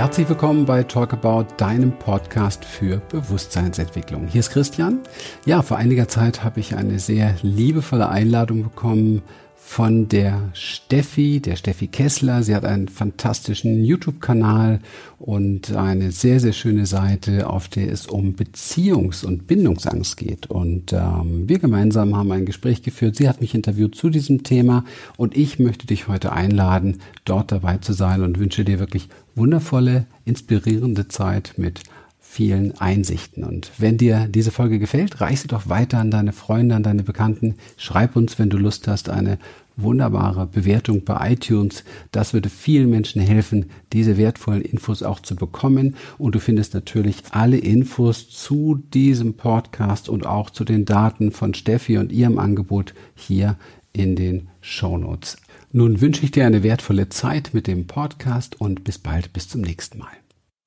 Herzlich 0.00 0.30
willkommen 0.30 0.64
bei 0.64 0.82
Talk 0.82 1.12
About, 1.12 1.44
deinem 1.58 1.92
Podcast 1.92 2.64
für 2.64 3.02
Bewusstseinsentwicklung. 3.10 4.28
Hier 4.28 4.40
ist 4.40 4.48
Christian. 4.48 5.00
Ja, 5.44 5.60
vor 5.60 5.76
einiger 5.76 6.08
Zeit 6.08 6.42
habe 6.42 6.58
ich 6.58 6.74
eine 6.74 6.98
sehr 6.98 7.36
liebevolle 7.42 8.08
Einladung 8.08 8.62
bekommen 8.62 9.20
von 9.62 10.08
der 10.08 10.50
Steffi, 10.52 11.38
der 11.38 11.54
Steffi 11.54 11.86
Kessler. 11.86 12.42
Sie 12.42 12.56
hat 12.56 12.64
einen 12.64 12.88
fantastischen 12.88 13.84
YouTube-Kanal 13.84 14.80
und 15.18 15.76
eine 15.76 16.10
sehr, 16.10 16.40
sehr 16.40 16.52
schöne 16.52 16.86
Seite, 16.86 17.48
auf 17.48 17.68
der 17.68 17.92
es 17.92 18.08
um 18.08 18.34
Beziehungs- 18.34 19.24
und 19.24 19.46
Bindungsangst 19.46 20.16
geht. 20.16 20.46
Und 20.46 20.92
ähm, 20.92 21.48
wir 21.48 21.60
gemeinsam 21.60 22.16
haben 22.16 22.32
ein 22.32 22.46
Gespräch 22.46 22.82
geführt. 22.82 23.14
Sie 23.16 23.28
hat 23.28 23.40
mich 23.40 23.54
interviewt 23.54 23.94
zu 23.94 24.08
diesem 24.08 24.42
Thema 24.42 24.84
und 25.16 25.36
ich 25.36 25.60
möchte 25.60 25.86
dich 25.86 26.08
heute 26.08 26.32
einladen, 26.32 26.98
dort 27.24 27.52
dabei 27.52 27.76
zu 27.78 27.92
sein 27.92 28.22
und 28.22 28.40
wünsche 28.40 28.64
dir 28.64 28.80
wirklich 28.80 29.08
wundervolle, 29.36 30.06
inspirierende 30.24 31.06
Zeit 31.06 31.54
mit 31.58 31.82
vielen 32.30 32.80
Einsichten. 32.80 33.42
Und 33.42 33.72
wenn 33.78 33.98
dir 33.98 34.28
diese 34.28 34.52
Folge 34.52 34.78
gefällt, 34.78 35.20
reich 35.20 35.40
sie 35.40 35.48
doch 35.48 35.68
weiter 35.68 35.98
an 35.98 36.12
deine 36.12 36.32
Freunde, 36.32 36.76
an 36.76 36.84
deine 36.84 37.02
Bekannten. 37.02 37.56
Schreib 37.76 38.14
uns, 38.14 38.38
wenn 38.38 38.50
du 38.50 38.56
Lust 38.56 38.86
hast, 38.86 39.08
eine 39.08 39.36
wunderbare 39.76 40.46
Bewertung 40.46 41.02
bei 41.02 41.32
iTunes. 41.32 41.82
Das 42.12 42.32
würde 42.32 42.48
vielen 42.48 42.88
Menschen 42.88 43.20
helfen, 43.20 43.70
diese 43.92 44.16
wertvollen 44.16 44.62
Infos 44.62 45.02
auch 45.02 45.18
zu 45.18 45.34
bekommen. 45.34 45.96
Und 46.18 46.36
du 46.36 46.38
findest 46.38 46.72
natürlich 46.72 47.16
alle 47.32 47.58
Infos 47.58 48.30
zu 48.30 48.80
diesem 48.94 49.34
Podcast 49.34 50.08
und 50.08 50.24
auch 50.24 50.50
zu 50.50 50.64
den 50.64 50.84
Daten 50.84 51.32
von 51.32 51.52
Steffi 51.52 51.98
und 51.98 52.12
ihrem 52.12 52.38
Angebot 52.38 52.94
hier 53.16 53.56
in 53.92 54.14
den 54.14 54.48
Show 54.60 54.96
Notes. 54.96 55.36
Nun 55.72 56.00
wünsche 56.00 56.24
ich 56.24 56.30
dir 56.30 56.46
eine 56.46 56.62
wertvolle 56.62 57.08
Zeit 57.08 57.50
mit 57.54 57.66
dem 57.66 57.88
Podcast 57.88 58.60
und 58.60 58.84
bis 58.84 58.98
bald, 58.98 59.32
bis 59.32 59.48
zum 59.48 59.62
nächsten 59.62 59.98
Mal. 59.98 60.19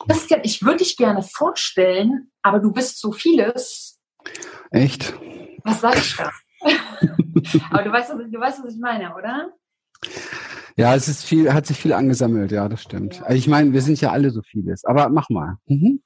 Christian, 0.07 0.41
ich 0.43 0.63
würde 0.63 0.77
dich 0.77 0.97
gerne 0.97 1.21
vorstellen, 1.21 2.31
aber 2.41 2.59
du 2.59 2.71
bist 2.71 2.99
so 2.99 3.11
vieles. 3.11 3.99
Echt? 4.71 5.13
Was 5.63 5.81
sag 5.81 5.97
ich 5.97 6.15
da? 6.15 6.31
aber 7.71 7.83
du 7.83 7.91
weißt, 7.91 8.11
du 8.11 8.39
weißt, 8.39 8.63
was 8.63 8.73
ich 8.73 8.79
meine, 8.79 9.15
oder? 9.15 9.51
Ja, 10.75 10.95
es 10.95 11.07
ist 11.07 11.23
viel, 11.23 11.53
hat 11.53 11.67
sich 11.67 11.77
viel 11.77 11.93
angesammelt, 11.93 12.51
ja, 12.51 12.67
das 12.67 12.81
stimmt. 12.81 13.17
Ja. 13.17 13.23
Also 13.23 13.37
ich 13.37 13.47
meine, 13.47 13.73
wir 13.73 13.81
sind 13.81 14.01
ja 14.01 14.11
alle 14.11 14.31
so 14.31 14.41
vieles, 14.41 14.83
aber 14.85 15.09
mach 15.09 15.29
mal. 15.29 15.57
Mhm. 15.67 16.01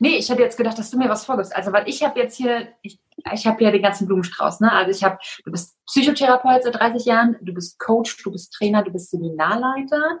Nee, 0.00 0.16
ich 0.16 0.28
hätte 0.28 0.42
jetzt 0.42 0.56
gedacht, 0.56 0.78
dass 0.78 0.90
du 0.90 0.98
mir 0.98 1.08
was 1.08 1.24
vorgibst. 1.24 1.54
Also, 1.54 1.72
weil 1.72 1.88
ich 1.88 2.02
habe 2.02 2.18
jetzt 2.18 2.36
hier, 2.36 2.68
ich, 2.82 3.00
ich 3.32 3.46
habe 3.46 3.62
ja 3.62 3.70
den 3.70 3.82
ganzen 3.82 4.06
Blumenstrauß, 4.06 4.60
ne? 4.60 4.72
Also 4.72 4.90
ich 4.90 5.04
habe, 5.04 5.18
du 5.44 5.52
bist 5.52 5.76
Psychotherapeut 5.86 6.64
seit 6.64 6.74
30 6.74 7.04
Jahren, 7.04 7.36
du 7.42 7.52
bist 7.54 7.78
Coach, 7.78 8.20
du 8.22 8.32
bist 8.32 8.52
Trainer, 8.52 8.82
du 8.82 8.90
bist 8.90 9.10
Seminarleiter. 9.10 10.20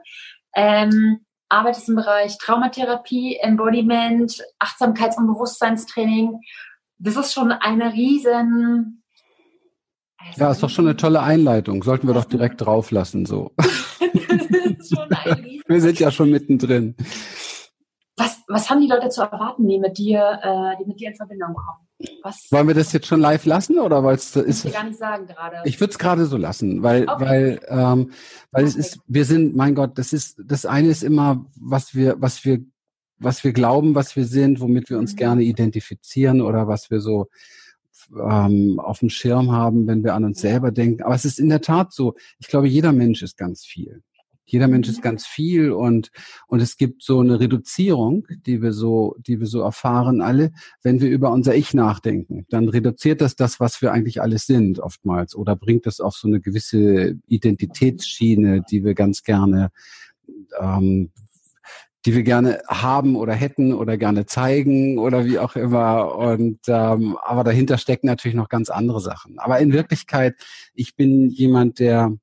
Ähm, 0.54 1.26
arbeitest 1.48 1.88
im 1.88 1.96
Bereich 1.96 2.38
Traumatherapie, 2.38 3.36
Embodiment, 3.40 4.42
Achtsamkeits- 4.58 5.16
und 5.18 5.26
Bewusstseinstraining. 5.26 6.40
Das 6.98 7.16
ist 7.16 7.32
schon 7.32 7.52
eine 7.52 7.92
riesen. 7.92 9.02
Ja, 10.36 10.50
ist 10.50 10.62
doch 10.62 10.70
schon 10.70 10.86
eine 10.86 10.96
tolle 10.96 11.22
Einleitung. 11.22 11.82
Sollten 11.82 12.06
wir 12.06 12.14
doch 12.14 12.24
direkt 12.24 12.60
drauf 12.60 12.90
lassen, 12.90 13.24
so. 13.24 13.52
wir 15.66 15.80
sind 15.80 16.00
ja 16.00 16.10
schon 16.10 16.30
mittendrin. 16.30 16.96
Was, 18.18 18.42
was 18.48 18.68
haben 18.68 18.80
die 18.80 18.88
Leute 18.88 19.08
zu 19.08 19.22
erwarten, 19.22 19.68
die 19.68 19.78
mit 19.78 19.96
dir, 19.96 20.40
äh, 20.42 20.82
die 20.82 20.88
mit 20.88 21.00
dir 21.00 21.10
in 21.10 21.14
Verbindung 21.14 21.54
kommen? 21.54 21.88
Was? 22.22 22.46
Wollen 22.50 22.68
wir 22.68 22.74
das 22.74 22.92
jetzt 22.92 23.06
schon 23.06 23.20
live 23.20 23.44
lassen 23.44 23.78
oder 23.78 24.04
weil 24.04 24.16
es 24.16 24.34
ist? 24.36 24.64
Ich 24.64 24.72
gar 24.72 24.84
nicht 24.84 24.98
sagen 24.98 25.26
gerade. 25.26 25.56
Ich 25.64 25.80
würde 25.80 25.90
es 25.90 25.98
gerade 25.98 26.26
so 26.26 26.36
lassen, 26.36 26.82
weil 26.82 27.08
okay. 27.08 27.24
weil 27.24 27.60
ähm, 27.68 28.12
weil 28.52 28.64
okay. 28.64 28.70
es 28.70 28.76
ist 28.76 29.00
wir 29.06 29.24
sind 29.24 29.56
mein 29.56 29.74
Gott 29.74 29.98
das 29.98 30.12
ist 30.12 30.40
das 30.44 30.64
eine 30.64 30.88
ist 30.88 31.02
immer 31.02 31.46
was 31.56 31.94
wir 31.94 32.20
was 32.20 32.44
wir 32.44 32.60
was 33.18 33.42
wir 33.42 33.52
glauben 33.52 33.96
was 33.96 34.14
wir 34.14 34.26
sind 34.26 34.60
womit 34.60 34.90
wir 34.90 34.98
uns 34.98 35.14
mhm. 35.14 35.16
gerne 35.16 35.42
identifizieren 35.42 36.40
oder 36.40 36.68
was 36.68 36.88
wir 36.90 37.00
so 37.00 37.28
ähm, 38.16 38.78
auf 38.78 39.00
dem 39.00 39.10
Schirm 39.10 39.50
haben 39.50 39.88
wenn 39.88 40.04
wir 40.04 40.14
an 40.14 40.24
uns 40.24 40.40
selber 40.40 40.70
denken 40.70 41.02
aber 41.02 41.16
es 41.16 41.24
ist 41.24 41.40
in 41.40 41.48
der 41.48 41.60
Tat 41.60 41.92
so 41.92 42.14
ich 42.38 42.46
glaube 42.46 42.68
jeder 42.68 42.92
Mensch 42.92 43.22
ist 43.22 43.36
ganz 43.36 43.64
viel 43.64 44.02
jeder 44.50 44.66
Mensch 44.66 44.88
ist 44.88 45.02
ganz 45.02 45.26
viel 45.26 45.72
und, 45.72 46.10
und 46.46 46.60
es 46.60 46.76
gibt 46.76 47.02
so 47.02 47.20
eine 47.20 47.38
Reduzierung, 47.38 48.26
die 48.46 48.62
wir 48.62 48.72
so, 48.72 49.14
die 49.18 49.40
wir 49.40 49.46
so 49.46 49.60
erfahren 49.60 50.22
alle, 50.22 50.52
wenn 50.82 51.00
wir 51.00 51.10
über 51.10 51.30
unser 51.30 51.54
Ich 51.54 51.74
nachdenken. 51.74 52.46
Dann 52.48 52.68
reduziert 52.68 53.20
das 53.20 53.36
das, 53.36 53.60
was 53.60 53.82
wir 53.82 53.92
eigentlich 53.92 54.22
alles 54.22 54.46
sind, 54.46 54.80
oftmals, 54.80 55.36
oder 55.36 55.54
bringt 55.54 55.84
das 55.86 56.00
auf 56.00 56.14
so 56.14 56.28
eine 56.28 56.40
gewisse 56.40 57.16
Identitätsschiene, 57.26 58.62
die 58.70 58.84
wir 58.84 58.94
ganz 58.94 59.22
gerne, 59.22 59.70
ähm, 60.58 61.10
die 62.06 62.14
wir 62.14 62.22
gerne 62.22 62.62
haben 62.68 63.16
oder 63.16 63.34
hätten 63.34 63.74
oder 63.74 63.98
gerne 63.98 64.24
zeigen 64.24 64.98
oder 64.98 65.26
wie 65.26 65.38
auch 65.38 65.56
immer. 65.56 66.16
Und 66.16 66.60
ähm, 66.68 67.18
aber 67.22 67.44
dahinter 67.44 67.76
stecken 67.76 68.06
natürlich 68.06 68.36
noch 68.36 68.48
ganz 68.48 68.70
andere 68.70 69.00
Sachen. 69.00 69.38
Aber 69.38 69.58
in 69.58 69.74
Wirklichkeit, 69.74 70.36
ich 70.74 70.96
bin 70.96 71.28
jemand, 71.28 71.80
der 71.80 72.16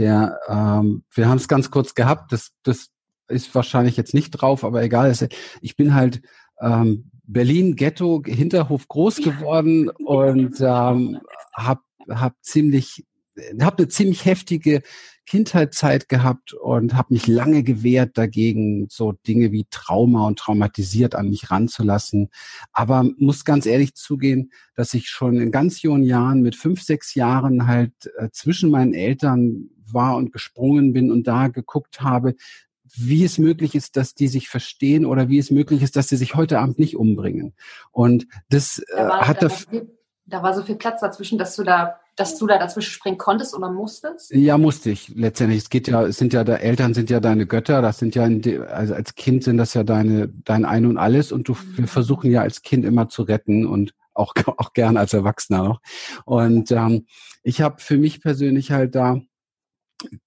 der, 0.00 0.40
ähm, 0.48 1.04
wir 1.12 1.28
haben 1.28 1.36
es 1.36 1.46
ganz 1.46 1.70
kurz 1.70 1.94
gehabt, 1.94 2.32
das, 2.32 2.52
das 2.62 2.88
ist 3.28 3.54
wahrscheinlich 3.54 3.96
jetzt 3.96 4.14
nicht 4.14 4.30
drauf, 4.30 4.64
aber 4.64 4.82
egal. 4.82 5.14
Ich 5.60 5.76
bin 5.76 5.94
halt 5.94 6.22
ähm, 6.60 7.10
Berlin 7.24 7.76
Ghetto 7.76 8.22
Hinterhof 8.26 8.88
groß 8.88 9.16
geworden 9.18 9.90
und 9.90 10.60
ähm, 10.60 11.20
habe 11.54 11.82
hab 12.08 12.34
ziemlich 12.42 13.04
habe 13.60 13.78
eine 13.78 13.88
ziemlich 13.88 14.24
heftige 14.24 14.82
Kindheitszeit 15.26 16.08
gehabt 16.08 16.52
und 16.52 16.94
habe 16.94 17.14
mich 17.14 17.26
lange 17.26 17.62
gewehrt 17.62 18.18
dagegen, 18.18 18.88
so 18.90 19.12
Dinge 19.12 19.52
wie 19.52 19.66
Trauma 19.70 20.26
und 20.26 20.38
traumatisiert 20.38 21.14
an 21.14 21.30
mich 21.30 21.50
ranzulassen. 21.50 22.30
Aber 22.72 23.04
muss 23.18 23.44
ganz 23.44 23.66
ehrlich 23.66 23.94
zugehen, 23.94 24.50
dass 24.74 24.92
ich 24.92 25.08
schon 25.08 25.38
in 25.38 25.52
ganz 25.52 25.82
jungen 25.82 26.02
Jahren 26.02 26.42
mit 26.42 26.56
fünf, 26.56 26.82
sechs 26.82 27.14
Jahren 27.14 27.68
halt 27.68 27.92
äh, 28.18 28.30
zwischen 28.32 28.70
meinen 28.70 28.92
Eltern 28.92 29.70
war 29.94 30.16
und 30.16 30.32
gesprungen 30.32 30.92
bin 30.92 31.10
und 31.10 31.26
da 31.26 31.48
geguckt 31.48 32.00
habe, 32.00 32.34
wie 32.96 33.24
es 33.24 33.38
möglich 33.38 33.74
ist, 33.74 33.96
dass 33.96 34.14
die 34.14 34.28
sich 34.28 34.48
verstehen 34.48 35.06
oder 35.06 35.28
wie 35.28 35.38
es 35.38 35.50
möglich 35.50 35.82
ist, 35.82 35.96
dass 35.96 36.08
sie 36.08 36.16
sich 36.16 36.34
heute 36.34 36.58
Abend 36.58 36.78
nicht 36.78 36.96
umbringen. 36.96 37.54
Und 37.92 38.26
das 38.48 38.82
da 38.90 39.08
war, 39.08 39.22
äh, 39.22 39.24
hat 39.26 39.42
da, 39.42 39.48
war 39.48 39.50
so 39.50 39.70
viel, 39.70 39.98
da 40.26 40.42
war 40.42 40.54
so 40.54 40.62
viel 40.62 40.76
Platz 40.76 41.00
dazwischen, 41.00 41.38
dass 41.38 41.56
du 41.56 41.62
da 41.62 42.00
dass 42.20 42.36
du 42.36 42.46
da 42.46 42.58
dazwischen 42.58 42.90
springen 42.90 43.16
konntest 43.16 43.54
oder 43.54 43.70
musstest? 43.70 44.30
Ja, 44.30 44.58
musste 44.58 44.90
ich 44.90 45.08
letztendlich. 45.08 45.62
Es 45.62 45.70
geht 45.70 45.88
ja, 45.88 46.04
es 46.04 46.18
sind 46.18 46.34
ja 46.34 46.44
da 46.44 46.56
Eltern 46.56 46.92
sind 46.92 47.08
ja 47.08 47.18
deine 47.18 47.46
Götter. 47.46 47.80
Das 47.80 47.98
sind 47.98 48.14
ja 48.14 48.24
also 48.68 48.94
als 48.94 49.14
Kind 49.14 49.42
sind 49.42 49.56
das 49.56 49.72
ja 49.72 49.84
deine 49.84 50.28
dein 50.28 50.66
Ein 50.66 50.84
und 50.84 50.98
alles 50.98 51.32
und 51.32 51.48
du 51.48 51.56
wir 51.76 51.88
versuchen 51.88 52.30
ja 52.30 52.42
als 52.42 52.60
Kind 52.60 52.84
immer 52.84 53.08
zu 53.08 53.22
retten 53.22 53.66
und 53.66 53.94
auch 54.12 54.34
auch 54.58 54.72
gern 54.74 54.98
als 54.98 55.14
Erwachsener 55.14 55.62
noch. 55.62 55.80
Und 56.26 56.70
ähm, 56.72 57.06
ich 57.42 57.62
habe 57.62 57.80
für 57.80 57.96
mich 57.96 58.20
persönlich 58.20 58.70
halt 58.70 58.94
da 58.94 59.20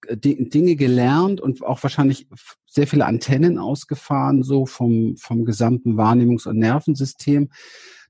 Dinge 0.09 0.75
gelernt 0.75 1.41
und 1.41 1.63
auch 1.63 1.81
wahrscheinlich 1.83 2.27
sehr 2.65 2.87
viele 2.87 3.05
Antennen 3.05 3.57
ausgefahren, 3.57 4.43
so 4.43 4.65
vom, 4.65 5.15
vom 5.17 5.45
gesamten 5.45 5.97
Wahrnehmungs- 5.97 6.47
und 6.47 6.57
Nervensystem, 6.57 7.49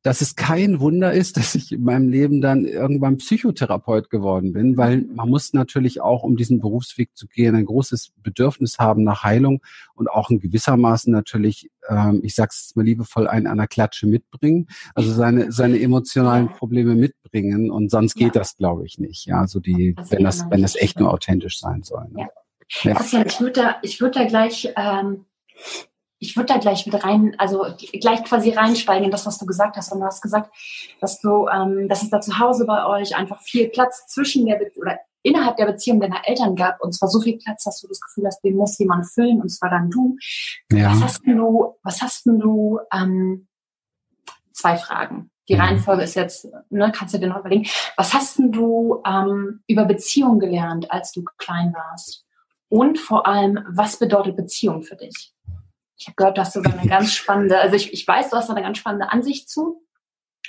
dass 0.03 0.22
es 0.22 0.36
kein 0.36 0.80
Wunder 0.80 1.14
ist, 1.14 1.38
dass 1.38 1.56
ich 1.56 1.72
in 1.72 1.84
meinem 1.84 2.09
Leben 2.09 2.41
dann 2.41 2.66
irgendwann 2.66 3.18
Psychotherapeut 3.18 4.09
geworden 4.09 4.53
bin, 4.53 4.78
weil 4.78 5.06
man 5.14 5.30
muss 5.30 5.53
natürlich 5.53 6.02
auch, 6.02 6.24
um 6.24 6.36
diesen 6.36 6.59
Berufsweg 6.59 7.16
zu 7.16 7.28
gehen, 7.28 7.56
ein 7.56 7.66
großes 7.66 8.12
Bedürfnis 8.22 8.78
haben 8.80 9.03
nach 9.03 9.24
Heilung 9.24 9.62
und 9.96 10.09
auch 10.09 10.30
in 10.30 10.40
gewissermaßen 10.40 11.12
natürlich, 11.12 11.72
ähm, 11.90 12.22
ich 12.24 12.36
sag's 12.36 12.75
mal 12.75 12.86
liebevoll, 12.86 13.28
einen 13.28 13.47
an 13.47 13.58
der 13.58 13.68
Klatsche 13.68 14.06
mitbringen, 14.06 14.68
also 14.94 15.12
seine, 15.12 15.52
seine 15.52 15.80
emotionalen 15.80 16.50
Probleme 16.50 16.96
mitbringen 16.96 17.72
und 17.72 17.90
sonst 17.90 18.16
geht 18.16 18.35
ja. 18.35 18.41
das, 18.41 18.58
glaube 18.58 18.85
ich, 18.85 19.00
nicht. 19.00 19.25
Ja, 19.25 19.40
also 19.40 19.59
die, 19.59 19.96
das 19.96 20.11
wenn 20.11 20.23
das, 20.23 20.46
wenn 20.50 20.61
das 20.61 20.76
echt 20.76 21.00
nur 21.00 21.11
authentisch 21.11 21.59
sein 21.59 21.84
soll. 21.84 22.05
Ne? 22.11 22.22
Ja. 22.22 22.28
Ja. 22.82 22.96
Christian, 22.96 23.28
ich 23.28 23.40
würde 23.40 23.52
da, 23.52 23.76
ich 23.82 24.02
würde 24.02 24.20
da 24.20 24.26
gleich 24.26 24.73
ähm, 24.76 25.26
ich 26.23 26.37
würde 26.37 26.53
da 26.53 26.58
gleich 26.58 26.85
mit 26.85 27.03
rein, 27.03 27.35
also 27.37 27.66
gleich 27.99 28.23
quasi 28.23 28.52
reinsteigen 28.52 29.05
in 29.05 29.11
das, 29.11 29.25
was 29.25 29.37
du 29.37 29.46
gesagt 29.46 29.75
hast. 29.75 29.91
Und 29.91 29.99
du 29.99 30.05
hast 30.05 30.22
gesagt, 30.22 30.55
dass 31.02 31.20
du, 31.20 31.47
ähm, 31.47 31.87
dass 31.90 32.02
es 32.02 32.09
da 32.09 32.22
zu 32.22 32.40
Hause 32.40 32.66
bei 32.66 32.85
euch 32.85 33.16
einfach 33.16 33.41
viel 33.41 33.67
Platz 33.70 34.08
zwischen 34.08 34.46
der 34.46 34.55
Be 34.55 34.72
oder 34.78 34.99
innerhalb 35.22 35.58
der 35.58 35.66
Beziehung 35.66 35.99
deiner 35.99 36.28
Eltern 36.28 36.55
gab. 36.55 36.81
Und 36.81 36.93
zwar 36.93 37.09
so 37.09 37.20
viel 37.20 37.37
Platz, 37.37 37.64
dass 37.64 37.81
du 37.81 37.87
das 37.87 37.99
Gefühl 37.99 38.25
hast, 38.25 38.41
den 38.41 38.55
muss 38.55 38.78
jemand 38.78 39.05
füllen, 39.08 39.41
und 39.41 39.49
zwar 39.49 39.70
dann 39.70 39.90
du. 39.90 40.17
Ja. 40.72 40.91
Was 40.91 41.03
hast 41.03 41.25
denn 41.25 41.37
du, 41.37 41.75
was 41.84 42.02
hast 42.02 42.26
denn 42.26 42.40
du, 42.40 42.79
ähm, 42.93 43.47
zwei 44.53 44.78
Fragen. 44.78 45.29
Die 45.49 45.55
mhm. 45.55 45.61
Reihenfolge 45.61 46.03
ist 46.03 46.16
jetzt, 46.16 46.47
ne, 46.69 46.91
kannst 46.96 47.14
du 47.14 47.19
dir 47.19 47.28
noch 47.28 47.40
überlegen. 47.40 47.67
Was 47.97 48.14
hast 48.14 48.37
denn 48.37 48.52
du 48.52 49.02
ähm, 49.05 49.61
über 49.67 49.85
Beziehung 49.85 50.40
gelernt, 50.40 50.90
als 50.91 51.11
du 51.11 51.23
klein 51.37 51.73
warst? 51.73 52.26
Und 52.69 52.97
vor 52.97 53.28
allem, 53.28 53.59
was 53.69 53.97
bedeutet 53.97 54.37
Beziehung 54.37 54.84
für 54.84 54.96
dich? 54.96 55.33
Ich 55.97 56.07
habe 56.07 56.16
gehört, 56.16 56.37
dass 56.37 56.53
du 56.53 56.61
da 56.61 56.72
eine 56.72 56.90
ganz 56.90 57.13
spannende, 57.13 57.59
also 57.59 57.75
ich, 57.75 57.93
ich 57.93 58.07
weiß, 58.07 58.29
du 58.29 58.37
hast 58.37 58.49
da 58.49 58.53
eine 58.53 58.63
ganz 58.63 58.78
spannende 58.78 59.11
Ansicht 59.11 59.49
zu. 59.49 59.84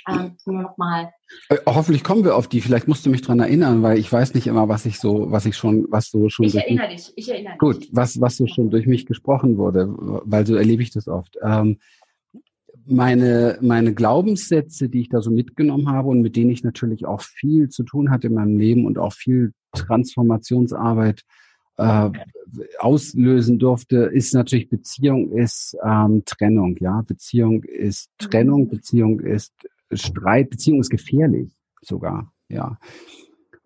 Ähm, 0.07 0.37
nur 0.45 0.61
noch 0.61 0.77
mal 0.77 1.11
Äh, 1.49 1.57
hoffentlich 1.65 2.03
kommen 2.03 2.23
wir 2.23 2.35
auf 2.35 2.47
die. 2.47 2.61
Vielleicht 2.61 2.87
musst 2.87 3.05
du 3.05 3.09
mich 3.09 3.23
dran 3.23 3.39
erinnern, 3.39 3.81
weil 3.81 3.97
ich 3.97 4.11
weiß 4.11 4.35
nicht 4.35 4.45
immer, 4.45 4.69
was 4.69 4.85
ich 4.85 4.99
so, 4.99 5.31
was 5.31 5.45
ich 5.47 5.57
schon, 5.57 5.87
was 5.89 6.11
so 6.11 6.29
schon. 6.29 6.45
Ich 6.45 6.55
erinnere 6.55 6.89
dich. 6.89 7.11
Ich 7.15 7.29
erinnere 7.29 7.57
Gut, 7.57 7.83
dich. 7.83 7.89
was 7.91 8.21
was 8.21 8.37
so 8.37 8.45
schon 8.45 8.69
durch 8.69 8.85
mich 8.85 9.05
gesprochen 9.07 9.57
wurde, 9.57 9.87
weil 9.97 10.45
so 10.45 10.55
erlebe 10.55 10.83
ich 10.83 10.91
das 10.91 11.07
oft. 11.07 11.37
Ähm, 11.41 11.79
meine 12.85 13.57
meine 13.61 13.95
Glaubenssätze, 13.95 14.89
die 14.89 15.01
ich 15.01 15.09
da 15.09 15.21
so 15.21 15.31
mitgenommen 15.31 15.89
habe 15.89 16.09
und 16.09 16.21
mit 16.21 16.35
denen 16.35 16.51
ich 16.51 16.63
natürlich 16.63 17.07
auch 17.07 17.21
viel 17.21 17.69
zu 17.69 17.83
tun 17.83 18.11
hatte 18.11 18.27
in 18.27 18.35
meinem 18.35 18.59
Leben 18.59 18.85
und 18.85 18.99
auch 18.99 19.13
viel 19.13 19.53
Transformationsarbeit 19.73 21.23
äh, 21.77 22.09
auslösen 22.79 23.59
durfte, 23.59 23.97
ist 23.97 24.33
natürlich 24.33 24.69
Beziehung 24.69 25.31
ist 25.31 25.77
ähm, 25.83 26.23
Trennung, 26.25 26.77
ja. 26.79 27.01
Beziehung 27.01 27.63
ist 27.63 28.09
Trennung, 28.17 28.63
mhm. 28.63 28.69
Beziehung 28.69 29.19
ist 29.19 29.53
Streit, 29.91 30.49
Beziehung 30.49 30.79
ist 30.79 30.89
gefährlich 30.89 31.51
sogar, 31.81 32.31
ja. 32.49 32.77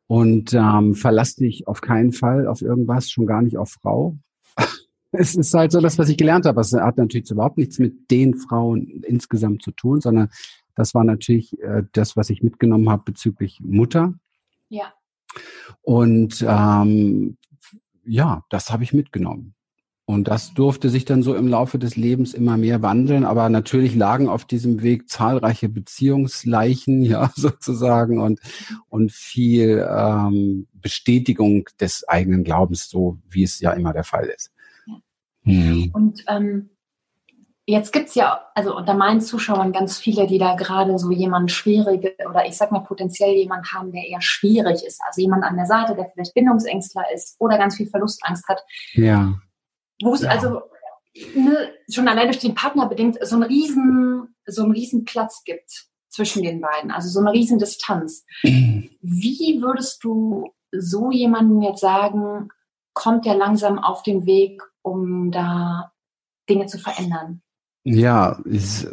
Und 0.08 0.54
ähm, 0.54 0.96
verlass 0.96 1.36
dich 1.36 1.68
auf 1.68 1.82
keinen 1.82 2.14
Fall 2.14 2.48
auf 2.48 2.62
irgendwas, 2.62 3.12
schon 3.12 3.28
gar 3.28 3.44
nicht 3.44 3.58
auf 3.58 3.70
Frau. 3.70 4.18
es 5.12 5.36
ist 5.36 5.54
halt 5.54 5.72
so 5.72 5.82
das, 5.82 6.00
was 6.00 6.10
ich 6.10 6.18
gelernt 6.18 6.46
habe. 6.46 6.62
Es 6.62 6.74
hat 6.74 6.98
natürlich 6.98 7.30
überhaupt 7.30 7.58
nichts 7.58 7.78
mit 7.78 8.10
den 8.10 8.36
Frauen 8.36 9.04
insgesamt 9.04 9.62
zu 9.62 9.72
tun, 9.72 10.02
sondern 10.02 10.30
das 10.76 10.96
war 10.96 11.04
natürlich 11.04 11.60
äh, 11.62 11.84
das, 11.92 12.18
was 12.18 12.30
ich 12.32 12.42
mitgenommen 12.42 12.90
habe 12.90 13.04
bezüglich 13.06 13.60
Mutter. 13.62 14.16
Ja. 14.70 14.94
Und 15.82 16.44
ähm, 16.48 17.38
ja, 18.10 18.44
das 18.50 18.72
habe 18.72 18.84
ich 18.84 18.94
mitgenommen. 18.94 19.56
Und 20.06 20.28
das 20.28 20.56
durfte 20.56 20.90
sich 20.90 21.06
dann 21.06 21.22
so 21.22 21.36
im 21.36 21.48
Laufe 21.48 21.78
des 21.78 21.96
Lebens 21.96 22.34
immer 22.34 22.58
mehr 22.58 22.82
wandeln. 22.82 23.26
Aber 23.26 23.48
natürlich 23.48 23.94
lagen 23.94 24.28
auf 24.28 24.44
diesem 24.44 24.82
Weg 24.82 25.08
zahlreiche 25.08 25.70
Beziehungsleichen, 25.70 27.02
ja, 27.04 27.32
sozusagen, 27.36 28.20
und, 28.20 28.40
und 28.90 29.12
viel 29.12 29.88
ähm, 29.88 30.68
Bestätigung 30.74 31.70
des 31.80 32.08
eigenen 32.08 32.44
Glaubens, 32.44 32.90
so 32.90 33.20
wie 33.30 33.44
es 33.44 33.60
ja 33.60 33.72
immer 33.74 33.94
der 33.94 34.04
Fall 34.04 34.26
ist. 34.36 34.52
Mhm. 35.44 35.92
Und 35.94 36.26
ähm, 36.28 36.72
jetzt 37.70 37.94
gibt's 37.94 38.16
ja, 38.16 38.42
also 38.56 38.76
unter 38.76 38.94
meinen 38.94 39.22
Zuschauern 39.22 39.72
ganz 39.72 39.98
viele, 39.98 40.28
die 40.28 40.38
da 40.38 40.56
gerade 40.56 40.98
so 40.98 41.12
jemand 41.12 41.52
schwierige 41.52 42.16
oder 42.30 42.46
ich 42.46 42.58
sag 42.58 42.72
mal 42.72 42.80
potenziell 42.80 43.34
jemand 43.36 43.72
haben, 43.74 43.92
der 43.92 44.08
eher 44.08 44.22
schwierig 44.22 44.84
ist. 44.86 45.02
Also 45.08 45.22
jemand 45.22 45.44
an 45.44 45.56
der 45.56 45.66
Seite, 45.66 45.96
der 45.96 46.10
vielleicht 46.14 46.34
Bindungsängstler 46.34 47.06
ist 47.14 47.36
oder 47.40 47.58
ganz 47.58 47.78
viel 47.78 47.88
Verlustangst 47.88 48.48
hat. 48.48 48.62
Ja 48.94 49.36
wo 50.02 50.14
es 50.14 50.22
ja. 50.22 50.30
also 50.30 50.62
ne, 51.36 51.72
schon 51.92 52.08
allein 52.08 52.28
durch 52.28 52.40
den 52.40 52.56
Partner 52.56 52.88
bedingt 52.88 53.18
so 53.22 53.36
einen 53.36 53.44
riesen, 53.44 54.36
so 54.46 54.64
einen 54.64 54.72
riesen 54.72 55.06
Platz 55.06 55.44
gibt 55.44 55.88
zwischen 56.10 56.44
den 56.44 56.62
beiden, 56.62 56.92
also 56.92 57.10
so 57.10 57.20
eine 57.20 57.32
riesen 57.32 57.60
Distanz. 57.60 58.26
Wie 58.44 59.60
würdest 59.62 60.04
du 60.04 60.54
so 60.72 61.12
jemanden 61.12 61.62
jetzt 61.62 61.82
sagen, 61.82 62.50
kommt 62.94 63.26
er 63.26 63.36
langsam 63.36 63.80
auf 63.80 64.04
den 64.04 64.26
Weg, 64.26 64.62
um 64.82 65.32
da 65.32 65.92
Dinge 66.50 66.66
zu 66.66 66.80
verändern? 66.80 67.42
Ja, 67.86 68.38
es, 68.46 68.88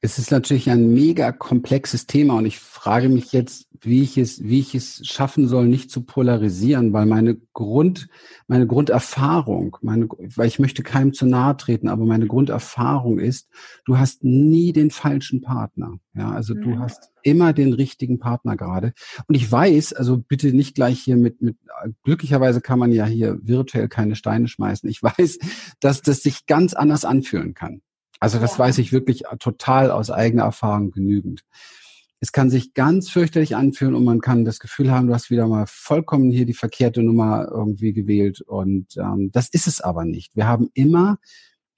es 0.00 0.18
ist 0.18 0.30
natürlich 0.30 0.70
ein 0.70 0.94
mega 0.94 1.32
komplexes 1.32 2.06
Thema 2.06 2.34
und 2.34 2.46
ich 2.46 2.58
frage 2.58 3.10
mich 3.10 3.32
jetzt, 3.32 3.68
wie 3.82 4.02
ich 4.02 4.16
es, 4.16 4.42
wie 4.42 4.60
ich 4.60 4.74
es 4.74 5.06
schaffen 5.06 5.48
soll, 5.48 5.66
nicht 5.66 5.90
zu 5.90 6.02
polarisieren, 6.02 6.94
weil 6.94 7.04
meine 7.04 7.36
Grund, 7.52 8.08
meine 8.46 8.66
Grunderfahrung, 8.66 9.76
meine, 9.82 10.08
weil 10.08 10.46
ich 10.46 10.58
möchte 10.58 10.82
keinem 10.82 11.12
zu 11.12 11.26
nahe 11.26 11.56
treten, 11.58 11.88
aber 11.88 12.06
meine 12.06 12.26
Grunderfahrung 12.26 13.18
ist, 13.18 13.50
du 13.84 13.98
hast 13.98 14.24
nie 14.24 14.72
den 14.72 14.90
falschen 14.90 15.42
Partner. 15.42 15.98
Ja, 16.14 16.30
also 16.30 16.54
du 16.54 16.70
mhm. 16.70 16.78
hast 16.80 17.10
immer 17.22 17.52
den 17.52 17.74
richtigen 17.74 18.18
Partner 18.18 18.56
gerade. 18.56 18.92
Und 19.26 19.34
ich 19.34 19.50
weiß, 19.50 19.92
also 19.92 20.16
bitte 20.16 20.54
nicht 20.54 20.74
gleich 20.74 21.00
hier 21.00 21.16
mit, 21.16 21.42
mit, 21.42 21.58
glücklicherweise 22.02 22.60
kann 22.60 22.78
man 22.78 22.92
ja 22.92 23.04
hier 23.04 23.38
virtuell 23.42 23.88
keine 23.88 24.16
Steine 24.16 24.48
schmeißen. 24.48 24.88
Ich 24.88 25.02
weiß, 25.02 25.38
dass 25.80 26.00
das 26.00 26.22
sich 26.22 26.46
ganz 26.46 26.72
anders 26.72 27.04
anfühlen 27.04 27.52
kann. 27.54 27.82
Also 28.22 28.38
das 28.38 28.52
ja. 28.52 28.58
weiß 28.60 28.78
ich 28.78 28.92
wirklich 28.92 29.24
total 29.40 29.90
aus 29.90 30.08
eigener 30.12 30.44
Erfahrung 30.44 30.92
genügend. 30.92 31.42
Es 32.20 32.30
kann 32.30 32.50
sich 32.50 32.72
ganz 32.72 33.10
fürchterlich 33.10 33.56
anfühlen 33.56 33.96
und 33.96 34.04
man 34.04 34.20
kann 34.20 34.44
das 34.44 34.60
Gefühl 34.60 34.92
haben, 34.92 35.08
du 35.08 35.14
hast 35.14 35.28
wieder 35.28 35.48
mal 35.48 35.64
vollkommen 35.66 36.30
hier 36.30 36.46
die 36.46 36.54
verkehrte 36.54 37.02
Nummer 37.02 37.48
irgendwie 37.50 37.92
gewählt. 37.92 38.40
Und 38.40 38.96
ähm, 38.96 39.30
das 39.32 39.48
ist 39.48 39.66
es 39.66 39.80
aber 39.80 40.04
nicht. 40.04 40.36
Wir 40.36 40.46
haben 40.46 40.70
immer, 40.72 41.18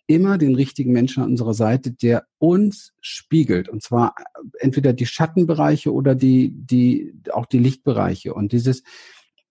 immer 0.06 0.36
den 0.36 0.54
richtigen 0.54 0.92
Menschen 0.92 1.22
an 1.22 1.30
unserer 1.30 1.54
Seite, 1.54 1.92
der 1.92 2.26
uns 2.36 2.92
spiegelt. 3.00 3.70
Und 3.70 3.82
zwar 3.82 4.14
entweder 4.58 4.92
die 4.92 5.06
Schattenbereiche 5.06 5.94
oder 5.94 6.14
die, 6.14 6.52
die, 6.54 7.14
auch 7.32 7.46
die 7.46 7.58
Lichtbereiche. 7.58 8.34
Und 8.34 8.52
dieses, 8.52 8.82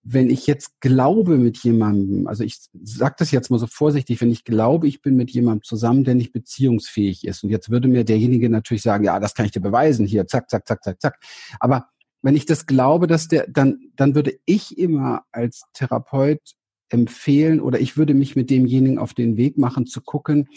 wenn 0.04 0.30
ich 0.30 0.48
jetzt 0.48 0.82
glaube 0.82 1.38
mit 1.38 1.58
jemandem, 1.60 2.28
also 2.28 2.44
ich 2.44 2.60
sage 2.84 3.16
das 3.18 3.32
jetzt 3.32 3.50
mal 3.50 3.58
so 3.58 3.68
vorsichtig, 3.68 4.20
wenn 4.20 4.32
ich 4.32 4.44
glaube, 4.44 4.88
ich 4.88 5.02
bin 5.02 5.16
mit 5.16 5.32
jemandem 5.32 5.64
zusammen, 5.64 6.04
der 6.04 6.16
nicht 6.16 6.34
beziehungsfähig 6.34 7.26
ist, 7.26 7.44
und 7.44 7.50
jetzt 7.50 7.70
würde 7.70 7.88
mir 7.88 8.04
derjenige 8.04 8.50
natürlich 8.50 8.84
sagen, 8.84 9.06
ja, 9.06 9.20
das 9.20 9.34
kann 9.34 9.46
ich 9.46 9.54
dir 9.54 9.62
beweisen, 9.62 10.06
hier, 10.06 10.28
zack, 10.28 10.50
zack, 10.50 10.68
zack, 10.68 10.84
zack, 10.84 11.02
zack. 11.02 11.20
Aber 11.60 11.88
wenn 12.22 12.36
ich 12.36 12.46
das 12.46 12.66
glaube, 12.66 13.08
dass 13.08 13.30
der, 13.30 13.48
dann, 13.48 13.80
dann 13.96 14.14
würde 14.14 14.38
ich 14.46 14.78
immer 14.78 15.24
als 15.32 15.64
Therapeut 15.74 16.42
empfehlen 16.90 17.62
oder 17.62 17.80
ich 17.80 17.96
würde 17.98 18.14
mich 18.14 18.36
mit 18.36 18.50
demjenigen 18.50 19.00
auf 19.00 19.14
den 19.14 19.38
Weg 19.38 19.58
machen, 19.58 19.86
zu 19.86 20.02
gucken, 20.02 20.50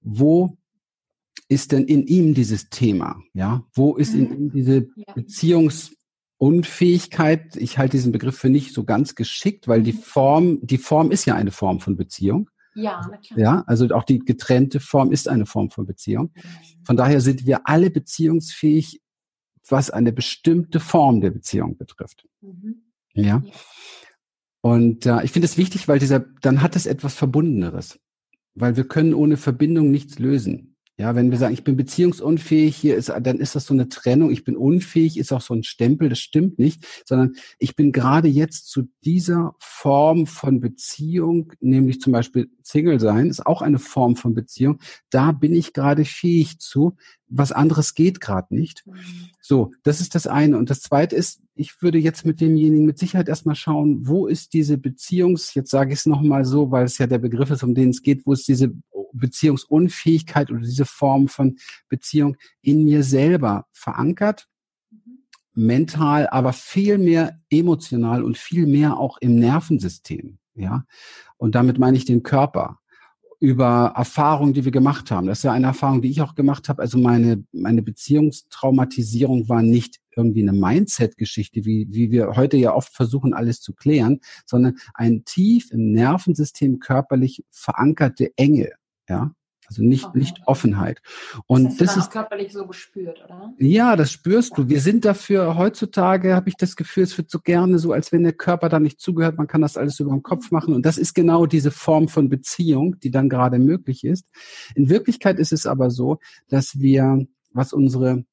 wo 0.00 0.56
ist 1.48 1.72
denn 1.72 1.84
in 1.84 2.06
ihm 2.06 2.34
dieses 2.34 2.70
Thema? 2.70 3.20
Ja, 3.34 3.64
wo 3.74 3.96
ist 3.96 4.14
in 4.14 4.28
mhm. 4.28 4.34
ihm 4.34 4.52
diese 4.52 4.88
Beziehungs 5.14 5.92
Unfähigkeit, 6.42 7.54
ich 7.54 7.78
halte 7.78 7.96
diesen 7.96 8.10
Begriff 8.10 8.36
für 8.36 8.50
nicht 8.50 8.74
so 8.74 8.82
ganz 8.82 9.14
geschickt, 9.14 9.68
weil 9.68 9.84
die 9.84 9.92
mhm. 9.92 9.98
Form, 9.98 10.58
die 10.60 10.78
Form 10.78 11.12
ist 11.12 11.24
ja 11.24 11.36
eine 11.36 11.52
Form 11.52 11.78
von 11.78 11.96
Beziehung. 11.96 12.50
Ja, 12.74 13.00
natürlich. 13.08 13.40
Ja, 13.40 13.62
also 13.68 13.86
auch 13.90 14.02
die 14.02 14.18
getrennte 14.18 14.80
Form 14.80 15.12
ist 15.12 15.28
eine 15.28 15.46
Form 15.46 15.70
von 15.70 15.86
Beziehung. 15.86 16.32
Mhm. 16.34 16.84
Von 16.84 16.96
daher 16.96 17.20
sind 17.20 17.46
wir 17.46 17.68
alle 17.68 17.90
beziehungsfähig, 17.90 19.00
was 19.68 19.90
eine 19.90 20.12
bestimmte 20.12 20.80
Form 20.80 21.20
der 21.20 21.30
Beziehung 21.30 21.76
betrifft. 21.76 22.26
Mhm. 22.40 22.82
Ja. 23.14 23.44
Und 24.62 25.06
äh, 25.06 25.22
ich 25.22 25.30
finde 25.30 25.46
es 25.46 25.56
wichtig, 25.56 25.86
weil 25.86 26.00
dieser, 26.00 26.18
dann 26.40 26.60
hat 26.60 26.74
es 26.74 26.86
etwas 26.86 27.14
Verbundeneres. 27.14 28.00
Weil 28.56 28.76
wir 28.76 28.88
können 28.88 29.14
ohne 29.14 29.36
Verbindung 29.36 29.92
nichts 29.92 30.18
lösen. 30.18 30.71
Ja, 30.98 31.14
wenn 31.14 31.30
wir 31.30 31.38
sagen, 31.38 31.54
ich 31.54 31.64
bin 31.64 31.76
beziehungsunfähig, 31.76 32.76
hier 32.76 32.96
ist, 32.96 33.08
dann 33.08 33.38
ist 33.38 33.54
das 33.54 33.64
so 33.64 33.72
eine 33.72 33.88
Trennung. 33.88 34.30
Ich 34.30 34.44
bin 34.44 34.56
unfähig, 34.56 35.18
ist 35.18 35.32
auch 35.32 35.40
so 35.40 35.54
ein 35.54 35.62
Stempel. 35.62 36.10
Das 36.10 36.20
stimmt 36.20 36.58
nicht, 36.58 36.86
sondern 37.06 37.32
ich 37.58 37.76
bin 37.76 37.92
gerade 37.92 38.28
jetzt 38.28 38.68
zu 38.68 38.88
dieser 39.02 39.54
Form 39.58 40.26
von 40.26 40.60
Beziehung, 40.60 41.54
nämlich 41.60 42.00
zum 42.00 42.12
Beispiel 42.12 42.50
Single 42.62 43.00
sein, 43.00 43.30
ist 43.30 43.46
auch 43.46 43.62
eine 43.62 43.78
Form 43.78 44.16
von 44.16 44.34
Beziehung. 44.34 44.80
Da 45.08 45.32
bin 45.32 45.54
ich 45.54 45.72
gerade 45.72 46.04
fähig 46.04 46.58
zu. 46.58 46.94
Was 47.26 47.52
anderes 47.52 47.94
geht 47.94 48.20
gerade 48.20 48.54
nicht. 48.54 48.86
Mhm. 48.86 49.30
So, 49.40 49.72
das 49.82 50.02
ist 50.02 50.14
das 50.14 50.26
eine. 50.26 50.58
Und 50.58 50.68
das 50.68 50.82
zweite 50.82 51.16
ist, 51.16 51.40
ich 51.54 51.80
würde 51.80 51.98
jetzt 51.98 52.26
mit 52.26 52.40
demjenigen 52.40 52.84
mit 52.84 52.98
Sicherheit 52.98 53.28
erstmal 53.28 53.54
schauen, 53.54 54.06
wo 54.06 54.26
ist 54.26 54.52
diese 54.52 54.76
Beziehungs, 54.76 55.54
jetzt 55.54 55.70
sage 55.70 55.92
ich 55.92 56.00
es 56.00 56.06
nochmal 56.06 56.44
so, 56.44 56.70
weil 56.70 56.84
es 56.84 56.98
ja 56.98 57.06
der 57.06 57.18
Begriff 57.18 57.50
ist, 57.50 57.62
um 57.62 57.74
den 57.74 57.90
es 57.90 58.02
geht, 58.02 58.26
wo 58.26 58.34
ist 58.34 58.46
diese 58.46 58.72
Beziehungsunfähigkeit 59.12 60.50
oder 60.50 60.60
diese 60.60 60.84
Form 60.84 61.28
von 61.28 61.56
Beziehung 61.88 62.36
in 62.60 62.84
mir 62.84 63.02
selber 63.02 63.66
verankert, 63.72 64.48
mhm. 64.90 65.18
mental, 65.54 66.28
aber 66.28 66.52
viel 66.52 66.98
mehr 66.98 67.40
emotional 67.50 68.22
und 68.22 68.38
viel 68.38 68.66
mehr 68.66 68.98
auch 68.98 69.18
im 69.18 69.36
Nervensystem, 69.36 70.38
ja. 70.54 70.84
Und 71.36 71.54
damit 71.54 71.78
meine 71.78 71.96
ich 71.96 72.04
den 72.04 72.22
Körper 72.22 72.78
über 73.42 73.92
Erfahrungen, 73.96 74.52
die 74.52 74.64
wir 74.64 74.70
gemacht 74.70 75.10
haben. 75.10 75.26
Das 75.26 75.38
ist 75.38 75.42
ja 75.42 75.50
eine 75.50 75.66
Erfahrung, 75.66 76.00
die 76.00 76.08
ich 76.08 76.22
auch 76.22 76.36
gemacht 76.36 76.68
habe. 76.68 76.80
Also 76.80 76.96
meine, 76.96 77.44
meine 77.50 77.82
Beziehungstraumatisierung 77.82 79.48
war 79.48 79.62
nicht 79.62 79.98
irgendwie 80.16 80.42
eine 80.42 80.52
Mindset-Geschichte, 80.52 81.64
wie, 81.64 81.88
wie 81.90 82.12
wir 82.12 82.36
heute 82.36 82.56
ja 82.56 82.72
oft 82.72 82.94
versuchen, 82.94 83.34
alles 83.34 83.60
zu 83.60 83.74
klären, 83.74 84.20
sondern 84.46 84.76
ein 84.94 85.24
tief 85.24 85.72
im 85.72 85.90
Nervensystem 85.90 86.78
körperlich 86.78 87.44
verankerte 87.50 88.30
Enge. 88.36 88.70
Ja, 89.08 89.32
also 89.72 89.82
nicht, 89.82 90.04
okay. 90.04 90.18
nicht 90.18 90.40
Offenheit. 90.46 91.00
Und 91.46 91.64
das, 91.64 91.76
das 91.76 91.96
ist 91.96 92.10
körperlich 92.10 92.52
so 92.52 92.66
gespürt, 92.66 93.24
oder? 93.24 93.54
Ja, 93.58 93.96
das 93.96 94.12
spürst 94.12 94.58
du. 94.58 94.68
Wir 94.68 94.80
sind 94.80 95.04
dafür, 95.04 95.56
heutzutage 95.56 96.34
habe 96.34 96.50
ich 96.50 96.56
das 96.56 96.76
Gefühl, 96.76 97.04
es 97.04 97.16
wird 97.16 97.30
so 97.30 97.38
gerne 97.38 97.78
so, 97.78 97.92
als 97.92 98.12
wenn 98.12 98.22
der 98.22 98.34
Körper 98.34 98.68
da 98.68 98.80
nicht 98.80 99.00
zugehört, 99.00 99.38
man 99.38 99.46
kann 99.46 99.62
das 99.62 99.78
alles 99.78 99.98
über 100.00 100.10
den 100.10 100.22
Kopf 100.22 100.50
machen. 100.50 100.74
Und 100.74 100.84
das 100.84 100.98
ist 100.98 101.14
genau 101.14 101.46
diese 101.46 101.70
Form 101.70 102.08
von 102.08 102.28
Beziehung, 102.28 102.98
die 103.00 103.10
dann 103.10 103.30
gerade 103.30 103.58
möglich 103.58 104.04
ist. 104.04 104.26
In 104.74 104.90
Wirklichkeit 104.90 105.38
ist 105.38 105.52
es 105.52 105.64
aber 105.64 105.90
so, 105.90 106.18
dass 106.48 106.78
wir, 106.78 107.26
was 107.52 107.72
unsere 107.72 108.24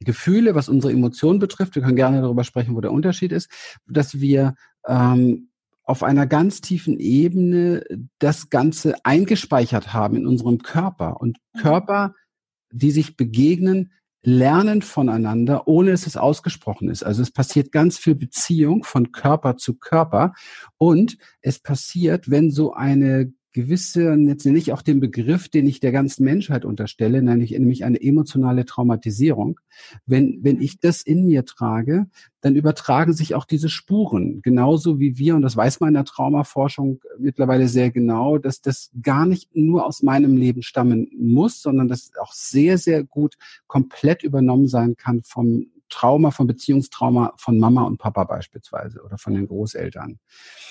Gefühle, 0.00 0.54
was 0.54 0.68
unsere 0.68 0.92
Emotionen 0.92 1.40
betrifft, 1.40 1.74
wir 1.74 1.82
können 1.82 1.96
gerne 1.96 2.22
darüber 2.22 2.44
sprechen, 2.44 2.76
wo 2.76 2.80
der 2.80 2.92
Unterschied 2.92 3.32
ist, 3.32 3.50
dass 3.86 4.20
wir 4.20 4.54
ähm, 4.86 5.47
auf 5.88 6.02
einer 6.02 6.26
ganz 6.26 6.60
tiefen 6.60 6.98
Ebene 6.98 7.82
das 8.18 8.50
Ganze 8.50 8.94
eingespeichert 9.04 9.94
haben 9.94 10.16
in 10.16 10.26
unserem 10.26 10.58
Körper. 10.58 11.20
Und 11.20 11.38
mhm. 11.54 11.60
Körper, 11.60 12.14
die 12.70 12.90
sich 12.90 13.16
begegnen, 13.16 13.92
lernen 14.22 14.82
voneinander, 14.82 15.66
ohne 15.66 15.92
dass 15.92 16.06
es 16.06 16.18
ausgesprochen 16.18 16.90
ist. 16.90 17.02
Also 17.04 17.22
es 17.22 17.30
passiert 17.30 17.72
ganz 17.72 17.96
viel 17.96 18.14
Beziehung 18.14 18.84
von 18.84 19.12
Körper 19.12 19.56
zu 19.56 19.78
Körper 19.78 20.34
und 20.76 21.16
es 21.40 21.58
passiert, 21.58 22.30
wenn 22.30 22.50
so 22.50 22.74
eine 22.74 23.32
gewisse, 23.58 24.14
jetzt 24.14 24.46
nenne 24.46 24.58
ich 24.58 24.72
auch 24.72 24.82
den 24.82 25.00
Begriff, 25.00 25.48
den 25.48 25.66
ich 25.66 25.80
der 25.80 25.90
ganzen 25.90 26.22
Menschheit 26.24 26.64
unterstelle, 26.64 27.22
nämlich, 27.22 27.50
nämlich 27.50 27.84
eine 27.84 28.00
emotionale 28.00 28.64
Traumatisierung. 28.64 29.58
Wenn, 30.06 30.38
wenn 30.42 30.60
ich 30.60 30.78
das 30.78 31.02
in 31.02 31.26
mir 31.26 31.44
trage, 31.44 32.06
dann 32.40 32.54
übertragen 32.54 33.12
sich 33.14 33.34
auch 33.34 33.44
diese 33.44 33.68
Spuren. 33.68 34.42
Genauso 34.42 35.00
wie 35.00 35.18
wir, 35.18 35.34
und 35.34 35.42
das 35.42 35.56
weiß 35.56 35.80
man 35.80 35.88
in 35.88 35.94
der 35.94 36.04
Traumaforschung 36.04 37.00
mittlerweile 37.18 37.66
sehr 37.66 37.90
genau, 37.90 38.38
dass 38.38 38.60
das 38.60 38.92
gar 39.02 39.26
nicht 39.26 39.56
nur 39.56 39.84
aus 39.86 40.04
meinem 40.04 40.36
Leben 40.36 40.62
stammen 40.62 41.08
muss, 41.18 41.60
sondern 41.60 41.88
dass 41.88 42.12
auch 42.20 42.32
sehr, 42.32 42.78
sehr 42.78 43.02
gut 43.02 43.34
komplett 43.66 44.22
übernommen 44.22 44.68
sein 44.68 44.96
kann 44.96 45.22
vom 45.24 45.66
Trauma, 45.88 46.30
von 46.30 46.46
Beziehungstrauma 46.46 47.34
von 47.36 47.58
Mama 47.58 47.82
und 47.82 47.98
Papa 47.98 48.24
beispielsweise 48.24 49.02
oder 49.02 49.18
von 49.18 49.34
den 49.34 49.46
Großeltern. 49.46 50.18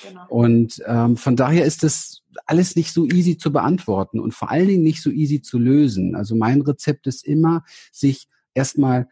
Genau. 0.08 0.28
Und 0.30 0.82
ähm, 0.86 1.18
von 1.18 1.36
daher 1.36 1.66
ist 1.66 1.84
das 1.84 2.24
alles 2.46 2.76
nicht 2.76 2.94
so 2.94 3.06
easy 3.06 3.38
zu 3.38 3.52
beantworten 3.52 4.20
und 4.20 4.34
vor 4.34 4.52
allen 4.52 4.68
Dingen 4.68 4.84
nicht 4.84 5.02
so 5.02 5.10
easy 5.10 5.42
zu 5.42 5.58
lösen. 5.58 6.16
Also 6.16 6.36
mein 6.36 6.62
Rezept 6.62 7.08
ist 7.08 7.26
immer, 7.26 7.64
sich 7.92 8.28
erstmal 8.54 9.08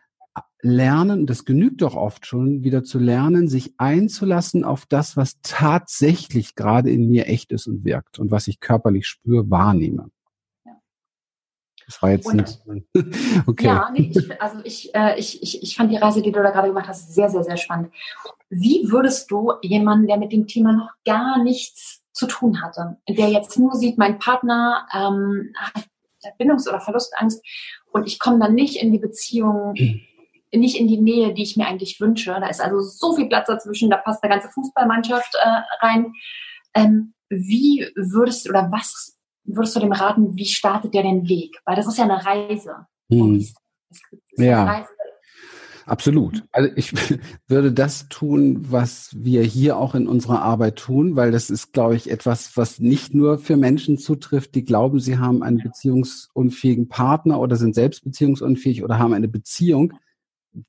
lernen, 0.62 1.28
das 1.28 1.46
genügt 1.46 1.82
doch 1.82 1.96
oft 1.96 2.26
schon, 2.26 2.64
wieder 2.64 2.84
zu 2.84 2.98
lernen, 2.98 3.48
sich 3.48 3.76
einzulassen 3.78 4.64
auf 4.64 4.86
das, 4.88 5.16
was 5.16 5.40
tatsächlich 5.44 6.56
gerade 6.56 6.90
in 6.90 7.08
mir 7.08 7.28
echt 7.28 7.52
ist 7.52 7.68
und 7.68 7.86
wirkt 7.86 8.20
und 8.20 8.32
was 8.32 8.48
ich 8.48 8.60
körperlich 8.60 9.08
spüre, 9.08 9.50
wahrnehme. 9.50 10.10
Das 11.86 12.02
war 12.02 12.12
jetzt 12.12 12.26
und, 12.26 12.60
okay. 13.48 13.66
Ja, 13.66 13.90
nee, 13.94 14.12
ich, 14.14 14.42
also 14.42 14.60
ich, 14.64 14.96
äh, 14.96 15.20
ich, 15.20 15.42
ich, 15.44 15.62
ich 15.62 15.76
fand 15.76 15.92
die 15.92 15.98
Reise, 15.98 16.22
die 16.22 16.32
du 16.32 16.42
da 16.42 16.50
gerade 16.50 16.68
gemacht 16.68 16.88
hast, 16.88 17.14
sehr, 17.14 17.30
sehr, 17.30 17.44
sehr 17.44 17.58
spannend. 17.58 17.94
Wie 18.50 18.90
würdest 18.90 19.30
du 19.30 19.54
jemanden, 19.62 20.08
der 20.08 20.18
mit 20.18 20.32
dem 20.32 20.48
Thema 20.48 20.74
noch 20.74 20.90
gar 21.06 21.44
nichts 21.44 22.02
zu 22.12 22.28
tun 22.28 22.62
hatte, 22.62 22.98
der 23.08 23.30
jetzt 23.30 23.60
nur 23.60 23.76
sieht, 23.76 23.98
mein 23.98 24.20
Partner 24.20 24.88
ähm, 24.94 25.54
hat 25.58 25.86
Bindungs- 26.40 26.68
oder 26.68 26.80
Verlustangst 26.80 27.44
und 27.92 28.08
ich 28.08 28.18
komme 28.20 28.40
dann 28.40 28.56
nicht 28.56 28.82
in 28.82 28.92
die 28.92 29.00
Beziehung, 29.00 29.74
nicht 30.54 30.80
in 30.80 30.88
die 30.88 31.00
Nähe, 31.00 31.34
die 31.34 31.44
ich 31.44 31.58
mir 31.58 31.68
eigentlich 31.68 32.00
wünsche. 32.00 32.32
Da 32.40 32.48
ist 32.48 32.62
also 32.62 32.80
so 32.80 33.16
viel 33.16 33.28
Platz 33.28 33.48
dazwischen, 33.48 33.90
da 33.90 33.98
passt 33.98 34.24
eine 34.24 34.34
ganze 34.34 34.50
Fußballmannschaft 34.50 35.36
äh, 35.36 35.86
rein. 35.86 36.14
Ähm, 36.74 37.14
wie 37.30 37.88
würdest 37.96 38.46
du 38.46 38.52
oder 38.52 38.70
was 38.72 39.15
würdest 39.46 39.76
du 39.76 39.80
dem 39.80 39.92
raten, 39.92 40.36
wie 40.36 40.46
startet 40.46 40.94
der 40.94 41.04
den 41.04 41.28
Weg? 41.28 41.58
Weil 41.66 41.76
das 41.76 41.88
ist 41.88 41.98
ja 41.98 42.06
eine 42.06 42.26
Reise. 42.26 42.88
Hm. 43.10 43.46
ja. 44.38 44.64
Eine 44.64 44.72
Reise. 44.72 44.90
Absolut. 45.86 46.44
Also 46.52 46.72
ich 46.76 46.94
würde 47.48 47.72
das 47.72 48.10
tun, 48.10 48.66
was 48.72 49.12
wir 49.16 49.44
hier 49.44 49.78
auch 49.78 49.94
in 49.94 50.08
unserer 50.08 50.42
Arbeit 50.42 50.78
tun, 50.78 51.16
weil 51.16 51.32
das 51.32 51.50
ist, 51.50 51.74
glaube 51.74 51.96
ich, 51.96 52.10
etwas, 52.10 52.58
was 52.58 52.80
nicht 52.80 53.14
nur 53.14 53.38
für 53.38 53.56
Menschen 53.56 53.98
zutrifft, 53.98 54.56
die 54.56 54.66
glauben, 54.66 55.00
sie 55.00 55.20
haben 55.20 55.44
einen 55.44 55.60
beziehungsunfähigen 55.60 56.88
Partner 56.88 57.40
oder 57.40 57.56
sind 57.56 57.76
selbst 57.76 58.04
beziehungsunfähig 58.04 58.84
oder 58.84 58.98
haben 58.98 59.14
eine 59.14 59.28
Beziehung, 59.28 59.94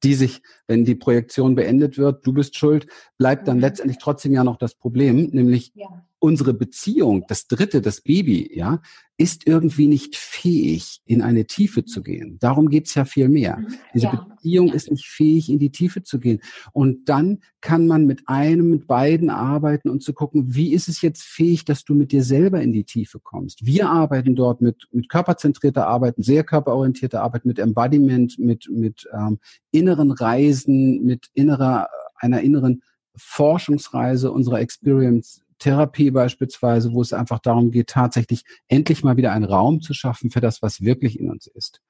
die 0.02 0.14
sich, 0.14 0.42
wenn 0.66 0.84
die 0.84 0.96
Projektion 0.96 1.54
beendet 1.54 1.96
wird, 1.96 2.26
du 2.26 2.32
bist 2.32 2.56
schuld, 2.56 2.86
bleibt 3.16 3.48
dann 3.48 3.56
mhm. 3.56 3.62
letztendlich 3.62 3.98
trotzdem 3.98 4.32
ja 4.32 4.44
noch 4.44 4.58
das 4.58 4.74
Problem, 4.74 5.30
nämlich 5.32 5.72
ja 5.74 6.04
unsere 6.26 6.54
Beziehung, 6.54 7.24
das 7.28 7.46
dritte, 7.46 7.80
das 7.80 8.00
Baby, 8.00 8.50
ja, 8.52 8.80
ist 9.16 9.46
irgendwie 9.46 9.86
nicht 9.86 10.16
fähig, 10.16 11.00
in 11.04 11.22
eine 11.22 11.46
Tiefe 11.46 11.84
zu 11.84 12.02
gehen. 12.02 12.36
Darum 12.40 12.68
geht's 12.68 12.96
ja 12.96 13.04
viel 13.04 13.28
mehr. 13.28 13.58
Mhm. 13.58 13.74
Diese 13.94 14.06
ja. 14.06 14.26
Beziehung 14.28 14.72
ist 14.72 14.90
nicht 14.90 15.06
fähig, 15.06 15.48
in 15.48 15.60
die 15.60 15.70
Tiefe 15.70 16.02
zu 16.02 16.18
gehen. 16.18 16.40
Und 16.72 17.08
dann 17.08 17.38
kann 17.60 17.86
man 17.86 18.06
mit 18.06 18.24
einem, 18.26 18.70
mit 18.70 18.88
beiden 18.88 19.30
arbeiten 19.30 19.88
und 19.88 20.02
zu 20.02 20.14
gucken, 20.14 20.56
wie 20.56 20.72
ist 20.72 20.88
es 20.88 21.00
jetzt 21.00 21.22
fähig, 21.22 21.64
dass 21.64 21.84
du 21.84 21.94
mit 21.94 22.10
dir 22.10 22.24
selber 22.24 22.60
in 22.60 22.72
die 22.72 22.84
Tiefe 22.84 23.20
kommst. 23.20 23.64
Wir 23.64 23.88
arbeiten 23.88 24.34
dort 24.34 24.60
mit, 24.60 24.88
mit 24.90 25.08
körperzentrierter 25.08 25.86
Arbeit, 25.86 26.16
sehr 26.18 26.42
körperorientierter 26.42 27.22
Arbeit, 27.22 27.44
mit 27.44 27.60
Embodiment, 27.60 28.36
mit, 28.40 28.68
mit 28.68 29.08
ähm, 29.16 29.38
inneren 29.70 30.10
Reisen, 30.10 31.04
mit 31.04 31.28
innerer, 31.34 31.86
einer 32.16 32.40
inneren 32.40 32.82
Forschungsreise 33.14 34.32
unserer 34.32 34.60
Experience 34.60 35.45
Therapie 35.58 36.10
beispielsweise, 36.10 36.92
wo 36.92 37.00
es 37.00 37.12
einfach 37.12 37.38
darum 37.38 37.70
geht, 37.70 37.88
tatsächlich 37.88 38.44
endlich 38.68 39.02
mal 39.02 39.16
wieder 39.16 39.32
einen 39.32 39.44
Raum 39.44 39.80
zu 39.80 39.94
schaffen 39.94 40.30
für 40.30 40.40
das, 40.40 40.62
was 40.62 40.82
wirklich 40.82 41.18
in 41.18 41.30
uns 41.30 41.46
ist. 41.46 41.80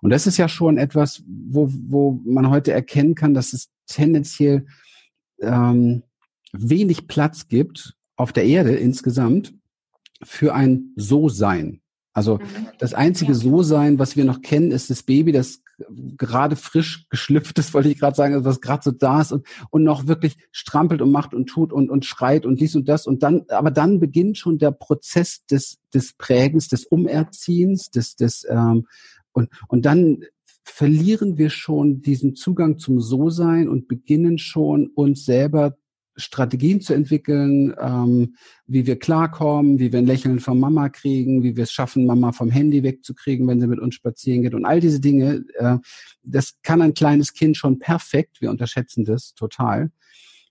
Und 0.00 0.10
das 0.10 0.26
ist 0.26 0.36
ja 0.36 0.48
schon 0.48 0.78
etwas, 0.78 1.22
wo, 1.26 1.68
wo 1.70 2.20
man 2.24 2.50
heute 2.50 2.72
erkennen 2.72 3.14
kann, 3.14 3.34
dass 3.34 3.52
es 3.52 3.70
tendenziell 3.86 4.66
ähm, 5.40 6.02
wenig 6.52 7.08
Platz 7.08 7.48
gibt 7.48 7.94
auf 8.16 8.32
der 8.32 8.44
Erde 8.44 8.74
insgesamt 8.76 9.54
für 10.22 10.54
ein 10.54 10.92
So-Sein. 10.96 11.80
Also 12.12 12.38
mhm. 12.38 12.68
das 12.78 12.94
einzige 12.94 13.34
So-Sein, 13.34 13.98
was 13.98 14.16
wir 14.16 14.24
noch 14.24 14.40
kennen, 14.40 14.70
ist 14.70 14.90
das 14.90 15.02
Baby, 15.02 15.32
das 15.32 15.63
gerade 16.16 16.56
frisch 16.56 17.06
geschlüpft 17.08 17.58
ist, 17.58 17.74
wollte 17.74 17.88
ich 17.88 17.98
gerade 17.98 18.16
sagen, 18.16 18.34
also 18.34 18.46
was 18.46 18.60
gerade 18.60 18.82
so 18.82 18.90
da 18.90 19.20
ist 19.20 19.32
und, 19.32 19.46
und 19.70 19.82
noch 19.82 20.06
wirklich 20.06 20.36
strampelt 20.52 21.02
und 21.02 21.10
macht 21.10 21.34
und 21.34 21.46
tut 21.46 21.72
und, 21.72 21.90
und 21.90 22.04
schreit 22.04 22.46
und 22.46 22.60
dies 22.60 22.76
und 22.76 22.88
das. 22.88 23.06
Und 23.06 23.22
dann, 23.22 23.44
aber 23.48 23.70
dann 23.70 24.00
beginnt 24.00 24.38
schon 24.38 24.58
der 24.58 24.70
Prozess 24.70 25.44
des, 25.46 25.78
des 25.92 26.12
Prägens, 26.14 26.68
des 26.68 26.86
Umerziehens, 26.86 27.90
des, 27.90 28.16
des 28.16 28.46
ähm, 28.48 28.86
und, 29.32 29.48
und 29.68 29.84
dann 29.84 30.24
verlieren 30.64 31.36
wir 31.36 31.50
schon 31.50 32.00
diesen 32.00 32.34
Zugang 32.34 32.78
zum 32.78 33.00
So-Sein 33.00 33.68
und 33.68 33.86
beginnen 33.86 34.38
schon 34.38 34.88
uns 34.94 35.24
selber 35.24 35.76
Strategien 36.16 36.80
zu 36.80 36.94
entwickeln, 36.94 37.74
ähm, 37.80 38.36
wie 38.66 38.86
wir 38.86 38.98
klarkommen, 38.98 39.78
wie 39.78 39.92
wir 39.92 39.98
ein 39.98 40.06
Lächeln 40.06 40.40
von 40.40 40.60
Mama 40.60 40.88
kriegen, 40.88 41.42
wie 41.42 41.56
wir 41.56 41.64
es 41.64 41.72
schaffen, 41.72 42.06
Mama 42.06 42.32
vom 42.32 42.50
Handy 42.50 42.82
wegzukriegen, 42.82 43.46
wenn 43.48 43.60
sie 43.60 43.66
mit 43.66 43.80
uns 43.80 43.94
spazieren 43.94 44.42
geht 44.42 44.54
und 44.54 44.64
all 44.64 44.80
diese 44.80 45.00
Dinge. 45.00 45.44
Äh, 45.54 45.78
das 46.22 46.54
kann 46.62 46.82
ein 46.82 46.94
kleines 46.94 47.32
Kind 47.32 47.56
schon 47.56 47.78
perfekt. 47.78 48.40
Wir 48.40 48.50
unterschätzen 48.50 49.04
das 49.04 49.34
total. 49.34 49.90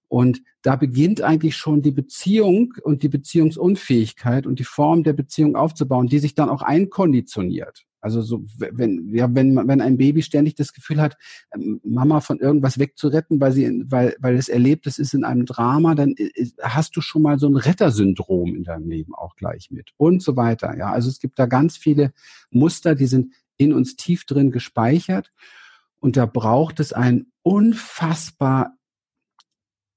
Und 0.08 0.42
da 0.62 0.76
beginnt 0.76 1.22
eigentlich 1.22 1.58
schon 1.58 1.82
die 1.82 1.92
Beziehung 1.92 2.74
und 2.84 3.02
die 3.02 3.10
Beziehungsunfähigkeit 3.10 4.46
und 4.46 4.60
die 4.60 4.64
Form 4.64 5.04
der 5.04 5.14
Beziehung 5.14 5.56
aufzubauen, 5.56 6.08
die 6.08 6.20
sich 6.20 6.36
dann 6.36 6.50
auch 6.50 6.62
einkonditioniert. 6.62 7.86
Also 8.04 8.22
so, 8.22 8.44
wenn, 8.58 9.16
ja, 9.16 9.34
wenn, 9.34 9.56
wenn 9.56 9.80
ein 9.80 9.96
Baby 9.96 10.24
ständig 10.24 10.56
das 10.56 10.74
Gefühl 10.74 11.00
hat, 11.00 11.16
ähm, 11.56 11.80
Mama 11.86 12.20
von 12.20 12.38
irgendwas 12.38 12.78
wegzuretten, 12.78 13.40
weil 13.40 13.54
sie, 13.54 13.86
weil, 13.88 14.18
weil 14.20 14.36
es 14.36 14.50
erlebt, 14.50 14.88
es 14.88 15.00
ist 15.00 15.14
in 15.14 15.24
einem 15.24 15.46
Drama, 15.46 15.96
dann 15.96 16.14
hast 16.62 16.98
du 16.98 17.02
schon 17.02 17.22
mal 17.22 17.40
so 17.40 17.48
ein 17.48 17.56
Rettersyndrom 17.56 18.56
in 18.56 18.66
deinem 18.66 18.90
Leben 18.90 19.16
auch 19.16 19.38
gleich 19.38 19.72
mit 19.72 19.92
und 19.96 20.22
so 20.22 20.36
weiter. 20.36 20.78
Ja, 20.78 20.92
also 20.92 21.08
es 21.08 21.20
gibt 21.20 21.40
da 21.40 21.46
ganz 21.46 21.78
viele 21.78 22.12
Muster, 22.52 22.94
die 22.94 23.06
sind 23.06 23.36
in 23.56 23.72
uns 23.72 23.96
tief 23.96 24.26
drin 24.26 24.52
gespeichert 24.52 25.32
und 26.02 26.18
da 26.18 26.26
braucht 26.26 26.82
es 26.82 26.92
einen 26.92 27.32
unfassbar 27.42 28.76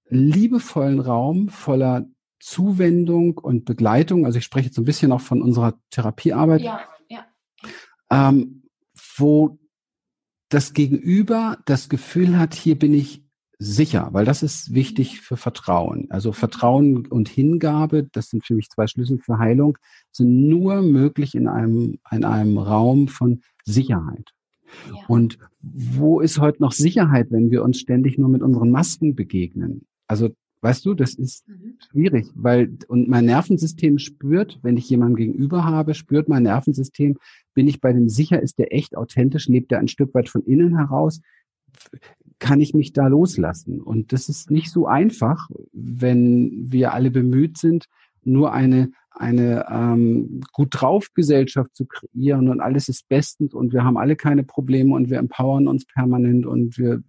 liebevollen 0.09 1.01
Raum 1.01 1.49
voller 1.49 2.07
Zuwendung 2.39 3.39
und 3.39 3.65
Begleitung. 3.65 4.27
Also 4.27 4.39
ich 4.39 4.45
spreche 4.45 4.67
jetzt 4.67 4.79
ein 4.79 4.85
bisschen 4.85 5.11
auch 5.11 5.21
von 5.21 5.43
unserer 5.43 5.75
Therapiearbeit. 5.91 6.61
Ja 6.61 6.81
ähm, 8.11 8.63
wo 9.17 9.59
das 10.49 10.73
Gegenüber 10.73 11.59
das 11.65 11.89
Gefühl 11.89 12.39
hat, 12.39 12.55
hier 12.55 12.79
bin 12.79 12.95
ich 12.95 13.25
sicher, 13.59 14.11
weil 14.13 14.25
das 14.25 14.43
ist 14.43 14.75
wichtig 14.75 15.21
für 15.21 15.37
Vertrauen. 15.37 16.07
Also 16.11 16.33
Vertrauen 16.33 17.07
und 17.07 17.29
Hingabe, 17.29 18.09
das 18.13 18.29
sind 18.29 18.45
für 18.45 18.55
mich 18.55 18.69
zwei 18.69 18.87
Schlüssel 18.87 19.19
für 19.19 19.39
Heilung, 19.39 19.79
sind 20.13 20.49
nur 20.49 20.83
möglich 20.83 21.35
in 21.35 21.49
einem, 21.49 21.99
in 22.11 22.25
einem 22.25 22.59
Raum 22.59 23.09
von 23.09 23.41
Sicherheit. 23.65 24.31
Ja. 24.89 25.07
Und 25.09 25.39
wo 25.63 26.21
ist 26.21 26.39
heute 26.39 26.63
noch 26.63 26.73
Sicherheit, 26.73 27.31
wenn 27.31 27.51
wir 27.51 27.63
uns 27.63 27.79
ständig 27.79 28.19
nur 28.19 28.29
mit 28.29 28.43
unseren 28.43 28.71
Masken 28.71 29.15
begegnen? 29.15 29.87
Also 30.07 30.31
Weißt 30.67 30.85
du, 30.85 30.95
das 30.95 31.15
ist 31.15 31.47
mhm. 31.47 31.79
schwierig, 31.89 32.27
weil 32.35 32.77
und 32.89 33.09
mein 33.09 33.27
Nervensystem 33.27 34.01
spürt, 34.01 34.59
wenn 34.63 34.77
ich 34.77 34.91
jemanden 34.91 35.15
gegenüber 35.15 35.65
habe, 35.65 35.95
spürt 35.95 36.29
mein 36.29 36.43
Nervensystem, 36.43 37.19
bin 37.55 37.69
ich 37.69 37.81
bei 37.81 37.93
dem 37.93 38.09
sicher, 38.09 38.43
ist 38.43 38.59
der 38.59 38.75
echt 38.75 38.97
authentisch, 38.97 39.47
lebt 39.47 39.71
er 39.71 39.79
ein 39.79 39.87
Stück 39.87 40.13
weit 40.13 40.29
von 40.29 40.43
innen 40.43 40.77
heraus, 40.77 41.21
kann 42.41 42.61
ich 42.61 42.75
mich 42.75 42.93
da 42.93 43.07
loslassen? 43.07 43.81
Und 43.81 44.13
das 44.13 44.29
ist 44.29 44.51
nicht 44.51 44.73
so 44.73 44.89
einfach, 44.89 45.49
wenn 45.73 46.73
wir 46.73 46.95
alle 46.95 47.13
bemüht 47.13 47.59
sind, 47.59 47.87
nur 48.25 48.53
eine 48.53 48.91
eine 49.17 49.67
ähm, 49.71 50.41
gut 50.53 50.69
drauf 50.71 51.13
Gesellschaft 51.15 51.75
zu 51.75 51.87
kreieren 51.87 52.49
und 52.49 52.61
alles 52.61 52.89
ist 52.89 53.09
bestens 53.09 53.55
und 53.55 53.73
wir 53.73 53.83
haben 53.85 53.97
alle 53.97 54.17
keine 54.17 54.45
Probleme 54.45 54.95
und 54.95 55.11
wir 55.11 55.19
empowern 55.19 55.69
uns 55.69 55.87
permanent 55.87 56.47
und 56.47 56.79
wir, 56.79 57.03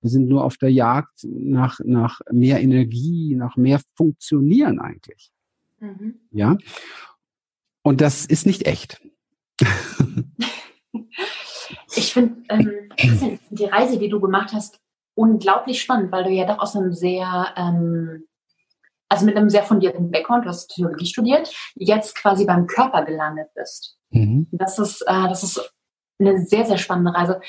wir 0.00 0.10
sind 0.10 0.28
nur 0.28 0.44
auf 0.44 0.56
der 0.56 0.70
Jagd 0.70 1.24
nach, 1.24 1.80
nach 1.84 2.20
mehr 2.30 2.60
Energie, 2.60 3.34
nach 3.34 3.56
mehr 3.56 3.80
Funktionieren 3.96 4.78
eigentlich. 4.78 5.30
Mhm. 5.80 6.16
Ja. 6.30 6.58
Und 7.82 8.00
das 8.00 8.26
ist 8.26 8.46
nicht 8.46 8.66
echt. 8.66 9.00
ich 11.94 12.12
finde 12.12 12.42
ähm, 12.48 12.70
die 13.50 13.64
Reise, 13.64 13.98
die 13.98 14.08
du 14.08 14.20
gemacht 14.20 14.52
hast, 14.52 14.80
unglaublich 15.14 15.80
spannend, 15.80 16.12
weil 16.12 16.24
du 16.24 16.30
ja 16.30 16.46
doch 16.46 16.58
aus 16.58 16.76
einem 16.76 16.92
sehr, 16.92 17.54
ähm, 17.56 18.24
also 19.08 19.26
mit 19.26 19.36
einem 19.36 19.50
sehr 19.50 19.62
fundierten 19.62 20.10
Background, 20.10 20.44
du 20.44 20.48
hast 20.48 20.68
Psychologie 20.68 21.06
studiert, 21.06 21.54
jetzt 21.74 22.14
quasi 22.16 22.44
beim 22.44 22.66
Körper 22.66 23.04
gelandet 23.04 23.48
bist. 23.54 23.96
Mhm. 24.10 24.48
Das 24.52 24.78
ist, 24.78 25.02
äh, 25.02 25.28
das 25.28 25.42
ist 25.42 25.74
eine 26.18 26.44
sehr, 26.46 26.64
sehr 26.64 26.78
spannende 26.78 27.14
Reise. 27.14 27.40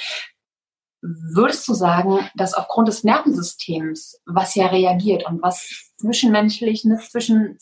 Würdest 1.01 1.67
du 1.67 1.73
sagen, 1.73 2.27
dass 2.35 2.55
aufgrund 2.55 2.87
des 2.87 3.03
Nervensystems, 3.03 4.21
was 4.25 4.55
ja 4.55 4.67
reagiert 4.67 5.25
und 5.27 5.41
was 5.41 5.91
zwischenmenschlich, 5.97 6.83
ne, 6.83 6.97
zwischen, 6.97 7.57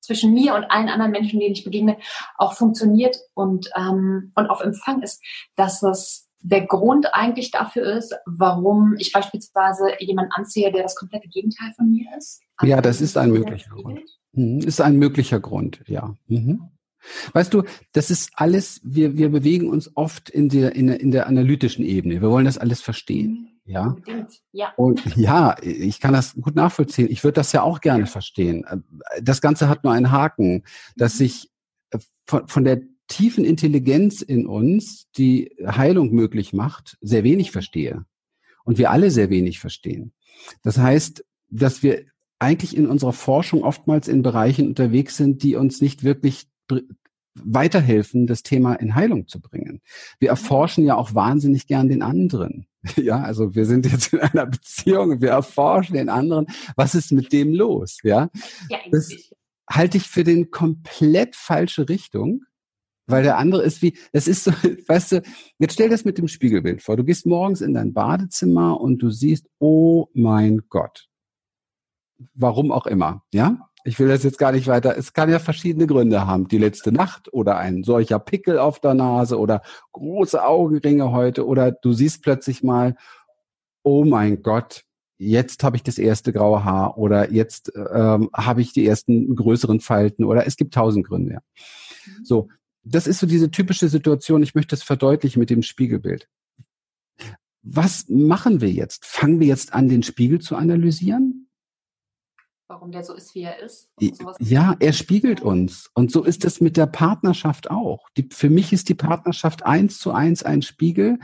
zwischen 0.00 0.32
mir 0.32 0.54
und 0.54 0.64
allen 0.64 0.88
anderen 0.88 1.10
Menschen, 1.10 1.40
denen 1.40 1.54
ich 1.54 1.64
begegne, 1.64 1.98
auch 2.36 2.54
funktioniert 2.54 3.18
und, 3.34 3.68
ähm, 3.76 4.32
und 4.36 4.46
auf 4.48 4.60
Empfang 4.60 5.02
ist, 5.02 5.22
dass 5.56 5.82
es 5.82 6.28
der 6.42 6.66
Grund 6.66 7.06
eigentlich 7.12 7.50
dafür 7.50 7.96
ist, 7.96 8.14
warum 8.26 8.94
ich 8.98 9.12
beispielsweise 9.12 9.84
jemanden 10.00 10.32
anziehe, 10.32 10.72
der 10.72 10.82
das 10.82 10.96
komplette 10.96 11.28
Gegenteil 11.28 11.72
von 11.76 11.90
mir 11.90 12.06
ist? 12.16 12.42
Ja, 12.62 12.80
das 12.80 13.00
ist 13.00 13.16
ein 13.16 13.30
möglicher 13.30 13.70
Grund. 13.70 14.00
Mhm, 14.32 14.58
ist 14.58 14.80
ein 14.80 14.96
möglicher 14.96 15.40
Grund, 15.40 15.82
ja. 15.86 16.16
Mhm. 16.26 16.68
Weißt 17.32 17.52
du, 17.52 17.64
das 17.92 18.10
ist 18.10 18.30
alles, 18.34 18.80
wir, 18.84 19.16
wir 19.16 19.30
bewegen 19.30 19.68
uns 19.68 19.90
oft 19.96 20.30
in 20.30 20.48
der, 20.48 20.74
in, 20.74 20.86
der, 20.86 21.00
in 21.00 21.10
der 21.10 21.26
analytischen 21.26 21.84
Ebene. 21.84 22.20
Wir 22.20 22.30
wollen 22.30 22.44
das 22.44 22.58
alles 22.58 22.80
verstehen. 22.80 23.48
Ja. 23.64 23.96
ja. 24.52 24.72
Und 24.76 25.16
ja, 25.16 25.56
ich 25.62 26.00
kann 26.00 26.12
das 26.12 26.34
gut 26.34 26.56
nachvollziehen. 26.56 27.08
Ich 27.10 27.22
würde 27.24 27.34
das 27.34 27.52
ja 27.52 27.62
auch 27.62 27.80
gerne 27.80 28.06
verstehen. 28.06 28.64
Das 29.20 29.40
Ganze 29.40 29.68
hat 29.68 29.84
nur 29.84 29.92
einen 29.92 30.10
Haken, 30.10 30.64
dass 30.96 31.18
mhm. 31.18 31.26
ich 31.26 31.50
äh, 31.90 31.98
von, 32.26 32.48
von 32.48 32.64
der 32.64 32.82
tiefen 33.12 33.44
Intelligenz 33.44 34.22
in 34.22 34.46
uns, 34.46 35.10
die 35.18 35.54
Heilung 35.64 36.12
möglich 36.12 36.54
macht, 36.54 36.96
sehr 37.02 37.24
wenig 37.24 37.50
verstehe. 37.50 38.06
Und 38.64 38.78
wir 38.78 38.90
alle 38.90 39.10
sehr 39.10 39.28
wenig 39.28 39.58
verstehen. 39.58 40.12
Das 40.62 40.78
heißt, 40.78 41.22
dass 41.50 41.82
wir 41.82 42.04
eigentlich 42.38 42.74
in 42.74 42.86
unserer 42.86 43.12
Forschung 43.12 43.64
oftmals 43.64 44.08
in 44.08 44.22
Bereichen 44.22 44.66
unterwegs 44.66 45.16
sind, 45.18 45.42
die 45.42 45.56
uns 45.56 45.82
nicht 45.82 46.04
wirklich 46.04 46.46
weiterhelfen, 47.34 48.26
das 48.26 48.42
Thema 48.42 48.74
in 48.74 48.94
Heilung 48.94 49.28
zu 49.28 49.40
bringen. 49.40 49.82
Wir 50.18 50.30
erforschen 50.30 50.84
ja 50.84 50.96
auch 50.96 51.14
wahnsinnig 51.14 51.66
gern 51.66 51.88
den 51.88 52.02
anderen. 52.02 52.66
Ja, 52.96 53.22
also 53.22 53.54
wir 53.54 53.64
sind 53.64 53.86
jetzt 53.86 54.12
in 54.12 54.18
einer 54.18 54.44
Beziehung, 54.46 55.20
wir 55.20 55.30
erforschen 55.30 55.94
den 55.94 56.08
anderen. 56.08 56.46
Was 56.74 56.96
ist 56.96 57.12
mit 57.12 57.32
dem 57.32 57.54
los? 57.54 57.98
Ja, 58.02 58.28
das 58.90 59.08
halte 59.70 59.98
ich 59.98 60.08
für 60.08 60.24
den 60.24 60.50
komplett 60.50 61.36
falsche 61.36 61.88
Richtung. 61.88 62.42
Weil 63.06 63.22
der 63.22 63.38
andere 63.38 63.62
ist 63.62 63.82
wie, 63.82 63.96
es 64.12 64.28
ist 64.28 64.44
so, 64.44 64.52
weißt 64.86 65.12
du, 65.12 65.22
jetzt 65.58 65.74
stell 65.74 65.88
das 65.88 66.04
mit 66.04 66.18
dem 66.18 66.28
Spiegelbild 66.28 66.82
vor. 66.82 66.96
Du 66.96 67.04
gehst 67.04 67.26
morgens 67.26 67.60
in 67.60 67.74
dein 67.74 67.92
Badezimmer 67.92 68.80
und 68.80 68.98
du 68.98 69.10
siehst, 69.10 69.46
oh 69.58 70.06
mein 70.14 70.62
Gott. 70.68 71.08
Warum 72.34 72.70
auch 72.70 72.86
immer, 72.86 73.24
ja? 73.32 73.68
ich 73.84 73.98
will 73.98 74.08
das 74.08 74.22
jetzt 74.22 74.38
gar 74.38 74.52
nicht 74.52 74.66
weiter. 74.66 74.96
Es 74.96 75.12
kann 75.12 75.30
ja 75.30 75.38
verschiedene 75.38 75.86
Gründe 75.86 76.26
haben. 76.26 76.48
Die 76.48 76.58
letzte 76.58 76.92
Nacht 76.92 77.32
oder 77.32 77.58
ein 77.58 77.82
solcher 77.82 78.18
Pickel 78.18 78.58
auf 78.58 78.78
der 78.80 78.94
Nase 78.94 79.38
oder 79.38 79.62
große 79.92 80.44
Augenringe 80.44 81.10
heute 81.12 81.46
oder 81.46 81.72
du 81.72 81.92
siehst 81.92 82.22
plötzlich 82.22 82.62
mal, 82.62 82.94
oh 83.82 84.04
mein 84.04 84.42
Gott, 84.42 84.84
jetzt 85.18 85.64
habe 85.64 85.76
ich 85.76 85.82
das 85.82 85.98
erste 85.98 86.32
graue 86.32 86.64
Haar 86.64 86.96
oder 86.96 87.32
jetzt 87.32 87.72
ähm, 87.74 88.30
habe 88.34 88.60
ich 88.60 88.72
die 88.72 88.86
ersten 88.86 89.34
größeren 89.34 89.80
Falten 89.80 90.24
oder 90.24 90.46
es 90.46 90.56
gibt 90.56 90.74
tausend 90.74 91.06
Gründe. 91.06 91.32
Ja. 91.32 91.40
So, 92.22 92.48
das 92.84 93.06
ist 93.06 93.20
so 93.20 93.26
diese 93.26 93.50
typische 93.50 93.88
Situation. 93.88 94.42
Ich 94.42 94.54
möchte 94.54 94.74
es 94.74 94.82
verdeutlichen 94.82 95.40
mit 95.40 95.50
dem 95.50 95.62
Spiegelbild. 95.62 96.28
Was 97.62 98.08
machen 98.08 98.60
wir 98.60 98.70
jetzt? 98.70 99.06
Fangen 99.06 99.38
wir 99.38 99.46
jetzt 99.46 99.72
an, 99.72 99.88
den 99.88 100.02
Spiegel 100.02 100.40
zu 100.40 100.56
analysieren? 100.56 101.42
warum 102.72 102.90
der 102.90 103.04
so 103.04 103.14
ist, 103.14 103.34
wie 103.34 103.42
er 103.42 103.60
ist. 103.60 103.90
Ja, 104.40 104.74
er 104.80 104.94
spiegelt 104.94 105.42
uns. 105.42 105.90
Und 105.94 106.10
so 106.10 106.24
ist 106.24 106.44
es 106.46 106.60
mit 106.62 106.78
der 106.78 106.86
Partnerschaft 106.86 107.70
auch. 107.70 108.08
Die, 108.16 108.28
für 108.32 108.48
mich 108.48 108.72
ist 108.72 108.88
die 108.88 108.94
Partnerschaft 108.94 109.64
eins 109.66 109.98
zu 109.98 110.12
eins 110.12 110.42
ein 110.42 110.62
Spiegel. 110.62 111.18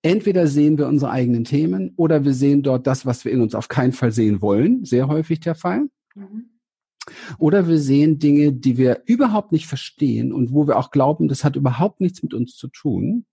Entweder 0.00 0.46
sehen 0.46 0.78
wir 0.78 0.86
unsere 0.86 1.10
eigenen 1.10 1.44
Themen 1.44 1.92
oder 1.96 2.24
wir 2.24 2.32
sehen 2.32 2.62
dort 2.62 2.86
das, 2.86 3.04
was 3.04 3.26
wir 3.26 3.32
in 3.32 3.42
uns 3.42 3.54
auf 3.54 3.68
keinen 3.68 3.92
Fall 3.92 4.10
sehen 4.10 4.40
wollen. 4.40 4.86
Sehr 4.86 5.06
häufig 5.06 5.40
der 5.40 5.54
Fall. 5.54 5.86
Mhm. 6.14 6.55
Oder 7.38 7.68
wir 7.68 7.78
sehen 7.78 8.18
Dinge, 8.18 8.52
die 8.52 8.76
wir 8.76 9.02
überhaupt 9.06 9.52
nicht 9.52 9.66
verstehen 9.66 10.32
und 10.32 10.52
wo 10.52 10.66
wir 10.66 10.76
auch 10.76 10.90
glauben, 10.90 11.28
das 11.28 11.44
hat 11.44 11.56
überhaupt 11.56 12.00
nichts 12.00 12.22
mit 12.22 12.34
uns 12.34 12.56
zu 12.56 12.68
tun. 12.68 13.26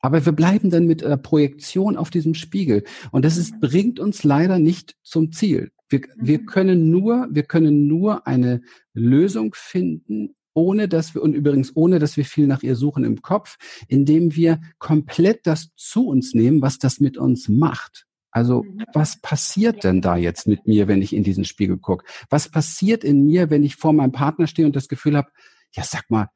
Aber 0.00 0.24
wir 0.24 0.32
bleiben 0.32 0.70
dann 0.70 0.86
mit 0.86 1.00
der 1.00 1.16
Projektion 1.16 1.96
auf 1.96 2.10
diesem 2.10 2.34
Spiegel. 2.34 2.84
Und 3.10 3.24
das 3.24 3.36
ist, 3.36 3.60
bringt 3.60 3.98
uns 3.98 4.22
leider 4.22 4.58
nicht 4.58 4.96
zum 5.02 5.32
Ziel. 5.32 5.72
Wir, 5.88 6.02
wir 6.16 6.40
mhm. 6.40 6.46
können 6.46 6.90
nur, 6.90 7.28
wir 7.30 7.42
können 7.42 7.86
nur 7.86 8.26
eine 8.26 8.60
Lösung 8.92 9.54
finden, 9.56 10.34
ohne 10.54 10.88
dass 10.88 11.14
wir, 11.14 11.22
und 11.22 11.34
übrigens 11.34 11.74
ohne, 11.76 11.98
dass 11.98 12.16
wir 12.16 12.24
viel 12.24 12.46
nach 12.46 12.62
ihr 12.62 12.76
suchen 12.76 13.04
im 13.04 13.22
Kopf, 13.22 13.56
indem 13.86 14.34
wir 14.34 14.60
komplett 14.78 15.46
das 15.46 15.70
zu 15.76 16.06
uns 16.06 16.34
nehmen, 16.34 16.62
was 16.62 16.78
das 16.78 17.00
mit 17.00 17.16
uns 17.16 17.48
macht. 17.48 18.07
Also 18.30 18.62
mhm. 18.62 18.84
was 18.92 19.20
passiert 19.20 19.84
denn 19.84 20.00
da 20.00 20.16
jetzt 20.16 20.46
mit 20.46 20.66
mir, 20.66 20.88
wenn 20.88 21.02
ich 21.02 21.14
in 21.14 21.24
diesen 21.24 21.44
Spiegel 21.44 21.78
gucke? 21.78 22.04
Was 22.30 22.48
passiert 22.48 23.04
in 23.04 23.24
mir, 23.24 23.50
wenn 23.50 23.64
ich 23.64 23.76
vor 23.76 23.92
meinem 23.92 24.12
Partner 24.12 24.46
stehe 24.46 24.66
und 24.66 24.76
das 24.76 24.88
Gefühl 24.88 25.16
habe, 25.16 25.30
ja, 25.72 25.82
sag 25.82 26.10
mal, 26.10 26.28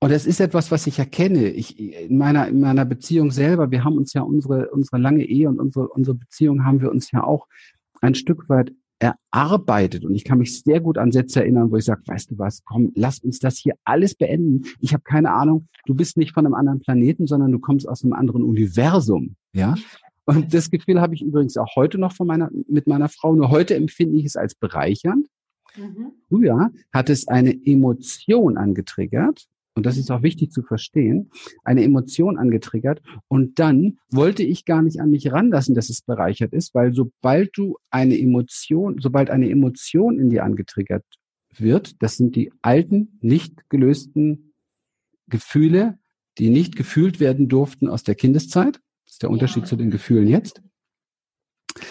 und 0.00 0.12
das 0.12 0.26
ist 0.26 0.40
etwas, 0.40 0.70
was 0.70 0.86
ich 0.86 0.98
erkenne. 0.98 1.48
Ich, 1.48 1.78
in 1.78 2.18
meiner, 2.18 2.46
in 2.46 2.60
meiner 2.60 2.84
Beziehung 2.84 3.32
selber, 3.32 3.72
wir 3.72 3.82
haben 3.82 3.96
uns 3.96 4.12
ja 4.12 4.22
unsere, 4.22 4.70
unsere 4.70 4.98
lange 4.98 5.24
Ehe 5.24 5.48
und 5.48 5.58
unsere, 5.58 5.88
unsere 5.88 6.16
Beziehung 6.16 6.64
haben 6.64 6.80
wir 6.80 6.90
uns 6.90 7.10
ja 7.10 7.24
auch 7.24 7.48
ein 8.00 8.14
Stück 8.14 8.48
weit 8.48 8.72
erarbeitet. 9.00 10.04
Und 10.04 10.14
ich 10.14 10.24
kann 10.24 10.38
mich 10.38 10.62
sehr 10.62 10.80
gut 10.80 10.98
an 10.98 11.10
Sätze 11.12 11.40
erinnern, 11.40 11.70
wo 11.70 11.76
ich 11.76 11.84
sage, 11.84 12.02
weißt 12.06 12.30
du 12.30 12.38
was, 12.38 12.62
komm, 12.64 12.92
lass 12.94 13.18
uns 13.18 13.38
das 13.38 13.58
hier 13.58 13.74
alles 13.84 14.14
beenden. 14.14 14.62
Ich 14.80 14.92
habe 14.92 15.02
keine 15.02 15.32
Ahnung, 15.32 15.68
du 15.86 15.94
bist 15.94 16.16
nicht 16.16 16.32
von 16.32 16.46
einem 16.46 16.54
anderen 16.54 16.80
Planeten, 16.80 17.26
sondern 17.26 17.50
du 17.50 17.58
kommst 17.58 17.88
aus 17.88 18.04
einem 18.04 18.12
anderen 18.12 18.42
Universum. 18.44 19.36
Ja. 19.52 19.74
Und 20.28 20.52
das 20.52 20.70
Gefühl 20.70 21.00
habe 21.00 21.14
ich 21.14 21.22
übrigens 21.22 21.56
auch 21.56 21.74
heute 21.74 21.96
noch 21.96 22.12
von 22.12 22.26
meiner, 22.26 22.50
mit 22.68 22.86
meiner 22.86 23.08
Frau. 23.08 23.34
Nur 23.34 23.48
heute 23.48 23.74
empfinde 23.74 24.18
ich 24.18 24.26
es 24.26 24.36
als 24.36 24.54
bereichernd. 24.54 25.26
Mhm. 25.74 26.12
Früher 26.28 26.70
hat 26.92 27.08
es 27.08 27.28
eine 27.28 27.58
Emotion 27.64 28.58
angetriggert, 28.58 29.46
und 29.74 29.86
das 29.86 29.96
ist 29.96 30.10
auch 30.10 30.22
wichtig 30.22 30.50
zu 30.50 30.62
verstehen, 30.62 31.30
eine 31.64 31.82
Emotion 31.82 32.36
angetriggert 32.36 33.00
und 33.28 33.58
dann 33.58 33.98
wollte 34.10 34.42
ich 34.42 34.64
gar 34.64 34.82
nicht 34.82 35.00
an 35.00 35.10
mich 35.10 35.30
ranlassen, 35.30 35.74
dass 35.74 35.88
es 35.88 36.02
bereichert 36.02 36.52
ist, 36.52 36.74
weil 36.74 36.92
sobald 36.92 37.56
du 37.56 37.76
eine 37.88 38.18
Emotion, 38.18 38.98
sobald 39.00 39.30
eine 39.30 39.48
Emotion 39.48 40.18
in 40.18 40.30
dir 40.30 40.44
angetriggert 40.44 41.04
wird, 41.56 42.02
das 42.02 42.16
sind 42.16 42.34
die 42.34 42.52
alten, 42.60 43.18
nicht 43.20 43.70
gelösten 43.70 44.52
Gefühle, 45.28 45.98
die 46.38 46.50
nicht 46.50 46.76
gefühlt 46.76 47.20
werden 47.20 47.48
durften 47.48 47.88
aus 47.88 48.02
der 48.02 48.14
Kindeszeit. 48.14 48.80
Ist 49.18 49.24
der 49.24 49.30
Unterschied 49.30 49.64
ja. 49.64 49.68
zu 49.68 49.74
den 49.74 49.90
Gefühlen 49.90 50.28
jetzt. 50.28 50.62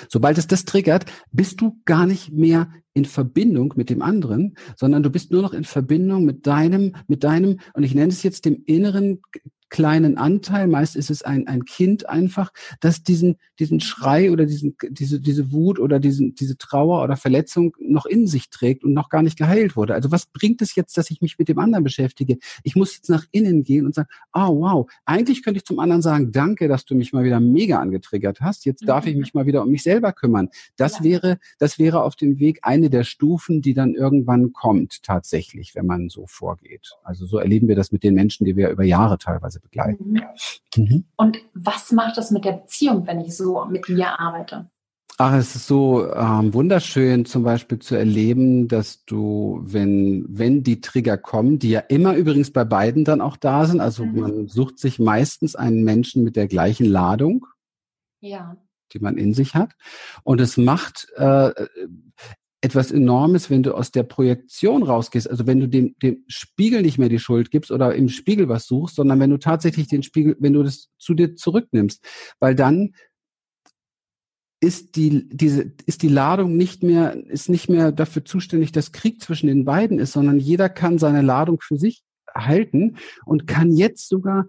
Sobald 0.07 0.37
es 0.37 0.47
das 0.47 0.63
triggert, 0.63 1.11
bist 1.29 1.59
du 1.59 1.81
gar 1.83 2.05
nicht 2.05 2.31
mehr 2.31 2.71
in 2.97 3.05
Verbindung 3.05 3.75
mit 3.77 3.89
dem 3.91 4.01
anderen, 4.01 4.55
sondern 4.75 5.03
du 5.03 5.11
bist 5.11 5.31
nur 5.31 5.43
noch 5.43 5.53
in 5.53 5.63
Verbindung 5.63 6.25
mit 6.25 6.47
deinem, 6.47 6.95
mit 7.07 7.23
deinem, 7.23 7.59
und 7.73 7.83
ich 7.83 7.93
nenne 7.93 8.11
es 8.11 8.23
jetzt 8.23 8.45
dem 8.45 8.63
inneren 8.65 9.21
kleinen 9.69 10.17
Anteil, 10.17 10.67
meist 10.67 10.95
ist 10.95 11.09
es 11.09 11.23
ein, 11.23 11.47
ein 11.47 11.65
Kind 11.65 12.07
einfach, 12.09 12.51
das 12.79 13.03
diesen, 13.03 13.37
diesen 13.59 13.79
Schrei 13.79 14.31
oder 14.31 14.45
diesen, 14.45 14.75
diese, 14.89 15.19
diese 15.19 15.51
Wut 15.51 15.79
oder 15.79 15.99
diesen, 15.99 16.35
diese 16.35 16.57
Trauer 16.57 17.03
oder 17.03 17.17
Verletzung 17.17 17.75
noch 17.79 18.05
in 18.05 18.27
sich 18.27 18.49
trägt 18.49 18.83
und 18.83 18.93
noch 18.93 19.09
gar 19.09 19.23
nicht 19.23 19.37
geheilt 19.37 19.75
wurde. 19.75 19.93
Also 19.93 20.11
was 20.11 20.25
bringt 20.27 20.61
es 20.61 20.75
jetzt, 20.75 20.97
dass 20.97 21.11
ich 21.11 21.21
mich 21.21 21.37
mit 21.37 21.49
dem 21.49 21.59
anderen 21.59 21.83
beschäftige? 21.83 22.37
Ich 22.63 22.75
muss 22.75 22.95
jetzt 22.95 23.09
nach 23.09 23.25
innen 23.31 23.63
gehen 23.63 23.85
und 23.85 23.95
sagen, 23.95 24.09
oh 24.33 24.61
wow, 24.61 24.91
eigentlich 25.05 25.43
könnte 25.43 25.57
ich 25.57 25.65
zum 25.65 25.79
anderen 25.79 26.01
sagen, 26.01 26.31
danke, 26.31 26.67
dass 26.67 26.85
du 26.85 26.95
mich 26.95 27.11
mal 27.11 27.23
wieder 27.23 27.39
mega 27.39 27.79
angetriggert 27.79 28.41
hast. 28.41 28.65
Jetzt 28.65 28.87
darf 28.87 29.05
ich 29.05 29.15
mhm. 29.15 29.21
mich 29.21 29.33
mal 29.33 29.45
wieder 29.45 29.63
um 29.63 29.69
mich 29.69 29.83
selber 29.83 30.13
kümmern. 30.13 30.49
Das 30.77 30.99
ja. 30.99 31.03
wäre, 31.03 31.39
das 31.59 31.77
wäre 31.77 32.03
auf 32.03 32.15
dem 32.15 32.39
Weg 32.39 32.59
eine 32.61 32.86
der 32.89 33.03
Stufen, 33.03 33.61
die 33.61 33.73
dann 33.73 33.93
irgendwann 33.93 34.53
kommt, 34.53 35.03
tatsächlich, 35.03 35.75
wenn 35.75 35.85
man 35.85 36.09
so 36.09 36.25
vorgeht. 36.27 36.91
Also 37.03 37.25
so 37.25 37.37
erleben 37.37 37.67
wir 37.67 37.75
das 37.75 37.91
mit 37.91 38.03
den 38.03 38.13
Menschen, 38.13 38.45
die 38.45 38.55
wir 38.55 38.69
über 38.69 38.83
Jahre 38.83 39.17
teilweise 39.17 39.57
Weise 39.57 39.59
begleiten. 39.59 40.11
Mhm. 40.11 40.21
Mhm. 40.75 41.05
Und 41.15 41.37
was 41.53 41.91
macht 41.91 42.17
das 42.17 42.31
mit 42.31 42.45
der 42.45 42.53
Beziehung, 42.53 43.07
wenn 43.07 43.21
ich 43.21 43.35
so 43.35 43.65
mit 43.65 43.87
dir 43.87 44.19
arbeite? 44.19 44.69
Ach, 45.19 45.33
es 45.33 45.55
ist 45.55 45.65
so 45.65 46.13
ähm, 46.13 46.53
wunderschön, 46.53 47.25
zum 47.25 47.41
Beispiel 47.41 47.79
zu 47.79 47.95
erleben, 47.95 48.67
dass 48.67 49.03
du, 49.05 49.59
wenn, 49.63 50.25
wenn 50.29 50.61
die 50.61 50.79
Trigger 50.79 51.17
kommen, 51.17 51.57
die 51.57 51.71
ja 51.71 51.79
immer 51.79 52.15
übrigens 52.15 52.53
bei 52.53 52.63
beiden 52.65 53.03
dann 53.03 53.21
auch 53.21 53.35
da 53.35 53.65
sind, 53.65 53.81
also 53.81 54.05
mhm. 54.05 54.19
man 54.19 54.47
sucht 54.47 54.77
sich 54.77 54.99
meistens 54.99 55.55
einen 55.55 55.83
Menschen 55.83 56.23
mit 56.23 56.35
der 56.35 56.47
gleichen 56.47 56.85
Ladung, 56.85 57.47
ja. 58.19 58.57
die 58.93 58.99
man 58.99 59.17
in 59.17 59.33
sich 59.33 59.55
hat. 59.55 59.71
Und 60.23 60.39
es 60.39 60.55
macht, 60.55 61.07
äh, 61.15 61.51
etwas 62.61 62.91
Enormes, 62.91 63.49
wenn 63.49 63.63
du 63.63 63.75
aus 63.75 63.91
der 63.91 64.03
Projektion 64.03 64.83
rausgehst. 64.83 65.29
Also 65.29 65.45
wenn 65.45 65.59
du 65.59 65.67
dem, 65.67 65.95
dem 66.01 66.23
Spiegel 66.27 66.81
nicht 66.81 66.97
mehr 66.97 67.09
die 67.09 67.19
Schuld 67.19 67.51
gibst 67.51 67.71
oder 67.71 67.93
im 67.93 68.09
Spiegel 68.09 68.49
was 68.49 68.65
suchst, 68.65 68.95
sondern 68.95 69.19
wenn 69.19 69.29
du 69.29 69.37
tatsächlich 69.37 69.87
den 69.87 70.03
Spiegel, 70.03 70.35
wenn 70.39 70.53
du 70.53 70.63
das 70.63 70.89
zu 70.97 71.13
dir 71.13 71.35
zurücknimmst, 71.35 72.03
weil 72.39 72.55
dann 72.55 72.93
ist 74.59 74.95
die, 74.95 75.29
diese, 75.29 75.71
ist 75.85 76.01
die 76.01 76.07
Ladung 76.07 76.57
nicht 76.57 76.81
mehr, 76.81 77.15
ist 77.27 77.47
nicht 77.47 77.69
mehr 77.69 77.91
dafür 77.91 78.25
zuständig, 78.25 78.71
dass 78.71 78.91
Krieg 78.91 79.21
zwischen 79.21 79.47
den 79.47 79.65
beiden 79.65 79.99
ist, 79.99 80.13
sondern 80.13 80.39
jeder 80.39 80.67
kann 80.67 80.97
seine 80.97 81.21
Ladung 81.21 81.61
für 81.61 81.77
sich 81.77 82.03
halten 82.33 82.97
und 83.25 83.45
kann 83.45 83.71
jetzt 83.71 84.09
sogar 84.09 84.47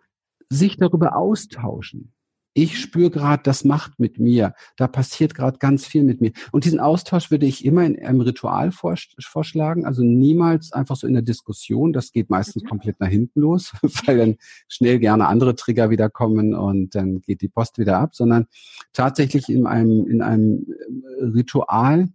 sich 0.49 0.79
darüber 0.79 1.15
austauschen 1.15 2.15
ich 2.63 2.81
spüre 2.81 3.11
gerade, 3.11 3.43
das 3.45 3.65
macht 3.65 4.01
mit 4.01 4.19
mir, 4.19 4.55
da 4.77 4.89
passiert 4.89 5.35
gerade 5.35 5.59
ganz 5.59 5.87
viel 5.87 6.03
mit 6.03 6.21
mir. 6.21 6.33
Und 6.51 6.65
diesen 6.65 6.81
Austausch 6.81 7.31
würde 7.31 7.47
ich 7.47 7.65
immer 7.65 7.85
in 7.85 7.99
einem 8.05 8.21
Ritual 8.21 8.73
vorschlagen, 8.73 9.87
also 9.87 10.03
niemals 10.03 10.73
einfach 10.73 10.97
so 10.97 11.07
in 11.07 11.13
der 11.13 11.23
Diskussion, 11.23 11.93
das 11.93 12.11
geht 12.11 12.31
meistens 12.31 12.65
mhm. 12.65 12.69
komplett 12.69 13.01
nach 13.01 13.09
hinten 13.09 13.41
los, 13.41 13.73
weil 14.07 14.19
dann 14.19 14.37
schnell 14.67 14.99
gerne 14.99 15.29
andere 15.29 15.55
Trigger 15.55 15.91
wieder 15.91 16.11
kommen 16.11 16.55
und 16.55 16.95
dann 16.95 17.21
geht 17.21 17.43
die 17.43 17.49
Post 17.49 17.79
wieder 17.79 17.99
ab, 17.99 18.17
sondern 18.17 18.47
tatsächlich 18.93 19.49
in 19.49 19.67
einem, 19.67 20.07
in 20.09 20.21
einem 20.21 20.67
äh, 21.21 21.25
Ritual, 21.25 22.09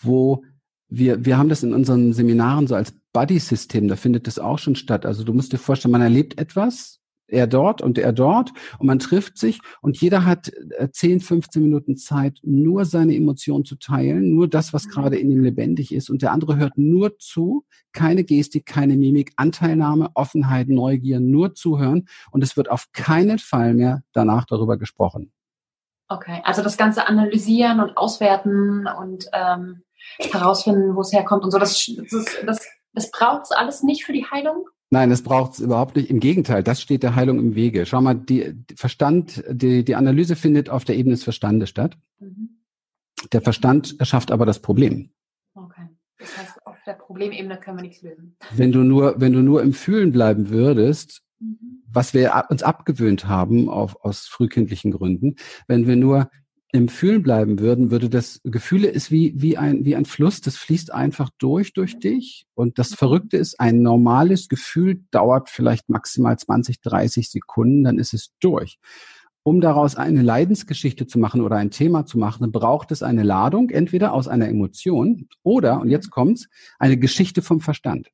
wo 0.00 0.44
wir, 0.88 1.24
wir 1.24 1.38
haben 1.38 1.48
das 1.48 1.62
in 1.62 1.72
unseren 1.72 2.12
Seminaren 2.12 2.66
so 2.66 2.74
als 2.74 2.92
Buddy-System, 3.14 3.88
da 3.88 3.96
findet 3.96 4.26
das 4.26 4.38
auch 4.38 4.58
schon 4.58 4.76
statt. 4.76 5.06
Also 5.06 5.24
du 5.24 5.32
musst 5.32 5.52
dir 5.52 5.58
vorstellen, 5.58 5.92
man 5.92 6.02
erlebt 6.02 6.38
etwas 6.38 7.01
er 7.32 7.46
dort 7.46 7.82
und 7.82 7.98
er 7.98 8.12
dort 8.12 8.52
und 8.78 8.86
man 8.86 8.98
trifft 8.98 9.38
sich 9.38 9.60
und 9.80 10.00
jeder 10.00 10.24
hat 10.24 10.52
10, 10.92 11.16
äh, 11.16 11.20
15 11.20 11.62
Minuten 11.62 11.96
Zeit, 11.96 12.38
nur 12.42 12.84
seine 12.84 13.16
Emotionen 13.16 13.64
zu 13.64 13.76
teilen, 13.76 14.34
nur 14.34 14.48
das, 14.48 14.72
was 14.72 14.86
mhm. 14.86 14.90
gerade 14.90 15.18
in 15.18 15.30
ihm 15.30 15.42
lebendig 15.42 15.92
ist 15.92 16.10
und 16.10 16.22
der 16.22 16.32
andere 16.32 16.56
hört 16.56 16.76
nur 16.76 17.18
zu, 17.18 17.64
keine 17.92 18.24
Gestik, 18.24 18.66
keine 18.66 18.96
Mimik, 18.96 19.32
Anteilnahme, 19.36 20.10
Offenheit, 20.14 20.68
Neugier, 20.68 21.20
nur 21.20 21.54
zuhören 21.54 22.06
und 22.30 22.42
es 22.42 22.56
wird 22.56 22.70
auf 22.70 22.92
keinen 22.92 23.38
Fall 23.38 23.74
mehr 23.74 24.02
danach 24.12 24.44
darüber 24.44 24.76
gesprochen. 24.76 25.32
Okay, 26.08 26.42
also 26.44 26.62
das 26.62 26.76
Ganze 26.76 27.06
analysieren 27.06 27.80
und 27.80 27.96
auswerten 27.96 28.86
und 28.86 29.26
ähm, 29.32 29.82
herausfinden, 30.18 30.94
wo 30.94 31.00
es 31.00 31.12
herkommt 31.12 31.44
und 31.44 31.50
so, 31.50 31.58
das, 31.58 31.90
das, 32.10 32.26
das, 32.44 32.68
das 32.92 33.10
braucht 33.10 33.44
es 33.44 33.52
alles 33.52 33.82
nicht 33.82 34.04
für 34.04 34.12
die 34.12 34.26
Heilung? 34.30 34.66
Nein, 34.92 35.08
das 35.08 35.22
braucht 35.22 35.54
es 35.54 35.60
überhaupt 35.60 35.96
nicht. 35.96 36.10
Im 36.10 36.20
Gegenteil, 36.20 36.62
das 36.62 36.82
steht 36.82 37.02
der 37.02 37.14
Heilung 37.14 37.38
im 37.38 37.54
Wege. 37.54 37.86
Schau 37.86 38.02
mal, 38.02 38.12
die, 38.14 38.54
Verstand, 38.76 39.42
die, 39.48 39.86
die 39.86 39.94
Analyse 39.94 40.36
findet 40.36 40.68
auf 40.68 40.84
der 40.84 40.96
Ebene 40.96 41.14
des 41.14 41.24
Verstandes 41.24 41.70
statt. 41.70 41.96
Mhm. 42.20 42.60
Der 43.32 43.40
Verstand 43.40 43.98
erschafft 43.98 44.30
aber 44.30 44.44
das 44.44 44.60
Problem. 44.60 45.08
Okay. 45.54 45.88
Das 46.18 46.36
heißt, 46.36 46.66
auf 46.66 46.76
der 46.86 46.92
Problemebene 46.92 47.56
können 47.56 47.78
wir 47.78 47.84
nichts 47.84 48.02
lösen. 48.02 48.36
Wenn 48.54 48.70
du 48.70 48.80
nur, 48.80 49.18
wenn 49.18 49.32
du 49.32 49.40
nur 49.40 49.62
im 49.62 49.72
Fühlen 49.72 50.12
bleiben 50.12 50.50
würdest, 50.50 51.22
mhm. 51.38 51.82
was 51.90 52.12
wir 52.12 52.44
uns 52.50 52.62
abgewöhnt 52.62 53.26
haben 53.26 53.70
auf, 53.70 53.96
aus 54.04 54.26
frühkindlichen 54.26 54.90
Gründen, 54.90 55.36
wenn 55.68 55.86
wir 55.86 55.96
nur 55.96 56.28
im 56.72 56.88
Fühlen 56.88 57.22
bleiben 57.22 57.60
würden, 57.60 57.90
würde 57.90 58.08
das 58.08 58.40
Gefühle 58.44 58.88
ist 58.88 59.10
wie, 59.10 59.34
wie 59.36 59.58
ein, 59.58 59.84
wie 59.84 59.94
ein 59.94 60.06
Fluss, 60.06 60.40
das 60.40 60.56
fließt 60.56 60.92
einfach 60.92 61.28
durch, 61.38 61.74
durch 61.74 61.98
dich. 61.98 62.46
Und 62.54 62.78
das 62.78 62.94
Verrückte 62.94 63.36
ist, 63.36 63.60
ein 63.60 63.82
normales 63.82 64.48
Gefühl 64.48 65.04
dauert 65.10 65.50
vielleicht 65.50 65.90
maximal 65.90 66.38
20, 66.38 66.80
30 66.80 67.30
Sekunden, 67.30 67.84
dann 67.84 67.98
ist 67.98 68.14
es 68.14 68.32
durch. 68.40 68.78
Um 69.42 69.60
daraus 69.60 69.96
eine 69.96 70.22
Leidensgeschichte 70.22 71.06
zu 71.06 71.18
machen 71.18 71.42
oder 71.42 71.56
ein 71.56 71.70
Thema 71.70 72.06
zu 72.06 72.18
machen, 72.18 72.50
braucht 72.52 72.90
es 72.90 73.02
eine 73.02 73.22
Ladung, 73.22 73.68
entweder 73.68 74.14
aus 74.14 74.26
einer 74.26 74.48
Emotion 74.48 75.28
oder, 75.42 75.80
und 75.80 75.90
jetzt 75.90 76.10
kommt's, 76.10 76.48
eine 76.78 76.96
Geschichte 76.96 77.42
vom 77.42 77.60
Verstand. 77.60 78.08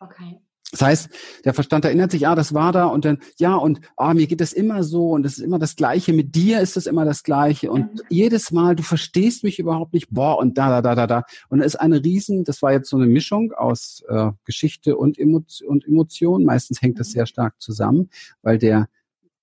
Okay. 0.00 0.38
Das 0.70 0.82
heißt, 0.82 1.08
der 1.46 1.54
Verstand 1.54 1.86
erinnert 1.86 2.10
sich, 2.10 2.26
ah, 2.28 2.34
das 2.34 2.52
war 2.52 2.72
da 2.72 2.86
und 2.86 3.06
dann, 3.06 3.18
ja, 3.38 3.54
und 3.54 3.80
ah, 3.96 4.12
mir 4.12 4.26
geht 4.26 4.42
das 4.42 4.52
immer 4.52 4.82
so 4.82 5.12
und 5.12 5.24
es 5.24 5.38
ist 5.38 5.44
immer 5.44 5.58
das 5.58 5.76
Gleiche, 5.76 6.12
mit 6.12 6.34
dir 6.34 6.60
ist 6.60 6.76
es 6.76 6.86
immer 6.86 7.06
das 7.06 7.22
Gleiche 7.22 7.70
und 7.70 7.94
mhm. 7.94 8.00
jedes 8.10 8.50
Mal, 8.50 8.76
du 8.76 8.82
verstehst 8.82 9.44
mich 9.44 9.58
überhaupt 9.58 9.94
nicht, 9.94 10.08
boah, 10.10 10.38
und 10.38 10.58
da, 10.58 10.68
da, 10.68 10.82
da, 10.82 10.94
da, 10.94 11.06
da. 11.06 11.24
Und 11.48 11.60
es 11.60 11.74
ist 11.74 11.76
eine 11.76 12.04
riesen, 12.04 12.44
das 12.44 12.60
war 12.60 12.72
jetzt 12.72 12.90
so 12.90 12.98
eine 12.98 13.06
Mischung 13.06 13.52
aus 13.52 14.02
äh, 14.08 14.30
Geschichte 14.44 14.96
und, 14.98 15.18
Emotion, 15.18 15.68
und 15.68 15.86
Emotion. 15.86 16.44
Meistens 16.44 16.82
hängt 16.82 17.00
das 17.00 17.08
mhm. 17.08 17.12
sehr 17.12 17.26
stark 17.26 17.54
zusammen, 17.60 18.10
weil 18.42 18.58
der, 18.58 18.88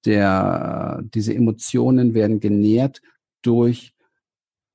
der, 0.06 1.02
diese 1.14 1.34
Emotionen 1.34 2.14
werden 2.14 2.40
genährt 2.40 3.02
durch 3.42 3.95